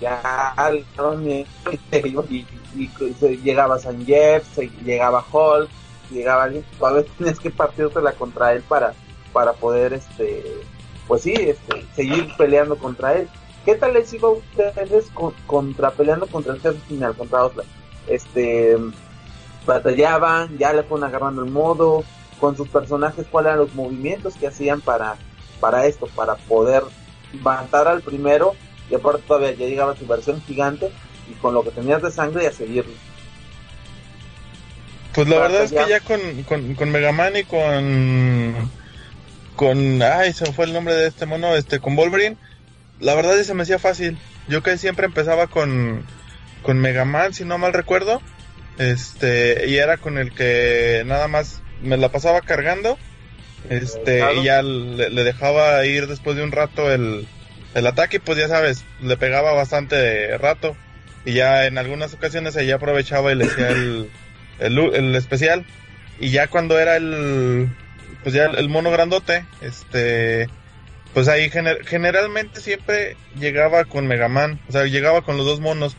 ya 0.01 0.55
y, 1.93 2.09
y, 2.29 2.47
y, 2.75 3.37
llegaba 3.43 3.79
San 3.79 4.05
Jeff, 4.07 4.45
se, 4.55 4.69
llegaba 4.85 5.25
Hulk, 5.31 5.69
llegaba 6.11 6.45
alguien, 6.45 6.65
todavía 6.79 7.05
tienes 7.17 7.39
que 7.39 7.53
la 8.03 8.13
contra 8.13 8.55
él 8.55 8.63
para, 8.63 8.95
para 9.33 9.53
poder, 9.53 9.93
este, 9.93 10.45
pues 11.07 11.23
sí, 11.23 11.35
este, 11.35 11.85
seguir 11.95 12.29
peleando 12.37 12.77
contra 12.77 13.15
él. 13.15 13.29
¿Qué 13.65 13.75
tal 13.75 13.93
les 13.93 14.13
iba 14.15 14.29
a 14.29 14.33
ustedes 14.33 15.11
contra 15.47 15.91
peleando 15.91 16.27
contra 16.27 16.55
el 16.55 16.61
jefe 16.61 16.79
final, 16.89 17.15
contra 17.15 17.45
Osla? 17.45 17.65
Este, 18.07 18.75
batallaban, 19.67 20.57
ya 20.59 20.73
le 20.73 20.83
fueron 20.83 21.09
agarrando 21.09 21.45
el 21.45 21.51
modo, 21.51 22.05
con 22.39 22.57
sus 22.57 22.69
personajes, 22.69 23.27
cuáles 23.31 23.49
eran 23.51 23.61
los 23.61 23.75
movimientos 23.75 24.35
que 24.35 24.47
hacían 24.47 24.81
para, 24.81 25.17
para 25.61 25.87
esto, 25.87 26.07
para 26.15 26.37
poder 26.37 26.83
matar 27.43 27.87
al 27.89 28.03
primero, 28.03 28.55
y 28.91 28.95
aparte 28.95 29.23
todavía 29.27 29.53
ya 29.53 29.67
llegaba 29.67 29.97
su 29.97 30.07
versión 30.07 30.43
gigante, 30.43 30.91
y 31.31 31.35
con 31.35 31.55
lo 31.55 31.63
que 31.63 31.71
tenías 31.71 32.03
de 32.03 32.11
sangre 32.11 32.45
y 32.45 32.47
a 32.47 32.53
seguirlo. 32.53 32.93
Pues 35.15 35.29
la 35.29 35.39
verdad 35.39 35.65
es 35.65 35.73
que 35.73 35.89
ya 35.89 36.01
con, 36.01 36.21
con, 36.45 36.75
con 36.75 36.91
Mega 36.91 37.13
Man 37.13 37.37
y 37.37 37.45
con. 37.45 38.71
Con. 39.57 40.03
Ay, 40.03 40.33
se 40.33 40.53
fue 40.53 40.67
el 40.67 40.73
nombre 40.73 40.95
de 40.95 41.09
este 41.09 41.27
mono, 41.27 41.55
este, 41.57 41.81
con 41.81 41.97
Wolverine. 41.97 42.37
La 43.01 43.15
verdad 43.15 43.33
es 43.33 43.41
que 43.41 43.45
se 43.45 43.55
me 43.55 43.65
hacía 43.65 43.79
fácil. 43.79 44.19
Yo 44.49 44.63
que 44.63 44.79
siempre 44.79 45.07
empezaba 45.07 45.49
con. 45.49 46.05
Con 46.63 46.79
Mega 46.79 47.05
Man, 47.05 47.35
si 47.35 47.45
no 47.45 47.59
mal 47.59 47.73
recuerdo. 47.73 48.23
Este, 48.81 49.67
y 49.69 49.77
era 49.77 49.99
con 49.99 50.17
el 50.17 50.33
que 50.33 51.03
nada 51.05 51.29
más 51.29 51.61
me 51.83 51.99
la 51.99 52.09
pasaba 52.09 52.41
cargando. 52.41 52.99
Este, 53.69 54.25
y 54.37 54.45
ya 54.45 54.63
le, 54.63 55.23
dejaba 55.23 55.85
ir 55.85 56.07
después 56.07 56.35
de 56.35 56.43
un 56.43 56.51
rato 56.51 56.91
el, 56.91 57.29
el 57.75 57.87
ataque, 57.87 58.21
pues 58.21 58.39
ya 58.39 58.49
sabes, 58.49 58.87
le 59.03 59.19
pegaba 59.19 59.53
bastante 59.53 60.39
rato. 60.39 60.75
Y 61.27 61.35
ya 61.35 61.67
en 61.67 61.77
algunas 61.77 62.15
ocasiones 62.15 62.57
ella 62.57 62.77
aprovechaba 62.77 63.31
y 63.31 63.35
le 63.35 63.45
hacía 63.45 63.69
el, 63.69 64.11
el, 64.59 65.15
especial. 65.15 65.67
Y 66.19 66.31
ya 66.31 66.47
cuando 66.47 66.79
era 66.79 66.97
el, 66.97 67.69
pues 68.23 68.35
ya 68.35 68.47
el, 68.47 68.71
mono 68.71 68.91
grandote, 68.91 69.45
este, 69.61 70.49
pues 71.13 71.29
ahí 71.29 71.51
generalmente 71.85 72.63
siempre 72.63 73.19
llegaba 73.39 73.85
con 73.85 74.07
Mega 74.07 74.29
Man, 74.29 74.59
o 74.71 74.73
sea, 74.73 74.85
llegaba 74.85 75.21
con 75.21 75.37
los 75.37 75.45
dos 75.45 75.61
monos, 75.61 75.97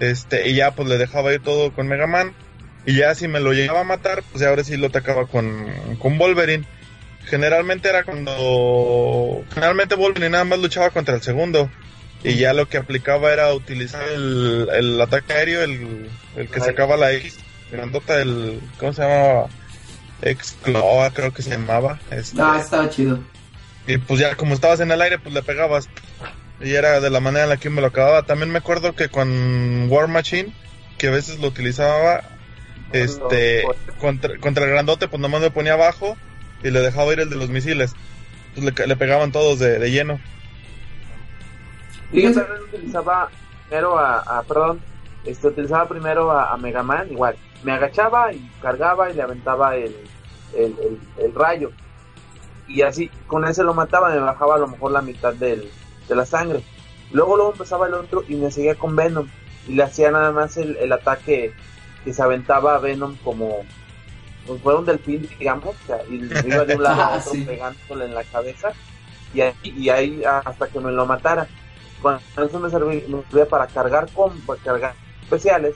este, 0.00 0.48
y 0.48 0.54
ya 0.54 0.72
pues 0.72 0.88
le 0.88 0.98
dejaba 0.98 1.32
ir 1.32 1.42
todo 1.42 1.72
con 1.72 1.88
Mega 1.88 2.06
Man. 2.06 2.34
Y 2.84 2.96
ya 2.96 3.14
si 3.14 3.26
me 3.26 3.40
lo 3.40 3.52
llegaba 3.52 3.80
a 3.80 3.84
matar, 3.84 4.22
pues 4.30 4.44
ahora 4.44 4.62
sí 4.62 4.76
lo 4.76 4.86
atacaba 4.86 5.26
con, 5.26 5.66
con 5.98 6.18
Wolverine. 6.18 6.64
Generalmente 7.24 7.88
era 7.88 8.04
cuando, 8.04 9.44
generalmente 9.52 9.96
Wolverine 9.96 10.30
nada 10.30 10.44
más 10.44 10.60
luchaba 10.60 10.90
contra 10.90 11.16
el 11.16 11.22
segundo. 11.22 11.68
Y 12.22 12.36
ya 12.36 12.52
lo 12.54 12.68
que 12.68 12.78
aplicaba 12.78 13.32
era 13.32 13.52
utilizar 13.52 14.02
el, 14.08 14.68
el 14.72 15.00
ataque 15.00 15.32
aéreo, 15.32 15.62
el, 15.62 16.08
el 16.36 16.48
que 16.48 16.60
sacaba 16.60 16.96
la 16.96 17.12
X 17.12 17.38
grandota 17.70 18.20
el. 18.20 18.60
¿Cómo 18.78 18.92
se 18.92 19.02
llamaba? 19.02 19.48
Excloa, 20.22 21.10
creo 21.10 21.32
que 21.32 21.42
se 21.42 21.50
llamaba. 21.50 22.00
Este, 22.10 22.40
ah, 22.40 22.58
estaba 22.62 22.88
chido. 22.88 23.20
Y 23.86 23.98
pues 23.98 24.20
ya, 24.20 24.34
como 24.34 24.54
estabas 24.54 24.80
en 24.80 24.90
el 24.90 25.00
aire, 25.00 25.18
pues 25.18 25.34
le 25.34 25.42
pegabas. 25.42 25.88
Y 26.60 26.74
era 26.74 27.00
de 27.00 27.10
la 27.10 27.20
manera 27.20 27.44
en 27.44 27.50
la 27.50 27.56
que 27.56 27.70
me 27.70 27.80
lo 27.80 27.88
acababa. 27.88 28.22
También 28.22 28.50
me 28.50 28.58
acuerdo 28.58 28.94
que 28.94 29.08
con 29.08 29.88
War 29.90 30.08
Machine, 30.08 30.52
que 30.98 31.08
a 31.08 31.10
veces 31.10 31.38
lo 31.38 31.48
utilizaba, 31.48 32.22
este, 32.92 33.64
contra, 34.00 34.38
contra 34.38 34.64
el 34.64 34.70
grandote, 34.70 35.08
pues 35.08 35.20
nomás 35.20 35.40
me 35.40 35.50
ponía 35.50 35.74
abajo 35.74 36.16
y 36.62 36.70
le 36.70 36.80
dejaba 36.80 37.12
ir 37.12 37.20
el 37.20 37.30
de 37.30 37.36
los 37.36 37.50
misiles. 37.50 37.92
Pues 38.54 38.64
le, 38.64 38.96
pegaban 38.96 39.32
todos 39.32 39.58
de, 39.58 39.78
de 39.78 39.90
lleno. 39.90 40.18
Y 42.12 42.22
yo 42.22 42.32
también 42.32 42.62
utilizaba 42.62 43.28
primero 43.68 43.98
a, 43.98 44.20
a 44.20 44.42
perdón, 44.44 44.80
este, 45.24 45.48
utilizaba 45.48 45.86
primero 45.86 46.30
a, 46.30 46.52
a 46.52 46.56
Mega 46.56 46.82
Man, 46.82 47.08
igual 47.10 47.36
me 47.62 47.72
agachaba 47.72 48.32
y 48.32 48.48
cargaba 48.62 49.10
y 49.10 49.14
le 49.14 49.22
aventaba 49.22 49.76
el, 49.76 49.94
el, 50.54 51.34
rayo. 51.34 51.72
Y 52.68 52.82
así, 52.82 53.10
con 53.26 53.44
ese 53.44 53.62
lo 53.62 53.74
mataba, 53.74 54.10
me 54.10 54.20
bajaba 54.20 54.54
a 54.54 54.58
lo 54.58 54.68
mejor 54.68 54.92
la 54.92 55.02
mitad 55.02 55.34
del, 55.34 55.68
de 56.08 56.16
la 56.16 56.26
sangre. 56.26 56.62
Luego, 57.12 57.36
luego 57.36 57.52
empezaba 57.52 57.86
el 57.86 57.94
otro 57.94 58.24
y 58.28 58.34
me 58.34 58.50
seguía 58.50 58.74
con 58.74 58.96
Venom. 58.96 59.28
Y 59.68 59.74
le 59.74 59.82
hacía 59.82 60.10
nada 60.10 60.32
más 60.32 60.56
el, 60.56 60.76
el 60.76 60.92
ataque 60.92 61.52
que 62.04 62.12
se 62.12 62.22
aventaba 62.22 62.76
a 62.76 62.78
Venom 62.78 63.16
como 63.24 63.64
pues 64.46 64.62
fue 64.62 64.76
un 64.76 64.84
delfín, 64.84 65.28
digamos, 65.38 65.74
y 66.08 66.14
iba 66.46 66.64
de 66.64 66.76
un 66.76 66.82
lado 66.82 67.02
a 67.02 67.16
otro 67.18 67.32
pegándole 67.44 68.04
en 68.04 68.14
la 68.14 68.24
cabeza. 68.24 68.72
Y 69.34 69.40
ahí, 69.40 69.54
y 69.62 69.88
ahí 69.88 70.22
hasta 70.24 70.68
que 70.68 70.80
me 70.80 70.92
lo 70.92 71.04
matara. 71.04 71.48
Con 72.00 72.20
eso 72.36 72.60
me 72.60 72.70
servía, 72.70 73.02
para 73.48 73.66
cargar 73.66 74.08
con, 74.12 74.38
para 74.42 74.60
cargar 74.60 74.94
especiales. 75.22 75.74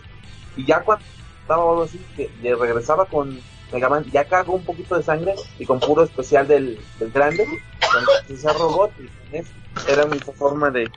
Y 0.56 0.64
ya 0.64 0.82
cuando 0.82 1.04
o 1.48 1.52
algo 1.52 1.82
así, 1.82 2.00
que 2.16 2.30
regresaba 2.54 3.06
con 3.06 3.40
Mega 3.72 3.88
Man, 3.88 4.04
ya 4.12 4.24
cargó 4.24 4.54
un 4.54 4.64
poquito 4.64 4.96
de 4.96 5.02
sangre 5.02 5.34
y 5.58 5.66
con 5.66 5.80
puro 5.80 6.04
especial 6.04 6.46
del, 6.46 6.78
del 7.00 7.10
grande, 7.10 7.44
con 7.44 8.34
ese 8.36 8.52
robot, 8.52 8.92
y 9.32 9.36
era 9.88 10.06
mi 10.06 10.18
forma 10.18 10.70
de... 10.70 10.90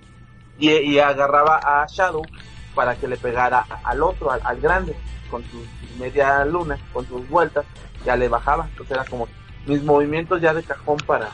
Y, 0.60 1.00
agarraba 1.00 1.60
a 1.64 1.86
Shadow 1.88 2.24
para 2.76 2.96
que 2.96 3.08
le 3.08 3.18
pegara 3.18 3.66
al 3.84 4.02
otro, 4.04 4.32
al, 4.32 4.62
grande, 4.62 4.96
con 5.30 5.44
su 5.44 5.66
media 6.00 6.46
luna, 6.46 6.78
con 6.94 7.08
sus 7.08 7.28
vueltas, 7.28 7.66
ya 8.06 8.16
le 8.16 8.30
bajaba, 8.30 8.68
entonces 8.70 8.96
era 8.96 9.06
como 9.06 9.28
mis 9.66 9.84
movimientos 9.84 10.42
ya 10.42 10.54
de 10.54 10.64
cajón 10.64 10.98
para, 11.06 11.30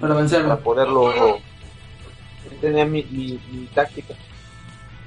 para 0.00 0.14
vencerlo. 0.14 0.48
Para 0.48 0.60
poderlo... 0.60 1.38
Tenía 2.60 2.84
mi, 2.84 3.04
mi, 3.04 3.40
mi 3.50 3.66
táctica. 3.66 4.14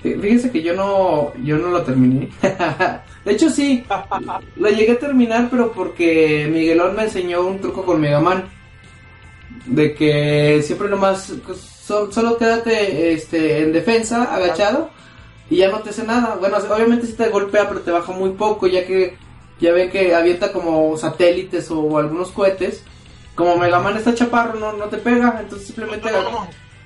Fíjense 0.01 0.51
que 0.51 0.61
yo 0.61 0.73
no, 0.75 1.33
yo 1.43 1.57
no 1.57 1.69
lo 1.69 1.81
terminé. 1.81 2.29
de 3.25 3.31
hecho 3.31 3.49
sí, 3.49 3.83
lo 4.55 4.69
llegué 4.69 4.91
a 4.91 4.99
terminar, 4.99 5.47
pero 5.49 5.71
porque 5.71 6.47
Miguelón 6.51 6.95
me 6.95 7.03
enseñó 7.03 7.41
un 7.41 7.59
truco 7.59 7.83
con 7.83 7.99
Mega 7.99 8.19
Man. 8.19 8.45
De 9.65 9.95
que 9.95 10.61
siempre 10.63 10.89
nomás, 10.89 11.33
pues, 11.45 11.59
solo 11.59 12.37
quédate 12.37 13.13
este, 13.13 13.63
en 13.63 13.73
defensa, 13.73 14.23
agachado, 14.23 14.89
y 15.49 15.57
ya 15.57 15.69
no 15.69 15.79
te 15.79 15.89
hace 15.91 16.03
nada. 16.03 16.35
Bueno, 16.39 16.57
obviamente 16.57 17.07
si 17.07 17.13
te 17.13 17.29
golpea, 17.29 17.67
pero 17.67 17.81
te 17.81 17.91
baja 17.91 18.11
muy 18.11 18.31
poco, 18.31 18.67
ya 18.67 18.85
que 18.85 19.17
ya 19.59 19.71
ve 19.71 19.89
que 19.89 20.13
avienta 20.13 20.51
como 20.51 20.97
satélites 20.97 21.69
o 21.71 21.97
algunos 21.97 22.31
cohetes. 22.31 22.83
Como 23.35 23.57
Mega 23.57 23.79
Man 23.79 23.97
está 23.97 24.15
chaparro, 24.15 24.57
no, 24.59 24.73
no 24.73 24.85
te 24.85 24.97
pega, 24.97 25.39
entonces 25.41 25.67
simplemente 25.67 26.09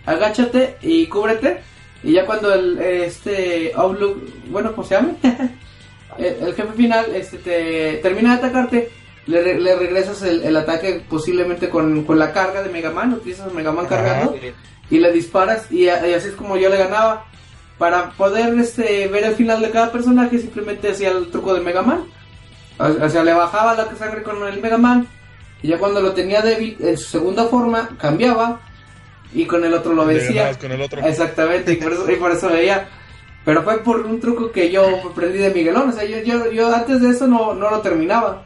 agáchate 0.05 0.78
y 0.82 1.05
cúbrete. 1.07 1.62
Y 2.01 2.14
ya 2.14 2.26
cuando 2.26 2.53
el 2.53 2.80
este 2.80 3.72
Outlook, 3.76 4.49
bueno, 4.49 4.74
¿cómo 4.74 4.88
se 4.88 4.95
llama? 4.95 5.12
el, 6.18 6.26
el 6.26 6.55
jefe 6.55 6.74
final 6.74 7.05
este 7.14 7.38
te 7.38 7.97
termina 8.01 8.32
de 8.32 8.47
atacarte, 8.47 8.89
le, 9.30 9.59
le 9.59 9.75
regresas 9.75 10.21
el, 10.23 10.43
el 10.43 10.57
ataque 10.57 11.03
posiblemente 11.07 11.69
con, 11.69 12.03
con 12.03 12.17
la 12.17 12.32
carga 12.34 12.63
de 12.63 12.69
Mega 12.69 12.91
Man, 12.91 13.13
utilizas 13.13 13.53
Mega 13.53 13.71
Man 13.71 13.86
cargando 13.86 14.36
y 14.89 14.97
le 14.97 15.11
disparas 15.11 15.71
y, 15.71 15.84
y 15.84 15.89
así 15.89 16.30
es 16.30 16.36
como 16.36 16.57
yo 16.57 16.69
le 16.69 16.77
ganaba. 16.77 17.25
Para 17.77 18.09
poder 18.11 18.57
este, 18.59 19.07
ver 19.07 19.23
el 19.23 19.36
final 19.36 19.61
de 19.61 19.69
cada 19.69 19.91
personaje 19.91 20.39
simplemente 20.39 20.91
hacía 20.91 21.11
el 21.11 21.32
truco 21.32 21.53
de 21.53 21.61
Mega 21.61 21.82
Man. 21.82 22.03
O 22.77 23.09
sea, 23.09 23.23
le 23.23 23.34
bajaba 23.34 23.75
la 23.75 23.95
sangre 23.95 24.23
con 24.23 24.45
el 24.45 24.61
Mega 24.61 24.77
Man 24.77 25.07
y 25.61 25.69
ya 25.69 25.77
cuando 25.77 26.01
lo 26.01 26.13
tenía 26.13 26.41
débil 26.41 26.75
en 26.80 26.97
su 26.97 27.09
segunda 27.09 27.45
forma 27.45 27.89
cambiaba 27.97 28.61
y 29.34 29.45
con 29.45 29.63
el 29.63 29.73
otro 29.73 29.93
lo 29.93 30.05
vencía. 30.05 30.57
con 30.57 30.71
el 30.71 30.82
otro. 30.82 31.01
Exactamente, 31.05 31.73
y 31.73 31.75
por 31.75 31.93
eso, 31.93 32.11
y 32.11 32.15
por 32.15 32.32
eso 32.32 32.49
veía. 32.49 32.89
Pero 33.45 33.63
fue 33.63 33.77
por 33.80 34.01
un 34.01 34.19
truco 34.19 34.51
que 34.51 34.69
yo 34.71 34.86
aprendí 35.09 35.38
de 35.38 35.53
Miguelón. 35.53 35.89
O 35.89 35.91
sea, 35.91 36.03
yo, 36.03 36.19
yo, 36.19 36.51
yo 36.51 36.73
antes 36.73 37.01
de 37.01 37.11
eso 37.11 37.27
no, 37.27 37.53
no 37.53 37.69
lo 37.69 37.80
terminaba. 37.82 38.43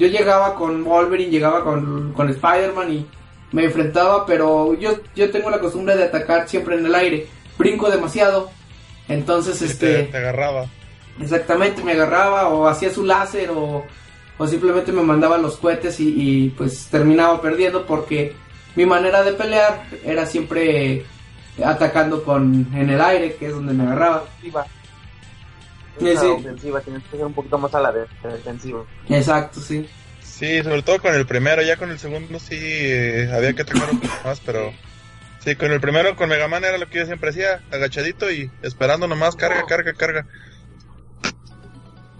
Yo 0.00 0.06
llegaba 0.06 0.54
con 0.54 0.82
Wolverine, 0.82 1.30
llegaba 1.30 1.62
con, 1.62 2.14
con 2.14 2.30
Spider-Man 2.30 2.90
y 2.90 3.06
me 3.52 3.64
enfrentaba, 3.64 4.24
pero 4.24 4.72
yo, 4.72 4.92
yo 5.14 5.30
tengo 5.30 5.50
la 5.50 5.60
costumbre 5.60 5.94
de 5.94 6.04
atacar 6.04 6.48
siempre 6.48 6.78
en 6.78 6.86
el 6.86 6.94
aire. 6.94 7.26
Brinco 7.58 7.90
demasiado. 7.90 8.50
Entonces, 9.08 9.60
Y 9.60 9.66
este... 9.66 9.94
te, 9.94 10.02
te 10.04 10.16
agarraba. 10.16 10.64
Exactamente, 11.20 11.84
me 11.84 11.92
agarraba 11.92 12.48
o 12.48 12.66
hacía 12.66 12.90
su 12.90 13.04
láser 13.04 13.50
o, 13.50 13.84
o 14.38 14.46
simplemente 14.46 14.90
me 14.90 15.02
mandaba 15.02 15.36
los 15.36 15.58
cohetes 15.58 16.00
y, 16.00 16.14
y, 16.16 16.48
pues 16.48 16.86
terminaba 16.86 17.42
perdiendo 17.42 17.84
porque 17.84 18.32
mi 18.76 18.86
manera 18.86 19.22
de 19.22 19.34
pelear 19.34 19.84
era 20.02 20.24
siempre 20.24 21.04
atacando 21.62 22.24
con 22.24 22.68
en 22.74 22.88
el 22.88 23.02
aire, 23.02 23.34
que 23.34 23.48
es 23.48 23.52
donde 23.52 23.74
me 23.74 23.82
agarraba. 23.82 24.24
Sí, 25.98 26.08
Esa 26.08 26.20
sí. 26.22 26.26
ofensiva, 26.28 26.80
tienes 26.80 27.02
que 27.04 27.16
ser 27.16 27.26
un 27.26 27.34
poquito 27.34 27.58
más 27.58 27.74
a 27.74 27.80
la 27.80 27.92
de- 27.92 28.06
defensiva. 28.22 28.84
Exacto, 29.08 29.60
sí. 29.60 29.88
Sí, 30.22 30.62
sobre 30.62 30.82
todo 30.82 31.00
con 31.00 31.14
el 31.14 31.26
primero, 31.26 31.60
ya 31.62 31.76
con 31.76 31.90
el 31.90 31.98
segundo 31.98 32.38
sí 32.38 32.56
eh, 32.60 33.28
había 33.32 33.52
que 33.52 33.62
atacar 33.62 33.90
un 33.90 34.00
poco 34.00 34.14
más, 34.24 34.40
pero 34.40 34.72
sí, 35.44 35.54
con 35.56 35.70
el 35.72 35.80
primero, 35.80 36.16
con 36.16 36.28
Mega 36.30 36.48
Man 36.48 36.64
era 36.64 36.78
lo 36.78 36.88
que 36.88 36.98
yo 37.00 37.06
siempre 37.06 37.30
hacía, 37.30 37.60
agachadito 37.70 38.30
y 38.30 38.50
esperando 38.62 39.06
nomás, 39.06 39.36
carga, 39.36 39.66
carga, 39.66 39.92
carga. 39.92 40.26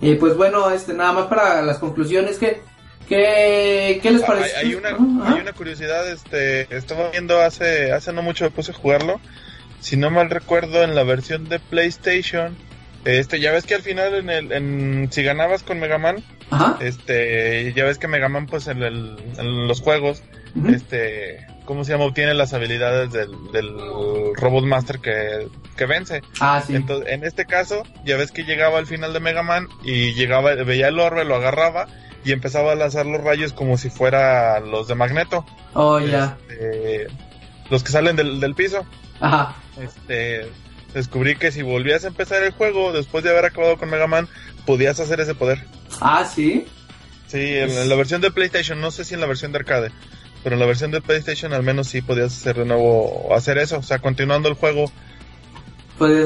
Y 0.03 0.15
pues 0.17 0.37
bueno, 0.37 0.71
este 0.71 0.93
nada 0.95 1.13
más 1.13 1.27
para 1.27 1.63
las 1.63 1.79
conclusiones 1.79 2.39
que 2.39 2.63
¿qué, 3.09 4.01
qué 4.03 4.11
les 4.11 4.23
Ah, 4.23 4.27
parece? 4.27 4.57
Hay, 4.57 4.67
hay 4.69 4.75
una, 4.75 4.89
Ajá. 4.91 5.35
hay 5.35 5.41
una 5.41 5.53
curiosidad, 5.53 6.09
este, 6.11 6.75
estaba 6.75 7.11
viendo 7.11 7.41
hace, 7.41 7.93
hace 7.93 8.13
no 8.13 8.23
mucho 8.23 8.45
me 8.45 8.51
puse 8.51 8.73
a 8.73 8.75
jugarlo, 8.75 9.21
si 9.81 9.97
no 9.97 10.11
mal 10.11 10.31
recuerdo 10.31 10.83
en 10.83 10.95
la 10.95 11.05
versión 11.05 11.49
de 11.49 11.59
PlayStation, 11.59 12.57
este, 13.05 13.41
ya 13.41 13.53
ves 13.53 13.65
que 13.65 13.75
al 13.75 13.83
final 13.83 14.15
en 14.15 14.31
el, 14.31 14.53
en, 14.53 15.09
si 15.13 15.23
ganabas 15.23 15.63
con 15.63 15.81
Mega 15.81 15.99
Man, 15.99 16.23
Ajá. 16.51 16.79
este, 16.81 17.73
ya 17.75 17.85
ves 17.85 17.99
que 17.99 18.09
Mega 18.09 18.29
Man 18.29 18.47
pues 18.47 18.67
en, 18.67 18.83
el, 18.83 19.17
en 19.39 19.69
los 19.69 19.81
juegos 19.81 20.23
este, 20.69 21.47
¿cómo 21.65 21.85
se 21.85 21.93
llama? 21.93 22.05
Obtiene 22.05 22.35
las 22.35 22.53
habilidades 22.53 23.13
del, 23.13 23.31
del 23.53 23.77
Robot 24.35 24.65
Master 24.65 24.99
que, 24.99 25.49
que 25.77 25.87
vence. 25.87 26.23
Ah, 26.41 26.63
sí. 26.67 26.75
Entonces, 26.75 27.13
en 27.13 27.25
este 27.25 27.47
caso, 27.47 27.83
ya 28.05 28.17
ves 28.17 28.33
que 28.33 28.45
llegaba 28.45 28.79
al 28.79 28.87
final 28.87 29.13
de 29.13 29.21
Mega 29.21 29.43
Man 29.43 29.69
y 29.85 30.13
llegaba, 30.15 30.55
veía 30.55 30.89
el 30.89 30.99
orbe, 30.99 31.25
lo 31.25 31.37
agarraba 31.37 31.87
y 32.25 32.33
empezaba 32.33 32.73
a 32.73 32.75
lanzar 32.75 33.07
los 33.07 33.23
rayos 33.23 33.53
como 33.53 33.79
si 33.79 33.91
fuera 33.91 34.61
los 34.61 34.89
de 34.89 34.95
Magneto. 34.95 35.47
Oh, 35.75 36.01
ya. 36.01 36.37
Este, 36.49 37.07
los 37.71 37.83
que 37.85 37.93
salen 37.93 38.17
del, 38.17 38.41
del 38.41 38.55
piso. 38.55 38.85
Ajá. 39.21 39.55
Este, 39.81 40.49
descubrí 40.95 41.37
que 41.37 41.53
si 41.53 41.63
volvías 41.63 42.05
a 42.05 42.09
empezar 42.09 42.43
el 42.43 42.53
juego 42.53 42.93
después 42.93 43.25
de 43.25 43.31
haber 43.31 43.45
acabado 43.45 43.77
con 43.77 43.91
Mega 43.91 44.07
Man, 44.07 44.29
podías 44.67 45.01
hacer 45.01 45.21
ese 45.21 45.35
poder. 45.35 45.65
Ah, 46.01 46.25
sí. 46.25 46.67
Sí, 47.27 47.57
en, 47.57 47.71
en 47.71 47.89
la 47.89 47.95
versión 47.95 48.21
de 48.21 48.31
PlayStation, 48.31 48.81
no 48.81 48.91
sé 48.91 49.05
si 49.05 49.15
en 49.15 49.21
la 49.21 49.27
versión 49.27 49.53
de 49.53 49.59
arcade, 49.59 49.93
pero 50.43 50.55
en 50.57 50.61
la 50.61 50.67
versión 50.67 50.91
de 50.91 51.01
PlayStation 51.01 51.53
al 51.53 51.63
menos 51.63 51.89
sí 51.89 52.03
podías 52.03 52.37
hacer 52.37 52.57
de 52.57 52.65
nuevo, 52.65 53.35
hacer 53.35 53.59
eso, 53.59 53.79
o 53.79 53.83
sea, 53.83 53.99
continuando 53.99 54.49
el 54.49 54.55
juego. 54.55 54.91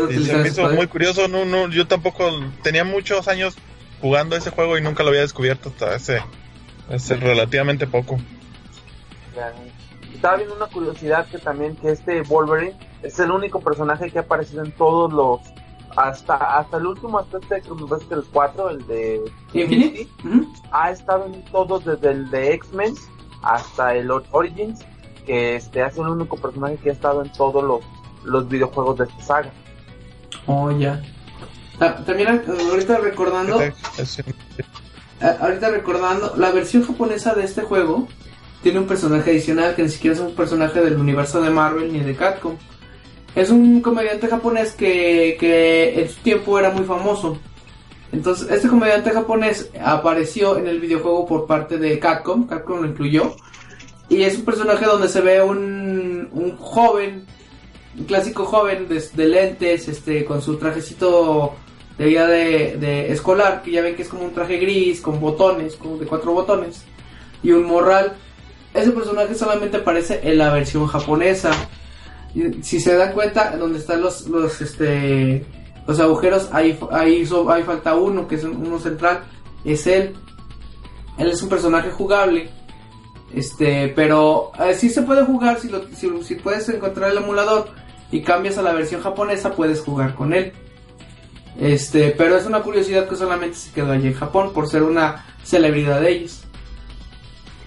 Y 0.09 0.21
se 0.25 0.39
me 0.39 0.49
ese 0.49 0.49
hizo 0.49 0.63
poder. 0.63 0.77
muy 0.77 0.87
curioso, 0.87 1.29
no, 1.29 1.45
no, 1.45 1.69
yo 1.69 1.87
tampoco 1.87 2.31
tenía 2.63 2.85
muchos 2.85 3.29
años 3.29 3.55
jugando 4.01 4.37
ese 4.37 4.51
juego 4.51 4.79
y 4.79 4.83
nunca 4.83 5.03
lo 5.03 5.11
había 5.11 5.23
descubierto 5.23 5.71
hasta 5.71 5.95
hace, 5.95 6.23
hace 6.89 7.17
relativamente 7.17 7.87
poco. 7.87 8.21
Estaba 10.15 10.37
viendo 10.37 10.55
una 10.57 10.67
curiosidad 10.67 11.27
que 11.27 11.39
también 11.39 11.77
que 11.77 11.91
este 11.91 12.23
Wolverine 12.23 12.77
es 13.03 13.19
el 13.19 13.31
único 13.31 13.61
personaje 13.61 14.11
que 14.11 14.19
ha 14.19 14.23
aparecido 14.23 14.65
en 14.65 14.73
todos 14.73 15.13
los 15.13 15.41
hasta 15.97 16.35
hasta 16.59 16.77
el 16.79 16.87
último 16.87 17.19
hasta 17.19 17.39
este 17.39 17.61
que 17.63 17.71
me 17.73 17.87
parece 17.87 18.09
que 18.09 18.15
el 18.15 18.25
4 18.33 18.71
el 18.71 18.87
de 18.87 19.21
Infinity. 19.53 20.09
Ha 20.73 20.91
estado 20.91 21.27
en 21.27 21.45
todos 21.47 21.85
desde 21.85 22.11
el 22.11 22.31
de 22.31 22.53
X-Men 22.55 22.95
hasta 23.43 23.95
el 23.95 24.11
Origins 24.11 24.81
que 25.27 25.57
este 25.57 25.83
ha 25.83 25.91
sido 25.91 26.05
el 26.07 26.11
único 26.13 26.37
personaje 26.37 26.77
que 26.79 26.91
ha 26.91 26.93
estado 26.93 27.23
en 27.23 27.31
todos 27.33 27.63
los 27.63 27.81
los 28.25 28.49
videojuegos 28.49 28.97
de 28.99 29.05
esta 29.05 29.23
saga 29.23 29.51
Oh, 30.47 30.71
ya. 30.71 31.01
Ta- 31.79 31.97
También 32.05 32.29
eh, 32.37 32.43
ahorita 32.71 32.99
recordando, 32.99 33.61
Es- 33.61 34.19
eh, 34.19 34.25
ahorita 35.41 35.71
recordando, 35.71 36.35
la 36.37 36.51
versión 36.51 36.85
japonesa 36.87 37.35
de 37.35 37.45
este 37.45 37.63
juego 37.63 38.09
tiene 38.65 38.79
un 38.79 38.87
personaje 38.87 39.31
adicional 39.31 39.75
que 39.75 39.83
ni 39.83 39.91
siquiera 39.91 40.17
es 40.17 40.23
un 40.23 40.35
personaje 40.35 40.81
del 40.81 40.97
universo 40.97 41.43
de 41.43 41.51
Marvel 41.51 41.93
ni 41.93 42.01
de 42.01 42.17
Capcom. 42.17 42.57
Es 43.35 43.51
un 43.51 43.83
comediante 43.83 44.27
japonés 44.27 44.73
que, 44.73 45.37
que 45.39 46.01
en 46.01 46.09
su 46.09 46.19
tiempo 46.23 46.59
era 46.59 46.71
muy 46.71 46.85
famoso. 46.85 47.37
Entonces, 48.11 48.51
este 48.51 48.69
comediante 48.69 49.11
japonés 49.11 49.71
apareció 49.85 50.57
en 50.57 50.67
el 50.67 50.81
videojuego 50.81 51.27
por 51.27 51.47
parte 51.47 51.77
de 51.77 51.99
Capcom, 51.99 52.47
Capcom 52.47 52.81
lo 52.81 52.89
incluyó. 52.89 53.37
Y 54.09 54.23
es 54.23 54.39
un 54.39 54.47
personaje 54.47 54.87
donde 54.87 55.09
se 55.09 55.21
ve 55.21 55.43
un, 55.43 56.31
un 56.33 56.57
joven, 56.57 57.27
un 57.99 58.05
clásico 58.05 58.47
joven 58.47 58.89
de, 58.89 59.29
lentes, 59.29 59.89
este, 59.89 60.25
con 60.25 60.41
su 60.41 60.57
trajecito 60.57 61.55
de 61.99 62.07
vida 62.07 62.27
de, 62.27 62.79
de 62.79 63.13
escolar, 63.13 63.61
que 63.63 63.73
ya 63.73 63.83
ven 63.83 63.95
que 63.95 64.03
es 64.03 64.09
como 64.09 64.25
un 64.25 64.33
traje 64.33 64.57
gris, 64.57 65.03
con 65.03 65.21
botones, 65.21 65.77
como 65.77 65.99
de 65.99 66.07
cuatro 66.07 66.33
botones, 66.33 66.83
y 67.43 67.53
un 67.53 67.65
morral. 67.65 68.17
Ese 68.75 68.91
personaje 68.91 69.35
solamente 69.35 69.77
aparece 69.79 70.21
en 70.25 70.37
la 70.39 70.53
versión 70.53 70.87
japonesa. 70.87 71.53
Si 72.63 72.81
se 72.81 72.97
dan 72.97 73.13
cuenta, 73.13 73.57
donde 73.57 73.79
están 73.79 74.01
los, 74.01 74.27
los, 74.27 74.61
este, 74.61 75.47
los 75.87 76.01
agujeros, 76.01 76.49
ahí, 76.53 76.77
ahí, 76.91 77.25
ahí 77.49 77.63
falta 77.63 77.95
uno, 77.95 78.27
que 78.27 78.35
es 78.35 78.43
un- 78.45 78.57
uno 78.67 78.81
central, 78.81 79.21
es 79.65 79.87
él. 79.87 80.15
Él 81.17 81.29
es 81.31 81.41
un 81.43 81.49
personaje 81.49 81.91
jugable. 81.93 82.51
Este, 83.33 83.89
pero 83.95 84.51
eh, 84.61 84.75
sí 84.75 84.91
se 84.91 85.03
puede 85.03 85.25
jugar 85.25 85.59
si, 85.61 85.69
lo, 85.69 85.83
si 85.93 86.35
puedes 86.37 86.69
encontrar 86.69 87.11
el 87.13 87.19
emulador 87.19 87.69
y 88.11 88.23
cambias 88.23 88.59
a 88.59 88.63
la 88.63 88.73
versión 88.73 89.01
japonesa, 89.03 89.53
puedes 89.55 89.81
jugar 89.81 90.15
con 90.17 90.35
él. 90.35 90.53
Este, 91.61 92.11
pero 92.11 92.37
es 92.37 92.47
una 92.47 92.63
curiosidad 92.63 93.09
que 93.09 93.15
solamente 93.15 93.57
se 93.57 93.73
quedó 93.73 93.93
allí 93.93 94.09
en 94.09 94.15
Japón 94.15 94.53
por 94.53 94.69
ser 94.69 94.83
una 94.83 95.25
celebridad 95.45 96.01
de 96.01 96.11
ellos. 96.11 96.44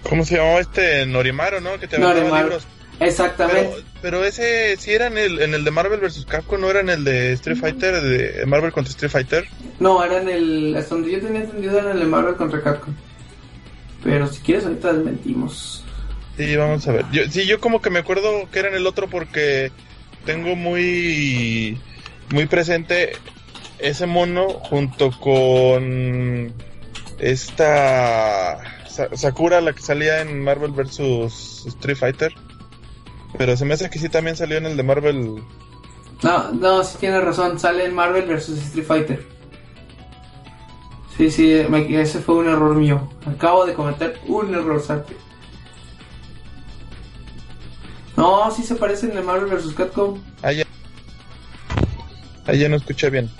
¿Cómo 0.08 0.24
se 0.24 0.36
llamaba 0.36 0.60
este 0.60 1.04
Norimaru, 1.06 1.60
no? 1.60 1.78
Que 1.78 1.86
te 1.86 1.98
Norimaru. 1.98 2.48
libros. 2.48 2.66
Exactamente. 3.00 3.70
Pero, 3.70 3.86
pero 4.02 4.24
ese 4.24 4.76
sí 4.76 4.92
era 4.92 5.06
en 5.06 5.18
el, 5.18 5.40
en 5.40 5.54
el 5.54 5.64
de 5.64 5.70
Marvel 5.70 6.00
vs. 6.00 6.26
Capcom, 6.26 6.60
no 6.60 6.70
era 6.70 6.80
en 6.80 6.88
el 6.88 7.04
de 7.04 7.32
Street 7.34 7.58
Fighter, 7.58 8.00
de 8.00 8.46
Marvel 8.46 8.72
contra 8.72 8.90
Street 8.90 9.10
Fighter. 9.10 9.48
No, 9.78 10.02
era 10.02 10.20
en 10.20 10.28
el. 10.28 10.76
Hasta 10.76 10.94
donde 10.94 11.12
yo 11.12 11.20
tenía 11.20 11.42
entendido 11.42 11.78
era 11.78 11.90
en 11.90 11.96
el 11.96 12.00
de 12.00 12.06
Marvel 12.06 12.34
contra 12.36 12.62
Capcom. 12.62 12.94
Pero 14.02 14.26
si 14.26 14.40
quieres, 14.40 14.64
ahorita 14.64 14.92
desmentimos. 14.92 15.84
Sí, 16.36 16.56
vamos 16.56 16.86
a 16.88 16.92
ver. 16.92 17.04
Yo, 17.12 17.22
sí, 17.30 17.46
yo 17.46 17.60
como 17.60 17.82
que 17.82 17.90
me 17.90 17.98
acuerdo 17.98 18.48
que 18.50 18.60
era 18.60 18.68
en 18.68 18.74
el 18.74 18.86
otro 18.86 19.08
porque 19.08 19.70
tengo 20.24 20.56
muy 20.56 21.80
muy 22.30 22.46
presente 22.46 23.12
ese 23.78 24.06
mono 24.06 24.48
junto 24.48 25.10
con 25.12 26.52
esta 27.18 28.77
Sa- 28.98 29.16
Sakura, 29.16 29.60
la 29.60 29.72
que 29.72 29.80
salía 29.80 30.22
en 30.22 30.42
Marvel 30.42 30.72
vs. 30.72 31.66
Street 31.66 31.96
Fighter. 31.96 32.34
Pero 33.36 33.56
se 33.56 33.64
me 33.64 33.74
hace 33.74 33.88
que 33.90 34.00
sí 34.00 34.08
también 34.08 34.34
salió 34.34 34.58
en 34.58 34.66
el 34.66 34.76
de 34.76 34.82
Marvel. 34.82 35.40
No, 36.24 36.52
no, 36.52 36.82
sí 36.82 36.96
tienes 36.98 37.22
razón. 37.22 37.60
Sale 37.60 37.84
en 37.84 37.94
Marvel 37.94 38.24
vs 38.26 38.48
Street 38.48 38.84
Fighter. 38.84 39.24
Sí, 41.16 41.30
sí, 41.30 41.62
me- 41.68 42.00
ese 42.00 42.18
fue 42.18 42.34
un 42.38 42.48
error 42.48 42.74
mío. 42.74 43.08
Acabo 43.24 43.64
de 43.66 43.74
cometer 43.74 44.18
un 44.26 44.52
error. 44.52 44.82
No, 48.16 48.50
sí 48.50 48.64
se 48.64 48.74
parecen 48.74 49.16
en 49.16 49.24
Marvel 49.24 49.48
vs 49.56 49.74
Capcom. 49.74 50.20
Ahí 50.42 50.56
ya, 50.56 50.64
ahí 52.46 52.58
ya 52.58 52.68
no 52.68 52.74
escuché 52.74 53.10
bien. 53.10 53.30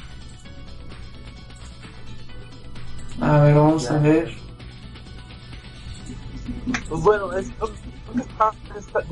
A 3.20 3.40
ver, 3.40 3.54
vamos 3.56 3.90
a 3.90 3.98
ver. 3.98 4.47
Pues 6.88 7.02
bueno, 7.02 7.32
esto 7.32 7.70
de 8.14 8.22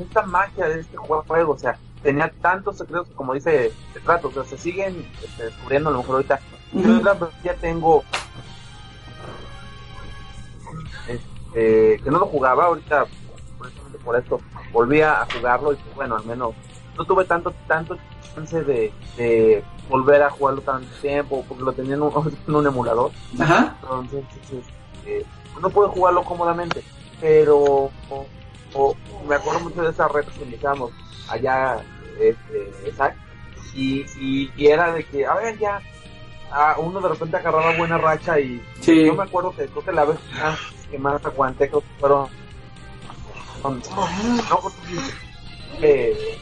esta, 0.01 0.25
magia 0.25 0.67
de 0.67 0.79
este 0.81 0.97
juego, 0.97 1.53
o 1.53 1.57
sea, 1.57 1.77
tenía 2.01 2.31
tantos 2.41 2.77
secretos 2.77 3.07
como 3.15 3.33
dice 3.33 3.71
trato, 4.03 4.29
o 4.29 4.31
sea, 4.31 4.43
se 4.43 4.57
siguen 4.57 5.07
este, 5.23 5.45
descubriendo 5.45 5.89
a 5.89 5.93
lo 5.93 5.99
mejor 5.99 6.15
ahorita. 6.15 6.39
Yo 6.73 7.01
ya 7.43 7.53
tengo 7.55 8.03
este, 11.07 12.01
que 12.03 12.11
no 12.11 12.19
lo 12.19 12.25
jugaba 12.25 12.65
ahorita 12.65 13.05
por 14.03 14.15
esto 14.15 14.39
volví 14.71 15.01
a 15.01 15.27
jugarlo 15.33 15.73
y 15.73 15.75
pues, 15.75 15.95
bueno 15.95 16.15
al 16.15 16.25
menos 16.25 16.53
no 16.97 17.05
tuve 17.05 17.25
tanto 17.25 17.53
tanto 17.67 17.97
chance 18.33 18.63
de, 18.63 18.93
de 19.17 19.63
volver 19.89 20.21
a 20.21 20.29
jugarlo 20.29 20.61
tanto 20.61 20.87
tiempo 21.01 21.43
porque 21.47 21.63
lo 21.63 21.73
tenía 21.73 21.95
en 21.95 22.01
un, 22.01 22.67
emulador. 22.67 23.11
Entonces 23.33 24.23
este, 24.43 25.25
no 25.61 25.69
pude 25.69 25.87
jugarlo 25.89 26.23
cómodamente 26.23 26.83
pero 27.19 27.91
me 29.27 29.35
acuerdo 29.35 29.61
mucho 29.61 29.81
de 29.81 29.89
esa 29.89 30.07
red 30.07 30.25
que 30.25 30.43
iniciamos 30.43 30.91
allá 31.29 31.77
este, 32.19 32.71
y, 33.73 34.05
y, 34.55 34.67
era 34.67 34.93
de 34.93 35.03
que 35.03 35.25
a 35.25 35.35
ver 35.35 35.57
ya 35.57 35.81
uno 36.77 37.01
de 37.01 37.09
repente 37.09 37.37
agarraba 37.37 37.77
buena 37.77 37.97
racha 37.97 38.39
y 38.39 38.61
yo 38.81 39.13
me 39.13 39.23
acuerdo 39.23 39.51
que 39.51 39.67
creo 39.67 39.83
que 39.83 39.91
la 39.91 40.05
vez 40.05 40.17
que 40.89 40.97
más 40.97 41.23
aguanté 41.25 41.67
creo 41.69 41.81
que 41.81 41.99
fueron 41.99 42.29
no, 43.63 44.59
pues, 44.61 44.75
eh, 45.81 46.37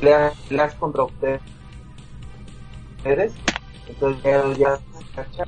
peleas 0.00 0.74
contra 0.74 1.04
ustedes 1.04 1.40
entonces 3.86 4.22
ya, 4.58 4.78
ya 5.36 5.44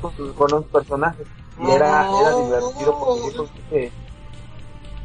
con, 0.00 0.32
con 0.34 0.50
los 0.50 0.64
personajes 0.66 1.26
y 1.60 1.70
era, 1.70 2.08
era 2.20 2.36
divertido 2.36 2.98
porque 2.98 3.36
yo 3.36 3.48
que, 3.70 3.92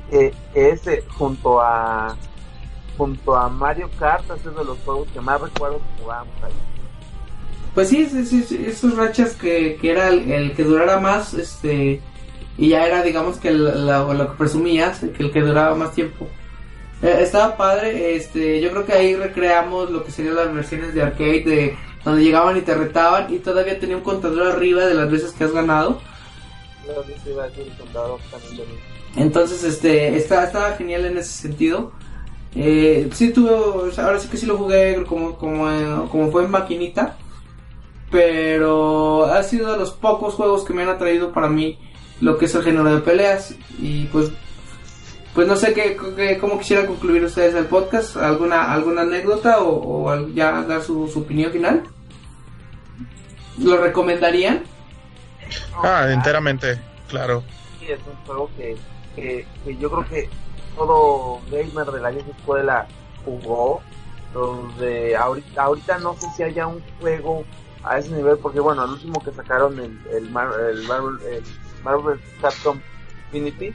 que, 0.09 0.33
que 0.53 0.69
ese 0.69 1.03
junto 1.17 1.61
a 1.61 2.15
junto 2.97 3.35
a 3.35 3.49
Mario 3.49 3.89
Kart 3.99 4.29
es 4.31 4.45
uno 4.45 4.59
de 4.59 4.65
los 4.65 4.77
juegos 4.79 5.07
que 5.13 5.21
más 5.21 5.39
recuerdo 5.39 5.77
que 5.77 6.03
jugábamos 6.03 6.33
ahí 6.43 6.53
pues 7.77 7.89
sí, 7.89 8.07
sí, 8.07 8.25
sí, 8.41 8.65
esos 8.65 8.97
rachas 8.97 9.35
que, 9.35 9.77
que 9.79 9.91
era 9.91 10.07
el, 10.07 10.55
que 10.55 10.63
durara 10.63 10.99
más, 10.99 11.35
este, 11.35 12.01
y 12.57 12.69
ya 12.69 12.87
era, 12.87 13.03
digamos, 13.03 13.37
que 13.37 13.51
lo 13.51 14.31
que 14.31 14.35
presumías, 14.35 14.97
que 14.97 15.21
el 15.21 15.31
que 15.31 15.41
duraba 15.41 15.75
más 15.75 15.93
tiempo. 15.93 16.27
Eh, 17.03 17.19
estaba 17.19 17.55
padre, 17.55 18.15
este, 18.15 18.61
yo 18.61 18.71
creo 18.71 18.83
que 18.83 18.93
ahí 18.93 19.15
recreamos 19.15 19.91
lo 19.91 20.03
que 20.03 20.09
serían 20.09 20.37
las 20.37 20.51
versiones 20.51 20.95
de 20.95 21.03
arcade, 21.03 21.43
de 21.43 21.77
donde 22.03 22.23
llegaban 22.23 22.57
y 22.57 22.61
te 22.61 22.73
retaban 22.73 23.31
y 23.31 23.37
todavía 23.37 23.79
tenía 23.79 23.97
un 23.97 24.01
contador 24.01 24.47
arriba 24.47 24.87
de 24.87 24.95
las 24.95 25.11
veces 25.11 25.33
que 25.33 25.43
has 25.43 25.51
ganado. 25.51 26.01
Entonces, 29.15 29.63
este, 29.63 30.15
estaba, 30.15 30.43
estaba 30.43 30.71
genial 30.73 31.05
en 31.05 31.17
ese 31.17 31.31
sentido. 31.31 31.91
Eh, 32.55 33.09
sí 33.13 33.31
tuve, 33.31 33.51
ahora 34.01 34.19
sí 34.19 34.27
que 34.29 34.37
sí 34.37 34.45
lo 34.45 34.57
jugué 34.57 35.03
como, 35.07 35.37
como, 35.37 36.09
como 36.09 36.31
fue 36.31 36.45
en 36.45 36.51
maquinita 36.51 37.17
pero 38.09 39.25
ha 39.25 39.43
sido 39.43 39.71
de 39.71 39.77
los 39.77 39.91
pocos 39.91 40.35
juegos 40.35 40.63
que 40.63 40.73
me 40.73 40.83
han 40.83 40.89
atraído 40.89 41.31
para 41.31 41.49
mí 41.49 41.77
lo 42.21 42.37
que 42.37 42.45
es 42.45 42.55
el 42.55 42.63
género 42.63 42.95
de 42.95 43.01
peleas. 43.01 43.55
Y 43.79 44.05
pues 44.05 44.31
pues 45.33 45.47
no 45.47 45.55
sé 45.55 45.73
qué, 45.73 46.37
cómo 46.39 46.57
quisiera 46.57 46.87
concluir 46.87 47.23
ustedes 47.23 47.53
el 47.53 47.65
podcast. 47.65 48.17
Alguna 48.17 48.71
alguna 48.71 49.01
anécdota 49.01 49.61
o, 49.61 50.27
ya 50.29 50.63
dar 50.63 50.81
su, 50.81 51.03
opinión 51.15 51.51
final 51.51 51.83
lo 53.59 53.77
recomendarían 53.77 54.63
ah 55.83 56.07
enteramente 56.09 56.79
claro. 57.07 57.43
Sí 57.79 57.91
es 57.91 57.99
un 58.05 58.15
juego 58.25 58.49
que, 58.57 58.77
que, 59.15 59.77
yo 59.77 59.89
creo 59.89 60.09
que 60.09 60.29
todo 60.75 61.41
gamer 61.49 61.87
de 61.87 62.01
la 62.01 62.09
vieja 62.11 62.29
escuela 62.29 62.87
jugó 63.25 63.81
donde 64.33 65.15
ahorita 65.15 65.63
ahorita 65.63 65.97
no 65.99 66.15
sé 66.15 66.27
si 66.35 66.43
haya 66.43 66.67
un 66.67 66.83
juego 66.99 67.45
a 67.83 67.97
ese 67.97 68.11
nivel 68.11 68.37
porque 68.37 68.59
bueno 68.59 68.83
el 68.83 68.91
último 68.91 69.21
que 69.23 69.31
sacaron 69.31 69.79
el, 69.79 69.99
el, 70.11 70.29
Marvel, 70.29 70.85
el 71.31 71.43
Marvel 71.83 72.19
Capcom 72.41 72.79
Infinity 73.31 73.73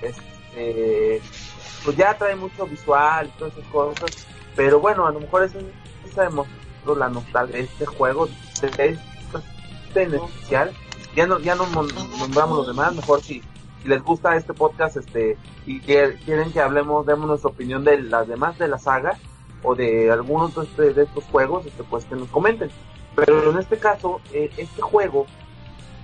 este 0.00 1.22
pues 1.84 1.96
ya 1.96 2.16
trae 2.16 2.34
mucho 2.36 2.66
visual 2.66 3.26
y 3.26 3.38
todas 3.38 3.56
esas 3.56 3.70
cosas 3.70 4.26
pero 4.56 4.80
bueno 4.80 5.06
a 5.06 5.12
lo 5.12 5.20
mejor 5.20 5.44
es 5.44 5.52
sabemos 6.14 6.46
la 6.96 7.08
nostalgia 7.08 7.58
de 7.58 7.64
este 7.64 7.86
juego 7.86 8.28
de 8.60 8.66
este 8.66 8.98
en 9.94 10.14
especial 10.14 10.72
ya 11.14 11.26
no 11.26 11.38
ya 11.40 11.54
no 11.54 11.66
nombramos 11.66 12.58
los 12.58 12.66
demás 12.66 12.94
mejor 12.94 13.20
si, 13.20 13.42
les 13.84 14.02
gusta 14.02 14.36
este 14.36 14.54
podcast 14.54 14.96
este 14.96 15.36
y 15.66 15.80
que 15.80 16.16
quieren 16.24 16.52
que 16.52 16.60
hablemos 16.60 17.04
demos 17.04 17.26
nuestra 17.26 17.50
opinión 17.50 17.84
de 17.84 18.00
las 18.00 18.28
demás 18.28 18.58
de 18.58 18.68
la 18.68 18.78
saga 18.78 19.18
o 19.62 19.74
de 19.74 20.10
algunos 20.10 20.54
de, 20.54 20.62
este, 20.62 20.94
de 20.94 21.02
estos 21.04 21.24
juegos 21.24 21.66
este 21.66 21.84
pues 21.84 22.04
que 22.04 22.16
nos 22.16 22.28
comenten. 22.28 22.70
Pero 23.14 23.50
en 23.50 23.58
este 23.58 23.78
caso, 23.78 24.20
eh, 24.32 24.50
este 24.56 24.80
juego, 24.80 25.26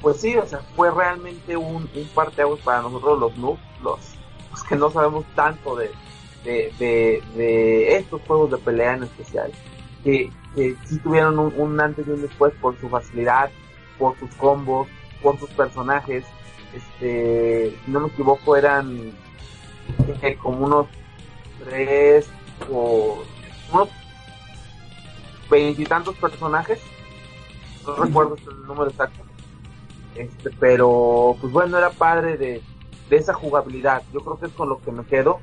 pues 0.03 0.21
sí, 0.21 0.37
o 0.37 0.47
sea, 0.47 0.61
fue 0.77 0.91
realmente 0.91 1.57
un, 1.57 1.89
un 1.95 2.09
parteaguas 2.15 2.61
para 2.61 2.83
nosotros 2.83 3.19
los 3.19 3.37
noobs, 3.39 3.61
los, 3.83 3.99
que 4.69 4.77
no 4.77 4.91
sabemos 4.91 5.25
tanto 5.35 5.77
de, 5.77 5.91
de, 6.45 7.97
estos 7.97 8.21
juegos 8.23 8.51
de 8.51 8.59
pelea 8.59 8.95
en 8.95 9.05
especial, 9.05 9.53
que, 10.05 10.31
que 10.55 10.77
sí 10.85 10.99
tuvieron 10.99 11.39
un, 11.39 11.81
antes 11.81 12.07
y 12.07 12.11
un 12.11 12.23
después 12.23 12.53
por 12.61 12.79
su 12.79 12.89
facilidad, 12.89 13.51
por 13.99 14.19
sus 14.19 14.31
combos, 14.35 14.89
por 15.23 15.39
sus 15.39 15.51
personajes. 15.51 16.25
Este, 16.75 17.77
si 17.85 17.91
no 17.91 18.01
me 18.01 18.09
equivoco, 18.09 18.57
eran 18.57 19.13
eh, 20.23 20.37
como 20.43 20.67
unos 20.67 20.87
tres 21.65 22.29
o 22.71 23.23
unos 23.73 23.89
veintitantos 25.51 26.15
personajes 26.17 26.79
no 27.89 28.05
recuerdo 28.05 28.37
el 28.37 28.67
número 28.67 28.91
exacto. 28.91 29.21
Este, 30.15 30.51
pero 30.59 31.37
pues 31.41 31.53
bueno, 31.53 31.79
era 31.79 31.91
padre 31.91 32.37
de, 32.37 32.63
esa 33.11 33.33
jugabilidad. 33.33 34.03
Yo 34.13 34.21
creo 34.21 34.39
que 34.39 34.47
es 34.47 34.53
con 34.53 34.69
lo 34.69 34.81
que 34.81 34.93
me 34.93 35.05
quedo, 35.05 35.41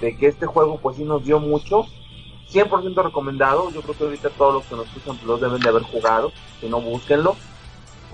de 0.00 0.16
que 0.16 0.26
este 0.26 0.46
juego 0.46 0.78
pues 0.80 0.96
sí 0.96 1.04
nos 1.04 1.24
dio 1.24 1.40
mucho. 1.40 1.86
100% 2.50 3.02
recomendado, 3.02 3.70
yo 3.70 3.82
creo 3.82 3.96
que 3.96 4.04
ahorita 4.04 4.30
todos 4.30 4.54
los 4.54 4.64
que 4.66 4.76
nos 4.76 4.86
escuchan 4.86 5.16
pues, 5.16 5.26
los 5.26 5.40
deben 5.40 5.60
de 5.60 5.68
haber 5.68 5.82
jugado, 5.82 6.32
que 6.60 6.68
no 6.68 6.80
búsquenlo, 6.80 7.34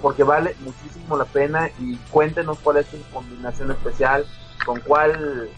porque 0.02 0.24
vale 0.24 0.54
muchísimo 0.60 1.16
la 1.16 1.24
pena 1.24 1.70
y 1.78 1.96
cuéntenos 2.10 2.58
cuál 2.58 2.78
es 2.78 2.86
su 2.88 3.00
combinación 3.12 3.70
especial, 3.70 4.26
con 4.66 4.80
cuál, 4.80 5.48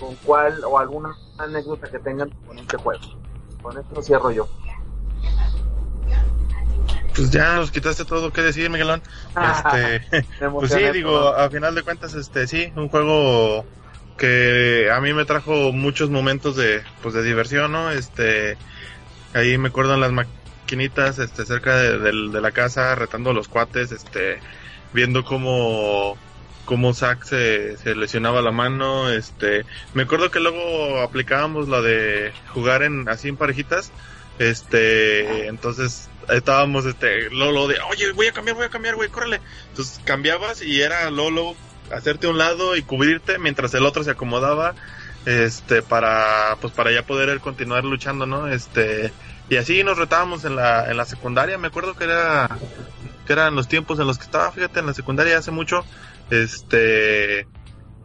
con 0.00 0.16
cuál 0.24 0.64
o 0.64 0.78
alguna 0.78 1.14
anécdota 1.38 1.88
que 1.88 1.98
tengan 1.98 2.30
con 2.46 2.58
este 2.58 2.78
juego. 2.78 3.04
Con 3.62 3.78
esto 3.78 4.02
cierro 4.02 4.30
yo 4.30 4.48
pues 7.14 7.30
ya 7.30 7.56
nos 7.56 7.70
quitaste 7.70 8.04
todo 8.04 8.32
que 8.32 8.40
decir, 8.40 8.70
Miguelón. 8.70 9.02
Este, 9.36 10.24
pues 10.50 10.72
sí, 10.72 10.82
digo, 10.92 11.28
a 11.28 11.50
final 11.50 11.74
de 11.74 11.82
cuentas, 11.82 12.14
este, 12.14 12.46
sí, 12.46 12.72
un 12.76 12.88
juego 12.88 13.64
que 14.16 14.88
a 14.92 15.00
mí 15.00 15.12
me 15.12 15.24
trajo 15.24 15.72
muchos 15.72 16.10
momentos 16.10 16.56
de, 16.56 16.82
pues, 17.02 17.14
de 17.14 17.22
diversión, 17.22 17.72
¿no? 17.72 17.90
Este, 17.90 18.56
ahí 19.34 19.58
me 19.58 19.68
acuerdo 19.68 19.94
en 19.94 20.00
las 20.00 20.12
este, 20.72 21.46
cerca 21.46 21.76
de, 21.76 22.12
la 22.12 22.50
casa, 22.52 22.94
retando 22.94 23.32
los 23.32 23.48
cuates, 23.48 23.92
este, 23.92 24.38
viendo 24.92 25.24
cómo, 25.24 26.16
cómo 26.64 26.94
Zack 26.94 27.24
se, 27.24 27.76
se 27.76 27.94
lesionaba 27.94 28.42
la 28.42 28.52
mano, 28.52 29.10
este, 29.10 29.64
me 29.94 30.04
acuerdo 30.04 30.30
que 30.30 30.40
luego 30.40 31.00
aplicábamos 31.00 31.68
la 31.68 31.80
de 31.80 32.32
jugar 32.54 32.82
en, 32.82 33.08
así 33.08 33.28
en 33.28 33.36
parejitas, 33.36 33.92
este, 34.38 35.48
entonces 35.48 36.08
estábamos, 36.28 36.86
este, 36.86 37.30
Lolo 37.30 37.68
de, 37.68 37.78
oye, 37.90 38.12
voy 38.12 38.28
a 38.28 38.32
cambiar, 38.32 38.56
voy 38.56 38.66
a 38.66 38.70
cambiar, 38.70 38.94
güey, 38.94 39.08
córrele. 39.08 39.40
Entonces 39.70 40.00
cambiabas 40.04 40.62
y 40.62 40.80
era 40.80 41.10
Lolo 41.10 41.54
hacerte 41.92 42.28
un 42.28 42.38
lado 42.38 42.76
y 42.76 42.82
cubrirte 42.82 43.38
mientras 43.38 43.74
el 43.74 43.84
otro 43.84 44.04
se 44.04 44.12
acomodaba, 44.12 44.74
este, 45.26 45.82
para, 45.82 46.56
pues 46.60 46.72
para 46.72 46.92
ya 46.92 47.02
poder 47.02 47.40
continuar 47.40 47.84
luchando, 47.84 48.26
¿no? 48.26 48.48
Este, 48.48 49.12
y 49.50 49.56
así 49.56 49.84
nos 49.84 49.98
retábamos 49.98 50.44
en 50.44 50.56
la, 50.56 50.90
en 50.90 50.96
la 50.96 51.04
secundaria, 51.04 51.58
me 51.58 51.68
acuerdo 51.68 51.94
que 51.94 52.04
era, 52.04 52.48
que 53.26 53.32
eran 53.32 53.54
los 53.54 53.68
tiempos 53.68 53.98
en 53.98 54.06
los 54.06 54.16
que 54.16 54.24
estaba, 54.24 54.50
fíjate, 54.50 54.80
en 54.80 54.86
la 54.86 54.94
secundaria 54.94 55.36
hace 55.36 55.50
mucho, 55.50 55.84
este, 56.30 57.46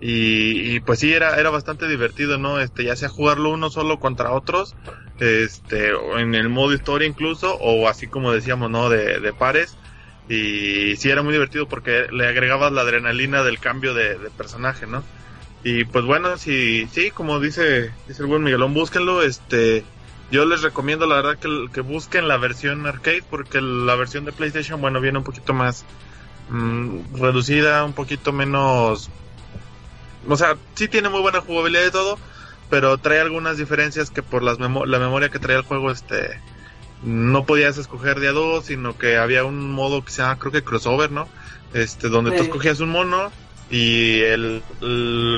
y, 0.01 0.79
pues 0.81 0.99
sí, 0.99 1.13
era, 1.13 1.39
era 1.39 1.49
bastante 1.49 1.87
divertido, 1.87 2.37
¿no? 2.37 2.59
Este, 2.59 2.83
ya 2.83 2.95
sea 2.95 3.09
jugarlo 3.09 3.51
uno 3.51 3.69
solo 3.69 3.99
contra 3.99 4.31
otros, 4.31 4.75
este, 5.19 5.91
en 6.17 6.35
el 6.35 6.49
modo 6.49 6.73
historia 6.73 7.07
incluso, 7.07 7.55
o 7.55 7.87
así 7.87 8.07
como 8.07 8.31
decíamos, 8.31 8.69
¿no? 8.69 8.89
De, 8.89 9.19
de 9.19 9.33
pares. 9.33 9.77
Y 10.27 10.95
sí 10.97 11.09
era 11.09 11.21
muy 11.21 11.33
divertido 11.33 11.67
porque 11.67 12.07
le 12.11 12.27
agregabas 12.27 12.71
la 12.71 12.81
adrenalina 12.81 13.43
del 13.43 13.59
cambio 13.59 13.93
de, 13.93 14.17
personaje, 14.37 14.87
¿no? 14.87 15.03
Y 15.63 15.85
pues 15.85 16.05
bueno, 16.05 16.37
si, 16.37 16.87
sí, 16.91 17.11
como 17.11 17.39
dice, 17.39 17.91
dice 18.07 18.21
el 18.21 18.27
buen 18.27 18.43
Miguelón, 18.43 18.73
búsquenlo, 18.73 19.23
este, 19.23 19.83
yo 20.35 20.45
les 20.45 20.61
recomiendo 20.61 21.05
la 21.07 21.15
verdad 21.15 21.37
que, 21.37 21.67
que 21.73 21.81
busquen 21.81 22.27
la 22.27 22.37
versión 22.37 22.85
arcade 22.85 23.23
porque 23.29 23.61
la 23.61 23.95
versión 23.95 24.25
de 24.25 24.31
PlayStation, 24.31 24.81
bueno, 24.81 25.01
viene 25.01 25.17
un 25.17 25.23
poquito 25.23 25.53
más 25.53 25.85
mm, 26.49 27.15
reducida, 27.15 27.83
un 27.83 27.93
poquito 27.93 28.31
menos 28.31 29.09
o 30.27 30.35
sea, 30.35 30.57
sí 30.73 30.87
tiene 30.87 31.09
muy 31.09 31.21
buena 31.21 31.41
jugabilidad 31.41 31.85
y 31.87 31.91
todo, 31.91 32.17
pero 32.69 32.97
trae 32.97 33.19
algunas 33.19 33.57
diferencias 33.57 34.09
que 34.09 34.23
por 34.23 34.43
las 34.43 34.59
la 34.59 34.99
memoria 34.99 35.29
que 35.29 35.39
traía 35.39 35.59
el 35.59 35.65
juego, 35.65 35.91
este, 35.91 36.39
no 37.03 37.45
podías 37.45 37.77
escoger 37.77 38.19
de 38.19 38.29
a 38.29 38.31
dos, 38.31 38.65
sino 38.65 38.97
que 38.97 39.17
había 39.17 39.43
un 39.43 39.71
modo 39.71 40.03
que 40.03 40.11
se 40.11 40.21
llama, 40.21 40.39
creo 40.39 40.51
que 40.51 40.63
crossover, 40.63 41.11
¿no? 41.11 41.27
Este, 41.73 42.09
donde 42.09 42.31
tú 42.31 42.43
escogías 42.43 42.79
un 42.79 42.89
mono 42.89 43.31
y 43.69 44.21
el, 44.21 44.63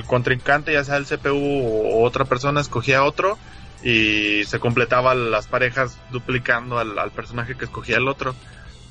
contrincante, 0.06 0.74
ya 0.74 0.84
sea 0.84 0.98
el 0.98 1.06
CPU 1.06 1.36
o 1.36 2.04
otra 2.04 2.26
persona, 2.26 2.62
escogía 2.62 3.04
otro 3.04 3.38
y 3.84 4.44
se 4.46 4.60
completaban 4.60 5.32
las 5.32 5.48
parejas 5.48 5.98
duplicando 6.12 6.80
al, 6.80 6.98
al 6.98 7.12
personaje 7.12 7.56
que 7.56 7.66
escogía 7.66 7.98
el 7.98 8.08
otro. 8.08 8.36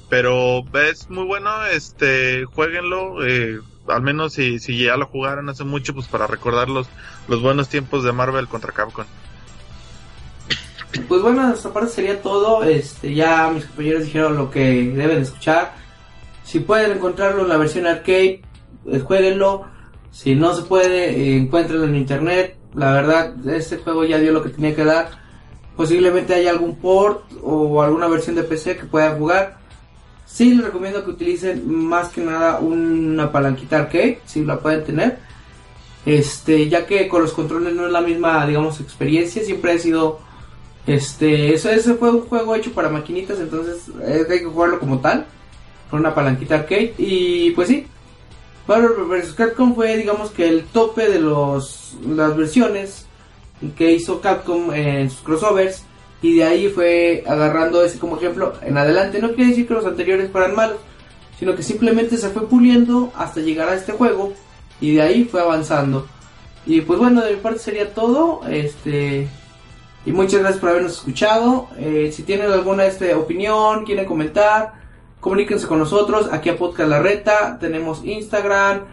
Pero 0.08 0.64
es 0.88 1.10
muy 1.10 1.24
bueno, 1.24 1.66
este, 1.66 2.44
jueguenlo, 2.44 3.26
eh, 3.26 3.60
al 3.88 4.02
menos 4.02 4.34
si, 4.34 4.60
si 4.60 4.84
ya 4.84 4.96
lo 4.96 5.06
jugaron 5.06 5.48
hace 5.48 5.64
mucho, 5.64 5.94
pues 5.94 6.06
para 6.06 6.26
recordar 6.26 6.68
los, 6.68 6.86
los 7.26 7.42
buenos 7.42 7.68
tiempos 7.68 8.04
de 8.04 8.12
Marvel 8.12 8.46
contra 8.46 8.72
Capcom. 8.72 9.04
Pues 11.08 11.22
bueno, 11.22 11.52
esta 11.52 11.72
parte 11.72 11.90
sería 11.90 12.22
todo. 12.22 12.62
Este, 12.62 13.14
ya 13.14 13.50
mis 13.50 13.64
compañeros 13.64 14.04
dijeron 14.04 14.36
lo 14.36 14.50
que 14.50 14.60
deben 14.94 15.18
escuchar. 15.18 15.74
Si 16.44 16.60
pueden 16.60 16.92
encontrarlo 16.92 17.42
en 17.42 17.48
la 17.48 17.56
versión 17.56 17.86
arcade, 17.86 18.42
pues 18.84 19.02
jueguenlo. 19.02 19.66
Si 20.12 20.34
no 20.36 20.54
se 20.54 20.62
puede, 20.62 21.10
eh, 21.10 21.36
encuéntrenlo 21.36 21.86
en 21.86 21.96
internet. 21.96 22.56
La 22.76 22.92
verdad, 22.92 23.34
este 23.48 23.78
juego 23.78 24.04
ya 24.04 24.18
dio 24.18 24.32
lo 24.32 24.42
que 24.42 24.50
tenía 24.50 24.76
que 24.76 24.84
dar. 24.84 25.10
Posiblemente 25.76 26.34
haya 26.34 26.50
algún 26.50 26.76
port 26.76 27.24
o 27.42 27.82
alguna 27.82 28.06
versión 28.06 28.36
de 28.36 28.44
PC 28.44 28.76
que 28.76 28.84
puedan 28.84 29.18
jugar. 29.18 29.58
Sí 30.26 30.54
les 30.54 30.64
recomiendo 30.64 31.04
que 31.04 31.10
utilicen 31.10 31.68
más 31.68 32.10
que 32.10 32.20
nada 32.20 32.60
una 32.60 33.32
palanquita 33.32 33.78
arcade, 33.78 34.20
si 34.26 34.44
la 34.44 34.60
pueden 34.60 34.84
tener. 34.84 35.18
Este, 36.04 36.68
ya 36.68 36.86
que 36.86 37.08
con 37.08 37.22
los 37.22 37.32
controles 37.32 37.74
no 37.74 37.86
es 37.86 37.92
la 37.92 38.00
misma, 38.00 38.46
digamos, 38.46 38.80
experiencia, 38.80 39.42
siempre 39.42 39.72
ha 39.72 39.78
sido 39.78 40.20
este, 40.86 41.52
eso 41.52 41.68
ese 41.68 41.94
fue 41.94 42.10
un 42.10 42.20
juego 42.22 42.54
hecho 42.54 42.72
para 42.72 42.88
maquinitas, 42.88 43.40
entonces 43.40 43.90
hay 44.04 44.38
que 44.38 44.44
jugarlo 44.44 44.78
como 44.78 45.00
tal, 45.00 45.26
con 45.90 46.00
una 46.00 46.14
palanquita 46.14 46.56
arcade 46.56 46.94
y 46.96 47.50
pues 47.50 47.68
sí. 47.68 47.86
Marvel 48.66 49.04
vs. 49.04 49.32
Capcom 49.34 49.74
fue 49.74 49.96
digamos 49.96 50.30
que 50.30 50.48
el 50.48 50.64
tope 50.64 51.08
de 51.08 51.20
los 51.20 51.96
las 52.06 52.36
versiones 52.36 53.06
que 53.76 53.92
hizo 53.92 54.20
Capcom 54.20 54.72
en 54.72 55.10
sus 55.10 55.20
crossovers 55.20 55.84
y 56.22 56.36
de 56.36 56.44
ahí 56.44 56.68
fue 56.68 57.24
agarrando 57.26 57.82
ese 57.84 57.98
como 57.98 58.16
ejemplo 58.16 58.54
en 58.62 58.76
adelante. 58.76 59.20
No 59.20 59.32
quiere 59.32 59.50
decir 59.50 59.66
que 59.68 59.74
los 59.74 59.86
anteriores 59.86 60.30
fueran 60.30 60.54
malos, 60.54 60.78
sino 61.38 61.54
que 61.54 61.62
simplemente 61.62 62.16
se 62.16 62.30
fue 62.30 62.48
puliendo 62.48 63.12
hasta 63.14 63.40
llegar 63.40 63.68
a 63.68 63.74
este 63.74 63.92
juego 63.92 64.32
y 64.80 64.94
de 64.96 65.02
ahí 65.02 65.24
fue 65.24 65.40
avanzando. 65.40 66.06
Y 66.66 66.80
pues 66.80 66.98
bueno, 66.98 67.22
de 67.22 67.34
mi 67.34 67.40
parte 67.40 67.60
sería 67.60 67.94
todo. 67.94 68.40
Este 68.48 69.28
y 70.04 70.12
muchas 70.12 70.40
gracias 70.40 70.60
por 70.60 70.70
habernos 70.70 70.92
escuchado. 70.92 71.68
Eh, 71.78 72.10
si 72.14 72.22
tienen 72.22 72.50
alguna 72.50 72.86
este, 72.86 73.14
opinión, 73.14 73.84
quieren 73.84 74.04
comentar, 74.04 74.74
comuníquense 75.26 75.66
con 75.66 75.80
nosotros. 75.80 76.28
Aquí 76.32 76.50
a 76.50 76.56
Podcast 76.56 76.88
La 76.88 77.00
Reta. 77.00 77.58
Tenemos 77.58 78.04
Instagram, 78.04 78.84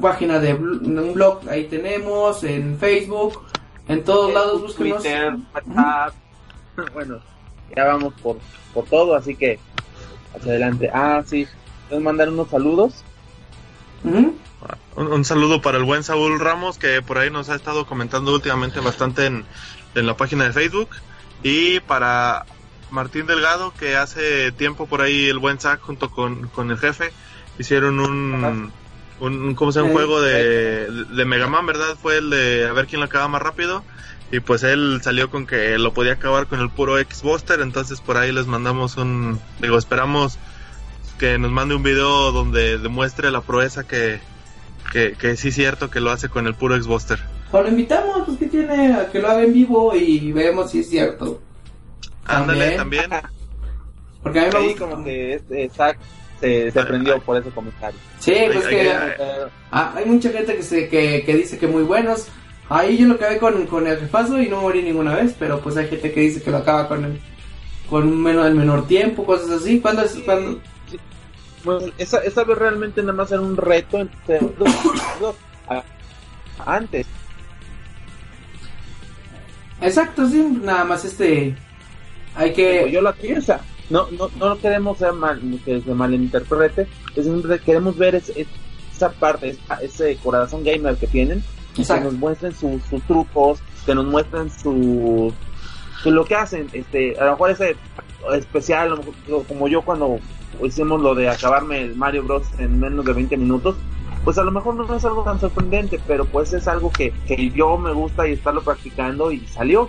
página 0.00 0.38
de 0.38 0.54
un 0.54 1.12
blog, 1.12 1.40
ahí 1.50 1.64
tenemos, 1.64 2.44
en 2.44 2.78
Facebook, 2.78 3.42
en 3.88 4.04
todos 4.04 4.32
lados, 4.32 4.62
búsquenos. 4.62 5.02
Twitter, 5.02 5.34
WhatsApp. 5.52 6.14
Bueno, 6.94 7.18
ya 7.76 7.84
vamos 7.84 8.14
por, 8.22 8.38
por 8.72 8.84
todo, 8.84 9.16
así 9.16 9.34
que 9.34 9.58
hacia 10.36 10.52
adelante. 10.52 10.88
Ah, 10.94 11.20
sí, 11.26 11.48
nos 11.90 12.00
mandar 12.00 12.28
unos 12.28 12.48
saludos. 12.48 13.02
un, 14.04 15.24
saludo 15.24 15.60
para 15.62 15.78
el 15.78 15.84
buen 15.84 16.04
Saúl 16.04 16.38
Ramos 16.38 16.78
que 16.78 17.02
por 17.02 17.18
ahí 17.18 17.28
nos 17.28 17.48
ha 17.48 17.56
estado 17.56 17.86
comentando 17.86 18.32
últimamente 18.32 18.78
bastante 18.78 19.26
en, 19.26 19.44
en 19.96 20.06
la 20.06 20.16
página 20.16 20.44
de 20.44 20.52
Facebook. 20.52 20.90
Y 21.42 21.80
para 21.80 22.46
Martín 22.92 23.26
Delgado, 23.26 23.72
que 23.78 23.96
hace 23.96 24.52
tiempo 24.52 24.86
por 24.86 25.00
ahí 25.00 25.28
el 25.28 25.38
buen 25.38 25.58
Zack 25.58 25.80
junto 25.80 26.10
con, 26.10 26.50
el 26.70 26.78
jefe 26.78 27.10
hicieron 27.58 27.98
un, 27.98 28.70
un, 29.18 29.54
¿cómo 29.54 29.72
se 29.72 29.80
llama? 29.80 29.90
un 29.90 29.96
juego 29.96 30.20
de, 30.20 30.90
de 30.90 31.24
Mega 31.24 31.46
Man, 31.48 31.66
¿verdad? 31.66 31.96
Fue 32.00 32.18
el 32.18 32.30
de 32.30 32.66
a 32.68 32.72
ver 32.72 32.86
quién 32.86 33.00
lo 33.00 33.06
acaba 33.06 33.28
más 33.28 33.42
rápido. 33.42 33.82
Y 34.30 34.40
pues 34.40 34.62
él 34.62 35.00
salió 35.02 35.30
con 35.30 35.46
que 35.46 35.76
lo 35.78 35.92
podía 35.92 36.14
acabar 36.14 36.46
con 36.46 36.60
el 36.60 36.70
puro 36.70 36.98
X-Buster. 36.98 37.60
Entonces 37.60 38.00
por 38.00 38.16
ahí 38.16 38.32
les 38.32 38.46
mandamos 38.46 38.96
un. 38.96 39.40
Digo, 39.60 39.76
esperamos 39.76 40.38
que 41.18 41.38
nos 41.38 41.50
mande 41.50 41.74
un 41.74 41.82
video 41.82 42.32
donde 42.32 42.78
demuestre 42.78 43.30
la 43.30 43.42
proeza 43.42 43.86
que, 43.86 44.20
que, 44.90 45.12
que 45.12 45.36
sí 45.36 45.48
es 45.48 45.54
cierto 45.54 45.90
que 45.90 46.00
lo 46.00 46.10
hace 46.10 46.28
con 46.28 46.46
el 46.46 46.54
puro 46.54 46.76
X-Buster. 46.76 47.20
O 47.52 47.60
lo 47.60 47.68
invitamos, 47.68 48.22
pues 48.26 48.38
que 48.38 48.46
tiene, 48.46 48.94
a 48.94 49.10
que 49.10 49.20
lo 49.20 49.28
haga 49.28 49.42
en 49.42 49.52
vivo 49.52 49.94
y 49.94 50.32
vemos 50.32 50.70
si 50.70 50.80
es 50.80 50.88
cierto. 50.88 51.40
Ándale, 52.26 52.76
también. 52.76 53.10
Porque 54.22 54.40
a 54.40 54.42
mí 54.44 54.50
me 54.52 54.68
gusta. 54.68 54.86
como 54.86 55.04
que 55.04 55.34
este, 55.34 55.68
Zach 55.70 55.98
se, 56.40 56.70
se 56.70 56.80
aprendió 56.80 57.20
por 57.20 57.36
ese 57.36 57.50
comentario. 57.50 57.98
Sí, 58.18 58.34
pues 58.52 58.66
que 58.66 58.92
ah, 59.70 59.92
hay 59.96 60.04
mucha 60.04 60.30
gente 60.30 60.56
que, 60.56 60.62
se, 60.62 60.88
que, 60.88 61.24
que 61.24 61.36
dice 61.36 61.58
que 61.58 61.66
muy 61.66 61.82
buenos. 61.82 62.28
Ahí 62.68 62.96
yo 62.96 63.06
lo 63.06 63.14
acabé 63.14 63.38
con, 63.38 63.66
con 63.66 63.86
el 63.86 63.98
jefazo 63.98 64.40
y 64.40 64.48
no 64.48 64.62
morí 64.62 64.82
ninguna 64.82 65.16
vez, 65.16 65.34
pero 65.38 65.60
pues 65.60 65.76
hay 65.76 65.88
gente 65.88 66.12
que 66.12 66.20
dice 66.20 66.42
que 66.42 66.50
lo 66.50 66.58
acaba 66.58 66.88
con 66.88 67.04
el, 67.04 67.20
con 67.90 68.22
menos, 68.22 68.46
el 68.46 68.54
menor 68.54 68.86
tiempo, 68.86 69.26
cosas 69.26 69.50
así. 69.50 69.80
¿Cuándo 69.80 70.02
es? 70.02 70.14
Cuando... 70.24 70.60
Bueno, 71.64 71.92
esa, 71.98 72.18
esa 72.18 72.44
vez 72.44 72.58
realmente 72.58 73.02
nada 73.02 73.12
más 73.12 73.30
era 73.30 73.40
un 73.40 73.56
reto 73.56 73.98
entre 73.98 74.40
dos, 74.58 75.36
antes 76.64 77.06
Exacto, 79.82 80.28
sí, 80.28 80.58
nada 80.62 80.84
más 80.84 81.04
este. 81.04 81.56
Hay 82.34 82.52
que. 82.52 82.90
Yo 82.90 83.00
la 83.00 83.12
piensa. 83.12 83.60
No, 83.90 84.08
no, 84.12 84.30
no 84.36 84.58
queremos 84.58 84.98
ser 84.98 85.12
mal, 85.12 85.40
que 85.64 85.80
se 85.80 85.94
malinterprete. 85.94 86.86
queremos 87.64 87.96
ver 87.98 88.14
esa 88.14 89.10
parte, 89.10 89.56
ese 89.82 90.16
corazón 90.16 90.64
gamer 90.64 90.96
que 90.96 91.06
tienen. 91.06 91.42
Que 91.74 92.00
nos 92.00 92.14
muestren 92.14 92.54
sus 92.54 92.82
trucos, 93.06 93.60
que 93.86 93.94
nos 93.94 94.06
muestren 94.06 94.50
su, 94.50 95.32
lo 96.04 96.24
que 96.24 96.34
hacen. 96.34 96.68
Este, 96.72 97.18
a 97.18 97.24
lo 97.24 97.30
mejor 97.32 97.50
ese 97.50 97.76
especial, 98.34 99.00
como 99.48 99.68
yo 99.68 99.82
cuando 99.82 100.18
hicimos 100.62 101.00
lo 101.00 101.14
de 101.14 101.28
acabarme 101.28 101.82
el 101.82 101.96
Mario 101.96 102.24
Bros. 102.24 102.44
en 102.58 102.78
menos 102.78 103.04
de 103.04 103.12
20 103.12 103.36
minutos 103.36 103.76
pues 104.24 104.38
a 104.38 104.44
lo 104.44 104.52
mejor 104.52 104.74
no 104.74 104.94
es 104.94 105.04
algo 105.04 105.24
tan 105.24 105.40
sorprendente, 105.40 106.00
pero 106.06 106.24
pues 106.24 106.52
es 106.52 106.68
algo 106.68 106.90
que, 106.90 107.12
que 107.26 107.50
yo 107.50 107.76
me 107.76 107.92
gusta 107.92 108.26
y 108.28 108.32
estarlo 108.32 108.62
practicando 108.62 109.32
y 109.32 109.40
salió. 109.48 109.88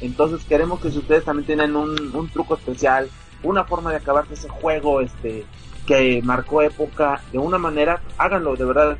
Entonces 0.00 0.44
queremos 0.46 0.80
que 0.80 0.90
si 0.90 0.98
ustedes 0.98 1.24
también 1.24 1.46
tienen 1.46 1.76
un, 1.76 2.14
un 2.14 2.28
truco 2.28 2.54
especial, 2.54 3.08
una 3.42 3.64
forma 3.64 3.90
de 3.90 3.96
acabarse 3.96 4.34
ese 4.34 4.48
juego 4.48 5.00
este 5.00 5.46
que 5.86 6.20
marcó 6.22 6.62
época 6.62 7.22
de 7.32 7.38
una 7.38 7.58
manera, 7.58 8.02
háganlo, 8.18 8.56
de 8.56 8.64
verdad. 8.64 8.96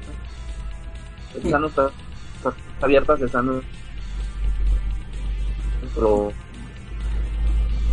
Están 1.34 1.61
nuestras 1.61 1.92
abiertas, 2.80 3.20
están 3.20 3.62
pero 5.94 6.32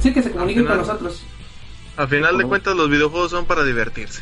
Sí, 0.04 0.14
que 0.14 0.22
se 0.22 0.32
comuniquen 0.32 0.66
con 0.66 0.78
nosotros. 0.78 1.24
Al 1.95 2.10
final 2.10 2.38
de 2.38 2.43
cuentas 2.43 2.76
los 2.76 2.89
videojuegos 2.89 3.32
son 3.32 3.45
para 3.45 3.64
divertirse. 3.64 4.22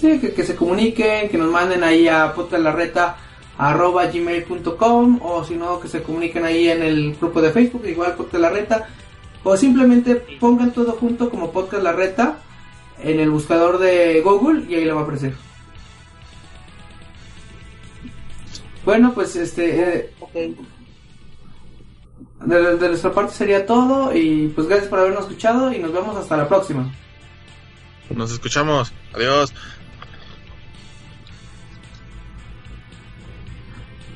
Sí, 0.00 0.18
que, 0.18 0.42
se 0.42 0.56
comuniquen, 0.56 1.28
que 1.28 1.38
nos 1.38 1.48
manden 1.48 1.84
ahí 1.84 2.08
a 2.08 2.34
gmail.com 3.58 5.20
o 5.22 5.44
si 5.44 5.54
no, 5.54 5.80
que 5.80 5.88
se 5.88 6.02
comuniquen 6.02 6.44
ahí 6.44 6.68
en 6.68 6.82
el 6.82 7.14
grupo 7.16 7.40
de 7.40 7.50
Facebook, 7.50 7.86
igual 7.86 8.14
Podcast 8.14 8.42
La 8.42 8.50
Reta, 8.50 8.88
o 9.44 9.56
simplemente 9.56 10.16
pongan 10.40 10.72
todo 10.72 10.92
junto 10.92 11.30
como 11.30 11.52
Podcast 11.52 11.82
La 11.82 11.92
Reta 11.92 12.38
en 13.02 13.20
el 13.20 13.30
buscador 13.30 13.78
de 13.78 14.20
Google 14.22 14.64
y 14.68 14.74
ahí 14.74 14.84
le 14.84 14.92
va 14.92 15.00
a 15.00 15.04
aparecer. 15.04 15.34
Bueno, 18.84 19.12
pues 19.14 19.36
este... 19.36 20.10
Eh, 20.34 20.54
de, 22.44 22.76
de 22.76 22.88
nuestra 22.88 23.12
parte 23.12 23.34
sería 23.34 23.66
todo 23.66 24.14
y 24.16 24.48
pues 24.48 24.66
gracias 24.66 24.88
por 24.88 24.98
habernos 24.98 25.22
escuchado 25.22 25.72
y 25.72 25.78
nos 25.78 25.92
vemos 25.92 26.16
hasta 26.16 26.36
la 26.36 26.48
próxima. 26.48 26.92
Nos 28.10 28.32
escuchamos. 28.32 28.92
Adiós. 29.14 29.54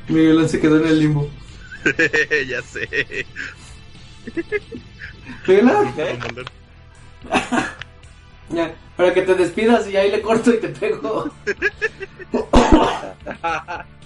Miguel 0.09 0.49
se 0.49 0.61
quedó 0.61 0.79
en 0.79 0.87
el 0.87 1.01
limbo. 1.01 1.29
ya 2.49 2.63
sé. 2.63 3.27
Miguel 5.47 5.69
ya, 8.51 8.75
para 8.97 9.13
que 9.13 9.23
te 9.23 9.35
despidas 9.35 9.89
y 9.89 9.97
ahí 9.97 10.11
le 10.11 10.23
corto 10.23 10.53
y 10.53 10.59
te 10.59 10.69
pego. 10.69 11.31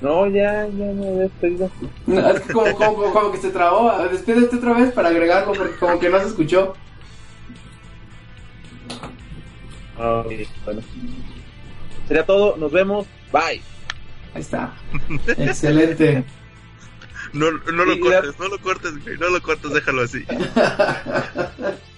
No, 0.00 0.28
ya, 0.28 0.66
ya 0.66 0.92
me 0.92 1.08
he 1.08 1.14
despedido. 1.22 1.70
No, 2.06 2.30
es 2.30 2.40
que 2.40 2.52
como, 2.52 2.72
como, 2.76 3.12
como, 3.12 3.32
que 3.32 3.38
se 3.38 3.50
trabó. 3.50 3.90
Despídete 4.08 4.56
otra 4.56 4.74
vez 4.74 4.92
para 4.92 5.08
agregarlo 5.08 5.54
porque 5.54 5.76
como 5.76 5.98
que 5.98 6.08
no 6.08 6.20
se 6.20 6.28
escuchó. 6.28 6.74
Ah, 9.98 10.24
bueno. 10.64 10.82
Sería 12.08 12.24
todo, 12.24 12.56
nos 12.56 12.72
vemos, 12.72 13.06
bye. 13.30 13.60
Ahí 14.34 14.40
está. 14.40 14.74
Excelente. 15.36 16.24
No, 17.34 17.50
no 17.50 17.84
lo 17.84 18.00
cortes, 18.00 18.38
no 18.38 18.48
lo 18.48 18.58
cortes, 18.58 18.94
no 19.20 19.28
lo 19.28 19.42
cortes, 19.42 19.70
déjalo 19.72 20.02
así. 20.02 20.24